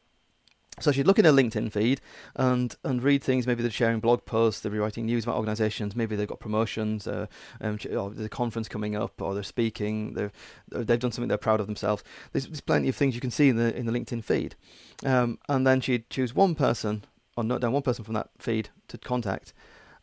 So 0.81 0.91
she'd 0.91 1.07
look 1.07 1.19
in 1.19 1.27
her 1.27 1.33
LinkedIn 1.33 1.71
feed 1.71 2.01
and 2.35 2.75
and 2.83 3.03
read 3.03 3.23
things. 3.23 3.47
Maybe 3.47 3.63
they're 3.63 3.71
sharing 3.71 4.01
blog 4.01 4.25
posts, 4.25 4.63
they're 4.63 4.73
writing 4.73 5.05
news 5.07 5.25
about 5.25 5.37
organisations. 5.37 5.95
Maybe 5.95 6.17
they've 6.17 6.27
got 6.27 6.41
promotions, 6.41 7.07
uh, 7.07 7.27
um, 7.61 7.79
or 7.95 8.11
there's 8.11 8.27
a 8.27 8.31
conference 8.31 8.69
coming 8.69 8.97
up, 8.97 9.21
or 9.21 9.35
they're 9.35 9.43
speaking. 9.43 10.15
They're 10.15 10.33
they've 10.71 10.99
done 10.99 11.13
something 11.13 11.29
they're 11.29 11.37
proud 11.37 11.61
of 11.61 11.67
themselves. 11.67 12.03
There's, 12.33 12.47
there's 12.47 12.63
plenty 12.63 12.89
of 12.89 12.97
things 12.97 13.15
you 13.15 13.21
can 13.21 13.31
see 13.31 13.51
in 13.51 13.57
the 13.57 13.77
in 13.77 13.85
the 13.87 13.93
LinkedIn 13.93 14.25
feed. 14.25 14.57
Um, 15.05 15.39
and 15.49 15.67
then 15.67 15.81
she'd 15.83 16.09
choose 16.09 16.35
one 16.35 16.55
person 16.55 17.05
or 17.37 17.45
note 17.45 17.61
down 17.61 17.73
one 17.73 17.83
person 17.83 18.05
from 18.05 18.15
that 18.15 18.31
feed 18.39 18.71
to 18.89 18.97
contact, 18.99 19.53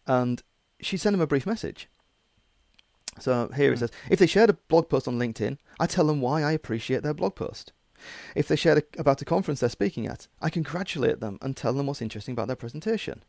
and 0.05 0.43
she'd 0.81 0.97
send 0.97 1.15
them 1.15 1.21
a 1.21 1.27
brief 1.27 1.47
message. 1.47 1.89
So 3.19 3.49
here 3.55 3.71
it 3.73 3.75
Mm. 3.75 3.79
says, 3.79 3.91
if 4.09 4.19
they 4.19 4.27
shared 4.27 4.49
a 4.49 4.57
blog 4.69 4.87
post 4.87 5.07
on 5.07 5.17
LinkedIn, 5.19 5.57
I 5.79 5.87
tell 5.87 6.05
them 6.07 6.21
why 6.21 6.41
I 6.43 6.51
appreciate 6.53 7.03
their 7.03 7.13
blog 7.13 7.35
post. 7.35 7.73
If 8.35 8.47
they 8.47 8.55
shared 8.55 8.79
a, 8.79 8.99
about 8.99 9.21
a 9.21 9.25
conference 9.25 9.59
they're 9.59 9.69
speaking 9.69 10.07
at, 10.07 10.27
I 10.41 10.49
congratulate 10.49 11.19
them 11.19 11.37
and 11.41 11.55
tell 11.55 11.73
them 11.73 11.87
what's 11.87 12.01
interesting 12.01 12.33
about 12.33 12.47
their 12.47 12.55
presentation. 12.55 13.23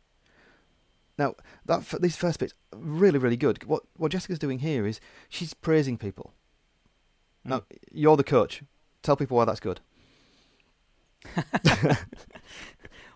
Now, 1.19 1.35
that 1.67 1.85
these 2.01 2.17
first 2.17 2.39
bits 2.39 2.55
really, 2.75 3.19
really 3.19 3.37
good. 3.37 3.65
What 3.65 3.83
what 3.97 4.13
Jessica's 4.13 4.39
doing 4.39 4.61
here 4.61 4.87
is 4.87 5.01
she's 5.29 5.53
praising 5.55 5.99
people. 5.99 6.33
Now, 7.45 7.61
Mm. 7.61 7.65
you're 7.93 8.17
the 8.17 8.25
coach. 8.25 8.63
Tell 9.03 9.17
people 9.17 9.37
why 9.37 9.45
that's 9.45 9.61
good. 9.61 9.81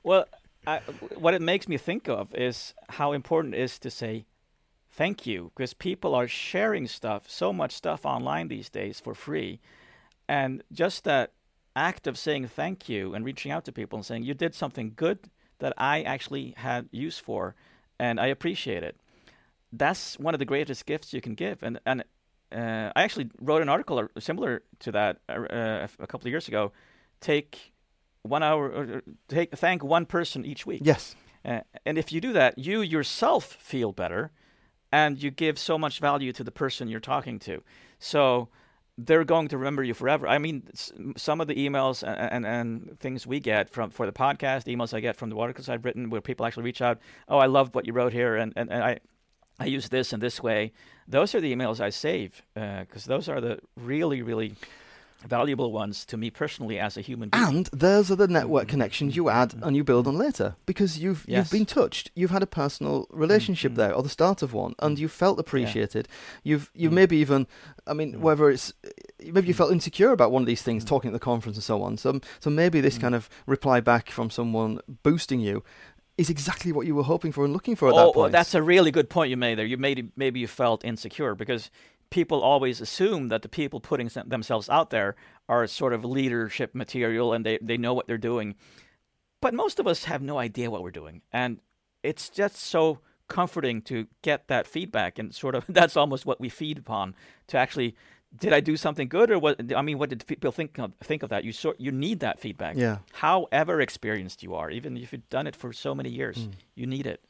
Well, 0.02 0.26
I, 0.66 0.80
what 1.16 1.32
it 1.34 1.40
makes 1.42 1.66
me 1.66 1.78
think 1.78 2.08
of 2.08 2.34
is 2.34 2.74
how 2.90 3.12
important 3.12 3.54
it 3.54 3.60
is 3.60 3.78
to 3.80 3.90
say 3.90 4.26
thank 4.90 5.26
you 5.26 5.50
because 5.54 5.72
people 5.74 6.14
are 6.14 6.28
sharing 6.28 6.86
stuff, 6.86 7.24
so 7.28 7.52
much 7.52 7.72
stuff 7.72 8.04
online 8.04 8.48
these 8.48 8.68
days 8.68 9.00
for 9.00 9.14
free. 9.14 9.60
And 10.28 10.62
just 10.72 11.04
that 11.04 11.32
act 11.76 12.06
of 12.06 12.18
saying 12.18 12.48
thank 12.48 12.88
you 12.88 13.14
and 13.14 13.24
reaching 13.24 13.52
out 13.52 13.64
to 13.64 13.72
people 13.72 13.96
and 13.96 14.06
saying, 14.06 14.22
you 14.22 14.34
did 14.34 14.54
something 14.54 14.92
good 14.94 15.18
that 15.58 15.72
I 15.76 16.02
actually 16.02 16.54
had 16.56 16.88
use 16.90 17.18
for 17.18 17.54
and 17.98 18.20
I 18.20 18.26
appreciate 18.26 18.82
it. 18.82 18.96
That's 19.72 20.18
one 20.18 20.34
of 20.34 20.38
the 20.38 20.44
greatest 20.44 20.86
gifts 20.86 21.12
you 21.12 21.20
can 21.20 21.34
give. 21.34 21.62
And, 21.62 21.80
and 21.84 22.04
uh, 22.52 22.92
I 22.94 23.02
actually 23.02 23.30
wrote 23.40 23.62
an 23.62 23.68
article 23.68 24.06
similar 24.18 24.62
to 24.80 24.92
that 24.92 25.18
uh, 25.28 25.32
uh, 25.32 25.88
a 25.98 26.06
couple 26.06 26.26
of 26.26 26.30
years 26.30 26.48
ago. 26.48 26.72
Take 27.20 27.72
one 28.22 28.42
hour, 28.42 28.70
or 28.70 29.02
take 29.28 29.56
thank 29.56 29.82
one 29.82 30.06
person 30.06 30.44
each 30.44 30.64
week. 30.64 30.82
Yes. 30.84 31.16
Uh, 31.44 31.60
and 31.84 31.98
if 31.98 32.12
you 32.12 32.20
do 32.20 32.32
that, 32.32 32.58
you 32.58 32.80
yourself 32.80 33.44
feel 33.44 33.92
better, 33.92 34.30
and 34.92 35.22
you 35.22 35.30
give 35.30 35.58
so 35.58 35.76
much 35.76 35.98
value 35.98 36.32
to 36.32 36.44
the 36.44 36.52
person 36.52 36.88
you're 36.88 37.00
talking 37.00 37.38
to. 37.40 37.62
So 37.98 38.48
they're 38.96 39.24
going 39.24 39.48
to 39.48 39.58
remember 39.58 39.82
you 39.82 39.94
forever. 39.94 40.28
I 40.28 40.38
mean, 40.38 40.68
some 41.16 41.40
of 41.40 41.48
the 41.48 41.54
emails 41.54 42.02
and, 42.02 42.44
and, 42.44 42.46
and 42.46 43.00
things 43.00 43.26
we 43.26 43.40
get 43.40 43.70
from 43.70 43.90
for 43.90 44.06
the 44.06 44.12
podcast, 44.12 44.72
emails 44.72 44.94
I 44.94 45.00
get 45.00 45.16
from 45.16 45.30
the 45.30 45.36
articles 45.36 45.68
I've 45.68 45.84
written, 45.84 46.10
where 46.10 46.20
people 46.20 46.46
actually 46.46 46.64
reach 46.64 46.80
out. 46.80 46.98
Oh, 47.28 47.38
I 47.38 47.46
loved 47.46 47.74
what 47.74 47.86
you 47.86 47.92
wrote 47.92 48.12
here, 48.12 48.36
and, 48.36 48.52
and, 48.56 48.70
and 48.70 48.82
I. 48.82 48.98
I 49.60 49.66
use 49.66 49.88
this 49.88 50.12
in 50.12 50.18
this 50.18 50.42
way. 50.42 50.72
Those 51.06 51.32
are 51.36 51.40
the 51.40 51.54
emails 51.54 51.78
I 51.78 51.90
save 51.90 52.42
uh, 52.56 52.80
because 52.80 53.04
those 53.04 53.28
are 53.28 53.40
the 53.40 53.60
really, 53.76 54.20
really 54.20 54.56
valuable 55.26 55.72
ones 55.72 56.04
to 56.06 56.16
me 56.16 56.30
personally 56.30 56.78
as 56.78 56.96
a 56.96 57.00
human 57.00 57.28
being. 57.28 57.44
And 57.44 57.66
those 57.72 58.10
are 58.10 58.16
the 58.16 58.28
network 58.28 58.64
mm-hmm. 58.64 58.70
connections 58.70 59.16
you 59.16 59.28
add 59.28 59.50
mm-hmm. 59.50 59.64
and 59.64 59.76
you 59.76 59.84
build 59.84 60.06
on 60.06 60.16
later 60.16 60.56
because 60.66 60.98
you've 60.98 61.24
Yes. 61.26 61.38
you've 61.38 61.58
been 61.58 61.66
touched. 61.66 62.10
You've 62.14 62.30
had 62.30 62.42
a 62.42 62.46
personal 62.46 63.06
relationship 63.10 63.72
mm. 63.72 63.76
there 63.76 63.92
or 63.94 64.02
the 64.02 64.08
start 64.08 64.42
of 64.42 64.52
one, 64.52 64.74
and 64.80 64.98
you 64.98 65.08
felt 65.08 65.38
appreciated. 65.38 66.08
You've 66.42 66.70
you've 66.74 66.92
maybe 66.92 67.16
even, 67.16 67.46
I 67.86 67.94
mean, 67.94 68.20
whether 68.20 68.50
it's 68.50 68.72
maybe 69.20 69.48
you 69.48 69.54
felt 69.54 69.72
insecure 69.72 70.12
about 70.12 70.32
one 70.32 70.42
of 70.42 70.46
these 70.46 70.62
things, 70.62 70.84
talking 70.84 71.08
at 71.08 71.12
the 71.12 71.18
conference 71.18 71.56
and 71.56 71.64
so 71.64 71.82
on. 71.82 71.96
So 71.96 72.20
so 72.40 72.50
maybe 72.50 72.80
this 72.80 72.98
kind 72.98 73.14
of 73.14 73.28
reply 73.46 73.80
back 73.80 74.10
from 74.10 74.30
someone 74.30 74.80
boosting 75.02 75.40
you 75.40 75.62
is 76.16 76.30
exactly 76.30 76.70
what 76.70 76.86
you 76.86 76.94
were 76.94 77.02
hoping 77.02 77.32
for 77.32 77.44
and 77.44 77.52
looking 77.52 77.74
for 77.74 77.88
at 77.88 77.94
oh, 77.94 77.96
that 77.96 78.02
well, 78.04 78.12
point. 78.12 78.32
that's 78.32 78.54
a 78.54 78.62
really 78.62 78.90
good 78.90 79.10
point 79.10 79.30
you 79.30 79.36
made 79.36 79.58
there. 79.58 79.66
You 79.66 79.76
made 79.76 80.12
maybe 80.16 80.40
you 80.40 80.46
felt 80.46 80.84
insecure 80.84 81.34
because 81.34 81.70
people 82.14 82.42
always 82.42 82.80
assume 82.80 83.26
that 83.26 83.42
the 83.42 83.48
people 83.48 83.80
putting 83.80 84.08
themselves 84.24 84.68
out 84.68 84.90
there 84.90 85.16
are 85.48 85.66
sort 85.66 85.92
of 85.92 86.04
leadership 86.04 86.72
material 86.72 87.32
and 87.32 87.44
they, 87.44 87.58
they 87.60 87.76
know 87.76 87.92
what 87.92 88.06
they're 88.06 88.16
doing. 88.16 88.54
But 89.40 89.52
most 89.52 89.80
of 89.80 89.88
us 89.88 90.04
have 90.04 90.22
no 90.22 90.38
idea 90.38 90.70
what 90.70 90.84
we're 90.84 90.92
doing. 90.92 91.22
And 91.32 91.58
it's 92.04 92.28
just 92.28 92.54
so 92.54 93.00
comforting 93.26 93.82
to 93.82 94.06
get 94.22 94.46
that 94.46 94.68
feedback 94.68 95.18
and 95.18 95.34
sort 95.34 95.56
of 95.56 95.64
that's 95.68 95.96
almost 95.96 96.24
what 96.24 96.38
we 96.40 96.48
feed 96.48 96.78
upon 96.78 97.16
to 97.48 97.58
actually 97.58 97.96
did 98.40 98.52
I 98.52 98.60
do 98.60 98.76
something 98.76 99.08
good 99.08 99.30
or 99.30 99.38
what 99.38 99.72
I 99.76 99.82
mean 99.82 99.98
what 99.98 100.10
did 100.10 100.26
people 100.26 100.50
think 100.52 100.78
of, 100.78 100.92
think 101.02 101.22
of 101.22 101.28
that 101.30 101.44
you 101.44 101.52
sort 101.52 101.78
you 101.80 101.92
need 101.92 102.20
that 102.20 102.40
feedback 102.40 102.76
yeah. 102.76 102.98
however 103.12 103.80
experienced 103.80 104.42
you 104.42 104.54
are 104.54 104.70
even 104.70 104.96
if 104.96 105.12
you've 105.12 105.28
done 105.30 105.46
it 105.46 105.56
for 105.56 105.72
so 105.72 105.94
many 105.94 106.10
years 106.10 106.36
Mm. 106.36 106.52
you 106.74 106.86
need 106.86 107.06
it 107.06 107.20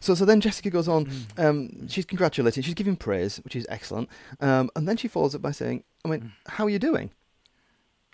So 0.00 0.14
so 0.14 0.24
then 0.24 0.40
Jessica 0.40 0.70
goes 0.70 0.88
on. 0.88 1.06
Mm. 1.06 1.44
Um, 1.44 1.88
she's 1.88 2.04
congratulating. 2.06 2.62
She's 2.62 2.74
giving 2.74 2.96
praise, 2.96 3.40
which 3.44 3.56
is 3.56 3.66
excellent. 3.68 4.08
Um, 4.40 4.70
and 4.76 4.86
then 4.88 4.96
she 4.96 5.08
follows 5.08 5.34
up 5.34 5.42
by 5.42 5.52
saying, 5.52 5.82
"I 6.04 6.08
mean, 6.08 6.20
Mm. 6.20 6.30
how 6.54 6.64
are 6.66 6.70
you 6.70 6.78
doing?" 6.78 7.10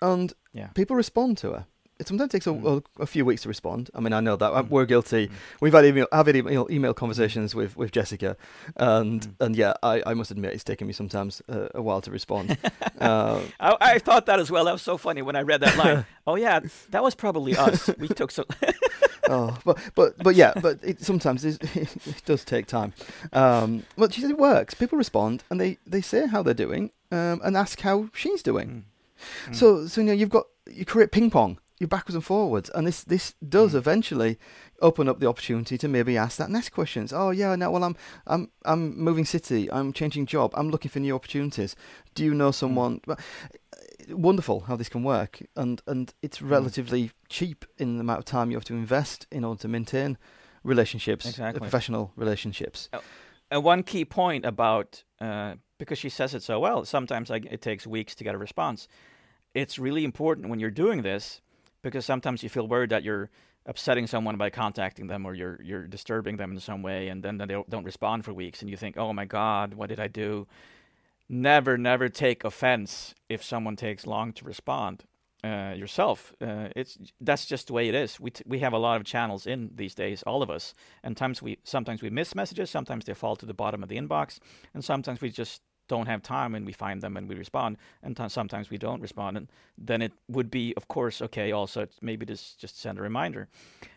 And 0.01 0.33
yeah 0.53 0.67
people 0.73 0.95
respond 0.95 1.37
to 1.39 1.47
her. 1.51 1.65
It 1.99 2.07
sometimes 2.07 2.31
takes 2.31 2.47
a, 2.47 2.51
Mm. 2.51 2.81
a, 2.99 3.01
a 3.03 3.05
few 3.05 3.25
weeks 3.25 3.41
to 3.41 3.49
respond. 3.49 3.89
I 3.93 3.99
mean, 3.99 4.13
I 4.13 4.21
know 4.21 4.37
that 4.37 4.51
Mm. 4.53 4.69
we're 4.69 4.85
guilty. 4.85 5.27
Mm. 5.27 5.31
We've 5.59 5.73
had 5.73 5.83
email, 5.85 6.07
have 6.13 6.27
had 6.27 6.35
email, 6.37 6.65
email 6.71 6.93
conversations 6.93 7.53
with, 7.53 7.75
with 7.75 7.91
Jessica, 7.91 8.37
and 8.77 9.21
Mm. 9.21 9.45
and 9.45 9.55
yeah, 9.55 9.73
I, 9.83 10.01
I 10.05 10.13
must 10.13 10.31
admit 10.31 10.53
it's 10.53 10.63
taken 10.63 10.87
me 10.87 10.93
sometimes 10.93 11.41
uh, 11.49 11.67
a 11.75 11.81
while 11.81 12.01
to 12.01 12.11
respond. 12.11 12.57
uh, 13.01 13.41
I, 13.59 13.75
I 13.81 13.99
thought 13.99 14.25
that 14.27 14.39
as 14.39 14.49
well. 14.49 14.63
That 14.65 14.71
was 14.73 14.81
so 14.81 14.97
funny 14.97 15.21
when 15.21 15.35
I 15.35 15.41
read 15.41 15.59
that 15.61 15.75
line. 15.77 16.05
oh 16.27 16.35
yeah, 16.35 16.61
that 16.91 17.03
was 17.03 17.15
probably 17.15 17.55
us. 17.57 17.89
We 17.97 18.07
took 18.07 18.31
so. 18.31 18.45
oh, 19.29 19.57
but 19.65 19.77
but 19.95 20.17
but 20.23 20.35
yeah, 20.35 20.53
but 20.61 20.79
it 20.81 21.01
sometimes 21.01 21.43
is, 21.43 21.57
it 21.75 22.21
does 22.25 22.45
take 22.45 22.65
time. 22.67 22.93
Um, 23.33 23.83
but 23.97 24.13
she 24.13 24.21
said 24.21 24.31
it 24.31 24.37
works. 24.37 24.73
People 24.73 24.97
respond 24.97 25.43
and 25.49 25.59
they, 25.59 25.77
they 25.85 26.01
say 26.01 26.27
how 26.27 26.43
they're 26.43 26.53
doing 26.65 26.91
um, 27.11 27.41
and 27.43 27.57
ask 27.57 27.81
how 27.81 28.07
she's 28.13 28.41
doing. 28.41 28.67
Mm. 28.69 29.51
Mm. 29.51 29.55
So 29.55 29.87
so 29.87 29.99
you 30.01 30.07
know 30.07 30.13
you've 30.13 30.29
got 30.29 30.45
you 30.71 30.85
create 30.85 31.11
ping 31.11 31.29
pong. 31.29 31.57
You're 31.79 31.87
backwards 31.87 32.15
and 32.15 32.23
forwards, 32.25 32.69
and 32.75 32.85
this 32.85 33.03
this 33.05 33.35
does 33.47 33.73
Mm. 33.73 33.77
eventually 33.77 34.37
open 34.81 35.07
up 35.07 35.19
the 35.19 35.27
opportunity 35.27 35.77
to 35.77 35.87
maybe 35.87 36.17
ask 36.17 36.37
that 36.37 36.49
next 36.49 36.69
questions. 36.69 37.13
Oh 37.13 37.29
yeah, 37.31 37.55
no, 37.55 37.71
well 37.71 37.83
I'm 37.85 37.95
I'm 38.27 38.49
I'm 38.65 38.97
moving 38.97 39.25
city. 39.25 39.71
I'm 39.71 39.93
changing 39.93 40.25
job. 40.27 40.51
I'm 40.55 40.69
looking 40.69 40.91
for 40.91 40.99
new 40.99 41.15
opportunities. 41.15 41.75
Do 42.15 42.23
you 42.25 42.31
Mm. 42.33 42.37
know 42.37 42.51
someone? 42.51 42.99
Well, 43.07 43.17
Wonderful 44.09 44.61
how 44.61 44.75
this 44.75 44.89
can 44.89 45.03
work, 45.03 45.39
and 45.55 45.81
and 45.87 46.13
it's 46.21 46.39
Mm. 46.39 46.49
relatively 46.51 47.11
cheap 47.29 47.65
in 47.77 47.95
the 47.95 48.01
amount 48.01 48.19
of 48.19 48.25
time 48.25 48.49
you 48.51 48.57
have 48.57 48.65
to 48.65 48.73
invest 48.73 49.27
in 49.31 49.43
order 49.43 49.61
to 49.61 49.67
maintain 49.67 50.17
relationships, 50.63 51.25
uh, 51.25 51.29
Exactly. 51.29 51.59
professional 51.59 52.11
relationships. 52.15 52.89
And 53.51 53.63
one 53.63 53.83
key 53.83 54.05
point 54.05 54.45
about 54.45 55.03
uh, 55.21 55.55
because 55.77 55.99
she 55.99 56.09
says 56.09 56.33
it 56.33 56.43
so 56.43 56.59
well, 56.59 56.85
sometimes 56.85 57.29
like, 57.29 57.45
it 57.45 57.61
takes 57.61 57.85
weeks 57.87 58.15
to 58.15 58.23
get 58.23 58.35
a 58.35 58.37
response. 58.37 58.87
It's 59.53 59.77
really 59.79 60.03
important 60.03 60.49
when 60.49 60.59
you're 60.59 60.71
doing 60.85 61.03
this 61.03 61.41
because 61.81 62.05
sometimes 62.05 62.43
you 62.43 62.49
feel 62.49 62.67
worried 62.67 62.89
that 62.89 63.03
you're 63.03 63.29
upsetting 63.65 64.07
someone 64.07 64.37
by 64.37 64.49
contacting 64.49 65.07
them 65.07 65.25
or 65.25 65.33
you're 65.33 65.59
you're 65.61 65.87
disturbing 65.87 66.37
them 66.37 66.51
in 66.51 66.59
some 66.59 66.81
way, 66.81 67.07
and 67.07 67.23
then 67.23 67.37
they 67.37 67.45
don't, 67.45 67.83
respond 67.83 68.25
for 68.25 68.33
weeks, 68.33 68.61
and 68.61 68.69
you 68.69 68.77
think, 68.77 68.97
oh 68.97 69.13
my 69.13 69.25
god, 69.25 69.73
what 69.73 69.89
did 69.89 69.99
I 69.99 70.07
do? 70.07 70.47
Never, 71.29 71.77
never 71.77 72.09
take 72.09 72.43
offense 72.43 73.13
if 73.29 73.43
someone 73.43 73.75
takes 73.75 74.07
long 74.07 74.33
to 74.33 74.45
respond. 74.45 75.05
Uh, 75.41 75.73
yourself, 75.73 76.33
uh, 76.41 76.67
it's 76.75 76.97
that's 77.21 77.45
just 77.45 77.67
the 77.67 77.73
way 77.73 77.87
it 77.87 77.95
is. 77.95 78.19
We 78.19 78.31
t- 78.31 78.43
we 78.45 78.59
have 78.59 78.73
a 78.73 78.77
lot 78.77 78.97
of 78.97 79.05
channels 79.05 79.47
in 79.47 79.71
these 79.73 79.95
days, 79.95 80.21
all 80.23 80.43
of 80.43 80.49
us, 80.49 80.73
and 81.01 81.15
times 81.15 81.41
we 81.41 81.59
sometimes 81.63 82.01
we 82.01 82.09
miss 82.09 82.35
messages, 82.35 82.69
sometimes 82.69 83.05
they 83.05 83.13
fall 83.13 83.37
to 83.37 83.45
the 83.45 83.53
bottom 83.53 83.81
of 83.81 83.87
the 83.87 83.95
inbox, 83.95 84.39
and 84.73 84.83
sometimes 84.83 85.21
we 85.21 85.29
just 85.29 85.61
don't 85.89 86.07
have 86.07 86.21
time 86.21 86.55
and 86.55 86.65
we 86.65 86.71
find 86.71 87.01
them 87.01 87.17
and 87.17 87.27
we 87.27 87.35
respond, 87.35 87.77
and 88.01 88.15
t- 88.15 88.29
sometimes 88.29 88.69
we 88.69 88.77
don't 88.77 89.01
respond, 89.01 89.35
and 89.37 89.47
then 89.77 90.01
it 90.01 90.13
would 90.29 90.49
be, 90.49 90.73
of 90.77 90.87
course, 90.87 91.21
okay. 91.21 91.51
Also, 91.51 91.87
maybe 92.01 92.25
just 92.25 92.61
just 92.61 92.79
send 92.79 92.97
a 92.97 93.01
reminder 93.01 93.49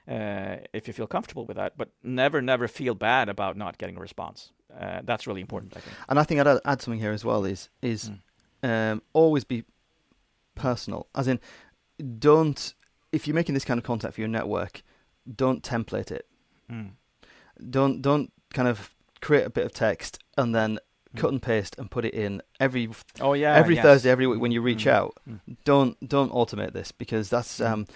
uh, 0.09 0.57
if 0.73 0.89
you 0.89 0.95
feel 0.95 1.07
comfortable 1.07 1.45
with 1.47 1.57
that, 1.57 1.77
but 1.77 1.89
never, 2.03 2.43
never 2.43 2.67
feel 2.67 2.95
bad 2.95 3.29
about 3.29 3.57
not 3.57 3.79
getting 3.79 3.97
a 3.97 4.01
response. 4.01 4.51
Uh, 4.81 5.01
that's 5.05 5.27
really 5.27 5.43
important, 5.43 5.77
I 5.77 5.81
think. 5.81 5.97
And 6.09 6.19
I 6.19 6.25
think 6.25 6.41
I'd 6.41 6.61
add, 6.65 6.83
something 6.83 7.01
here 7.01 7.13
as 7.13 7.25
well. 7.25 7.45
Is 7.45 7.69
is 7.81 8.11
um, 8.63 9.03
always 9.13 9.45
be 9.45 9.65
personal. 10.55 11.07
As 11.15 11.29
in, 11.29 11.39
don't 12.19 12.75
if 13.13 13.27
you're 13.27 13.35
making 13.35 13.55
this 13.55 13.65
kind 13.65 13.79
of 13.79 13.85
contact 13.85 14.15
for 14.15 14.21
your 14.21 14.29
network, 14.29 14.83
don't 15.37 15.63
template 15.63 16.11
it. 16.11 16.27
Mm. 16.71 16.93
Don't 17.71 18.03
don't 18.03 18.33
kind 18.55 18.69
of 18.69 18.95
create 19.21 19.47
a 19.47 19.51
bit 19.51 19.65
of 19.65 19.73
text 19.73 20.19
and 20.37 20.55
then 20.55 20.71
Mm. 20.75 20.79
Cut 21.17 21.31
and 21.33 21.43
paste 21.43 21.77
and 21.79 21.91
put 21.91 22.05
it 22.05 22.15
in 22.15 22.43
every 22.61 22.89
Oh 23.21 23.35
yeah, 23.35 23.55
every 23.55 23.75
yes. 23.77 23.85
Thursday, 23.85 24.11
every 24.11 24.27
week 24.27 24.41
when 24.41 24.53
you 24.53 24.63
reach 24.63 24.85
Mm. 24.87 24.93
out. 24.93 25.15
Mm. 25.29 25.41
Don't 25.65 26.09
don't 26.09 26.33
automate 26.33 26.73
this 26.73 26.93
because 26.93 27.29
that's 27.29 27.59
Mm. 27.61 27.71
um, 27.71 27.87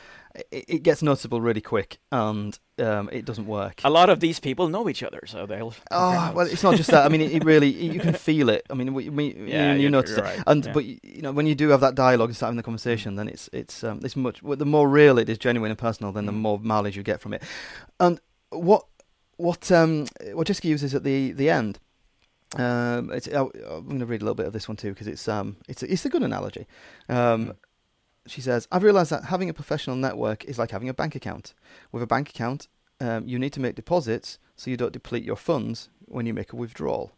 it, 0.50 0.64
it 0.68 0.82
gets 0.82 1.00
noticeable 1.02 1.40
really 1.40 1.62
quick 1.62 1.98
and 2.12 2.58
um, 2.78 3.08
it 3.10 3.24
doesn't 3.24 3.46
work. 3.46 3.80
A 3.84 3.88
lot 3.90 4.10
of 4.10 4.20
these 4.20 4.38
people 4.38 4.68
know 4.68 4.86
each 4.88 5.02
other, 5.02 5.20
so 5.26 5.46
they'll. 5.46 5.72
Oh 5.90 6.32
well, 6.34 6.46
it's 6.46 6.62
not 6.62 6.76
just 6.76 6.90
that. 6.90 7.06
I 7.06 7.08
mean, 7.08 7.22
it, 7.22 7.32
it 7.32 7.44
really 7.44 7.70
you 7.70 7.98
can 8.00 8.12
feel 8.28 8.50
it. 8.50 8.62
I 8.68 8.74
mean, 8.74 8.92
we, 8.92 9.08
we, 9.08 9.34
Yeah, 9.34 9.72
you, 9.72 9.82
you 9.84 9.88
notice 9.90 10.16
you're 10.16 10.26
it. 10.26 10.42
And 10.46 10.66
yeah. 10.66 10.72
but 10.72 10.84
you 10.84 11.22
know 11.22 11.32
when 11.32 11.46
you 11.46 11.54
do 11.54 11.70
have 11.70 11.80
that 11.80 11.94
dialogue 11.94 12.28
and 12.28 12.36
start 12.36 12.48
having 12.48 12.58
the 12.58 12.62
conversation, 12.62 13.16
then 13.16 13.28
it's 13.28 13.48
it's 13.52 13.82
um, 13.82 14.00
it's 14.04 14.14
much. 14.16 14.42
well, 14.42 14.56
The 14.58 14.66
more 14.66 14.88
real 14.90 15.18
it 15.18 15.28
is, 15.30 15.38
genuine 15.38 15.70
and 15.70 15.78
personal, 15.78 16.12
then 16.12 16.26
the 16.26 16.32
Mm. 16.32 16.36
more 16.42 16.58
mileage 16.58 16.96
you 16.96 17.02
get 17.02 17.20
from 17.20 17.32
it. 17.32 17.42
And 17.98 18.20
what 18.50 18.84
what 19.38 19.70
um 19.72 20.06
what 20.34 20.46
Jessica 20.46 20.68
uses 20.68 20.94
at 20.94 21.02
the 21.02 21.32
the 21.32 21.48
end. 21.48 21.78
Um, 22.56 23.10
it's, 23.12 23.26
I, 23.28 23.40
I'm 23.40 23.86
going 23.86 23.98
to 23.98 24.06
read 24.06 24.22
a 24.22 24.24
little 24.24 24.34
bit 24.36 24.46
of 24.46 24.52
this 24.52 24.68
one 24.68 24.76
too 24.76 24.90
because 24.90 25.06
it's 25.08 25.26
um 25.28 25.56
it's 25.68 25.82
it's 25.82 26.04
a 26.04 26.08
good 26.08 26.22
analogy. 26.22 26.66
Um, 27.08 27.46
Mm. 27.48 27.56
she 28.26 28.40
says, 28.40 28.68
"I've 28.72 28.82
realised 28.84 29.10
that 29.10 29.24
having 29.24 29.48
a 29.50 29.54
professional 29.54 29.96
network 29.96 30.44
is 30.44 30.58
like 30.58 30.70
having 30.70 30.88
a 30.88 30.94
bank 30.94 31.14
account. 31.14 31.54
With 31.92 32.02
a 32.02 32.06
bank 32.06 32.30
account, 32.30 32.68
um, 33.00 33.26
you 33.26 33.38
need 33.38 33.52
to 33.54 33.60
make 33.60 33.74
deposits 33.74 34.38
so 34.56 34.70
you 34.70 34.76
don't 34.76 34.92
deplete 34.92 35.24
your 35.24 35.36
funds 35.36 35.90
when 36.06 36.26
you 36.26 36.34
make 36.34 36.52
a 36.52 36.56
withdrawal." 36.56 37.12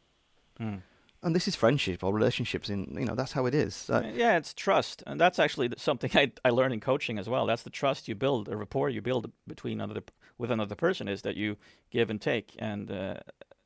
Mm. 0.61 0.83
and 1.23 1.35
this 1.37 1.47
is 1.49 1.55
friendship 1.57 2.03
or 2.05 2.13
relationships. 2.13 2.69
In 2.71 2.97
you 2.99 3.05
know, 3.05 3.15
that's 3.15 3.33
how 3.33 3.47
it 3.47 3.55
is. 3.55 3.89
Uh, 3.91 4.03
yeah, 4.15 4.37
it's 4.39 4.55
trust, 4.55 5.03
and 5.07 5.21
that's 5.21 5.39
actually 5.39 5.69
something 5.77 6.11
I 6.15 6.33
I 6.45 6.51
learned 6.51 6.73
in 6.75 6.81
coaching 6.81 7.19
as 7.19 7.29
well. 7.29 7.47
That's 7.47 7.63
the 7.65 7.71
trust 7.71 8.09
you 8.09 8.15
build, 8.15 8.49
a 8.49 8.57
rapport 8.57 8.89
you 8.89 9.03
build 9.03 9.31
between 9.47 9.81
another 9.81 10.03
with 10.39 10.51
another 10.51 10.75
person 10.75 11.09
is 11.09 11.23
that 11.23 11.37
you 11.37 11.57
give 11.91 12.11
and 12.11 12.21
take, 12.21 12.55
and 12.59 12.91
uh, 12.91 13.15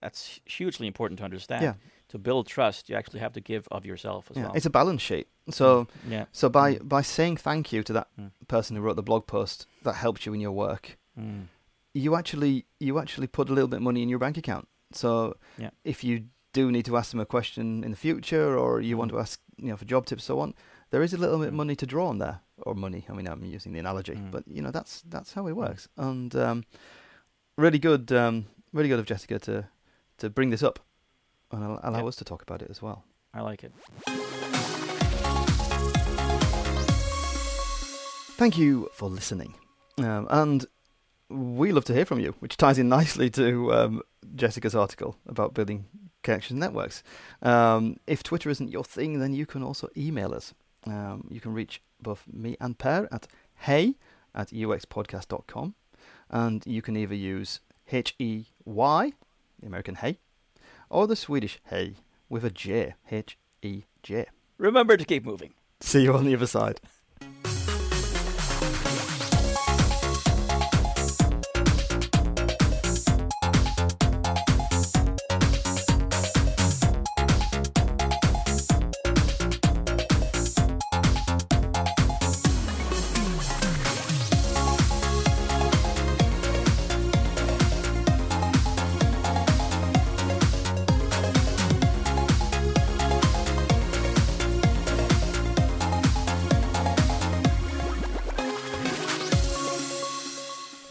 that's 0.03 0.41
hugely 0.45 0.87
important 0.87 1.19
to 1.19 1.25
understand. 1.25 1.63
Yeah. 1.63 1.75
To 2.09 2.19
build 2.19 2.47
trust, 2.47 2.91
you 2.91 2.97
actually 2.97 3.21
have 3.21 3.33
to 3.33 3.41
give 3.41 3.67
of 3.71 3.87
yourself 3.87 4.31
as 4.31 4.37
yeah, 4.37 4.43
well. 4.45 4.53
it's 4.55 4.67
a 4.67 4.71
balance 4.71 5.01
sheet. 5.01 5.29
So, 5.51 5.87
yeah. 6.07 6.27
so 6.33 6.49
by 6.51 6.75
Mm. 6.75 6.89
by 6.89 7.03
saying 7.03 7.39
thank 7.39 7.73
you 7.73 7.83
to 7.83 7.93
that 7.95 8.09
Mm. 8.19 8.31
person 8.49 8.77
who 8.77 8.83
wrote 8.83 8.97
the 8.97 9.03
blog 9.03 9.27
post 9.27 9.67
that 9.83 9.95
helped 9.95 10.27
you 10.27 10.35
in 10.35 10.41
your 10.41 10.53
work, 10.53 10.99
Mm. 11.19 11.47
you 11.95 12.15
actually 12.15 12.67
you 12.81 12.99
actually 12.99 13.29
put 13.29 13.49
a 13.49 13.53
little 13.55 13.69
bit 13.69 13.77
of 13.79 13.83
money 13.83 14.03
in 14.03 14.09
your 14.11 14.19
bank 14.19 14.37
account. 14.37 14.69
So 14.93 15.37
Yeah. 15.57 15.71
if 15.85 16.05
you 16.05 16.25
do 16.53 16.71
need 16.71 16.85
to 16.85 16.97
ask 16.99 17.11
them 17.13 17.21
a 17.21 17.25
question 17.27 17.83
in 17.85 17.91
the 17.91 17.97
future, 17.97 18.59
or 18.59 18.81
you 18.83 18.95
Mm. 18.95 18.99
want 18.99 19.11
to 19.13 19.19
ask 19.19 19.41
you 19.57 19.69
know 19.69 19.77
for 19.79 19.87
job 19.87 20.05
tips 20.05 20.25
so 20.25 20.39
on, 20.41 20.55
there 20.91 21.03
is 21.05 21.15
a 21.15 21.19
little 21.19 21.39
bit 21.39 21.49
of 21.49 21.55
Mm. 21.55 21.63
money 21.65 21.77
to 21.77 21.87
draw 21.87 22.09
on 22.09 22.19
there, 22.19 22.41
or 22.67 22.75
money. 22.75 23.07
I 23.09 23.13
mean, 23.15 23.27
I'm 23.27 23.45
using 23.57 23.73
the 23.73 23.79
analogy, 23.81 24.17
Mm. 24.17 24.31
but 24.31 24.43
you 24.47 24.61
know 24.61 24.71
that's 24.71 25.03
that's 25.09 25.33
how 25.33 25.49
it 25.49 25.57
works. 25.57 25.89
And 25.97 26.35
um, 26.37 26.65
really 27.57 27.79
good, 27.79 28.13
um, 28.13 28.45
really 28.73 28.89
good 28.91 28.99
of 29.01 29.07
Jessica 29.07 29.39
to 29.39 29.69
to 30.23 30.31
bring 30.31 30.51
this 30.51 30.63
up 30.63 30.79
and 31.51 31.63
allow 31.83 32.01
Yeah. 32.01 32.07
us 32.09 32.17
to 32.17 32.25
talk 32.25 32.43
about 32.43 32.63
it 32.63 32.71
as 32.71 32.81
well. 32.83 33.05
I 33.35 33.41
like 33.43 33.63
it. 33.65 33.73
Thank 38.39 38.59
you 38.59 38.89
for 38.93 39.09
listening. 39.09 39.55
Um, 39.99 40.27
and 40.31 40.67
we 41.29 41.71
love 41.73 41.85
to 41.87 41.95
hear 41.95 42.05
from 42.05 42.19
you, 42.21 42.35
which 42.41 42.57
ties 42.57 42.79
in 42.79 42.89
nicely 42.89 43.31
to 43.31 43.73
um, 43.73 44.03
Jessica's 44.35 44.75
article 44.75 45.17
about 45.27 45.55
building 45.55 45.85
connection 46.23 46.59
networks. 46.59 47.03
Um, 47.43 47.97
if 48.07 48.23
Twitter 48.23 48.51
isn't 48.51 48.71
your 48.73 48.85
thing, 48.85 49.21
then 49.21 49.33
you 49.35 49.47
can 49.47 49.63
also 49.63 49.89
email 49.97 50.35
us. 50.35 50.55
Um, 50.87 51.29
you 51.31 51.41
can 51.41 51.53
reach 51.53 51.83
both 52.01 52.25
me 52.33 52.57
and 52.61 52.77
Per 52.79 53.09
at 53.13 53.27
hey 53.67 53.95
at 54.35 54.49
uxpodcast.com. 54.49 55.75
And 56.31 56.67
you 56.67 56.83
can 56.83 56.97
either 56.97 57.15
use 57.15 57.61
H 57.93 58.15
E 58.19 58.47
Y, 58.65 59.13
the 59.63 59.69
American 59.69 59.95
hey, 59.95 60.19
or 60.91 61.07
the 61.07 61.17
Swedish 61.17 61.59
hey 61.71 61.95
with 62.29 62.45
a 62.45 62.51
J, 62.51 62.95
H 63.11 63.39
E 63.63 63.85
J. 64.03 64.27
Remember 64.59 64.97
to 64.97 65.05
keep 65.05 65.25
moving. 65.25 65.55
See 65.81 66.03
you 66.03 66.13
on 66.15 66.25
the 66.25 66.35
other 66.35 66.47
side. 66.47 66.81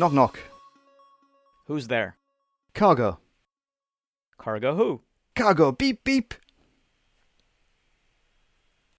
Knock 0.01 0.13
knock. 0.13 0.39
Who's 1.67 1.87
there? 1.87 2.17
Cargo. 2.73 3.19
Cargo 4.39 4.75
who? 4.75 5.01
Cargo. 5.35 5.71
Beep 5.71 6.03
beep. 6.03 6.33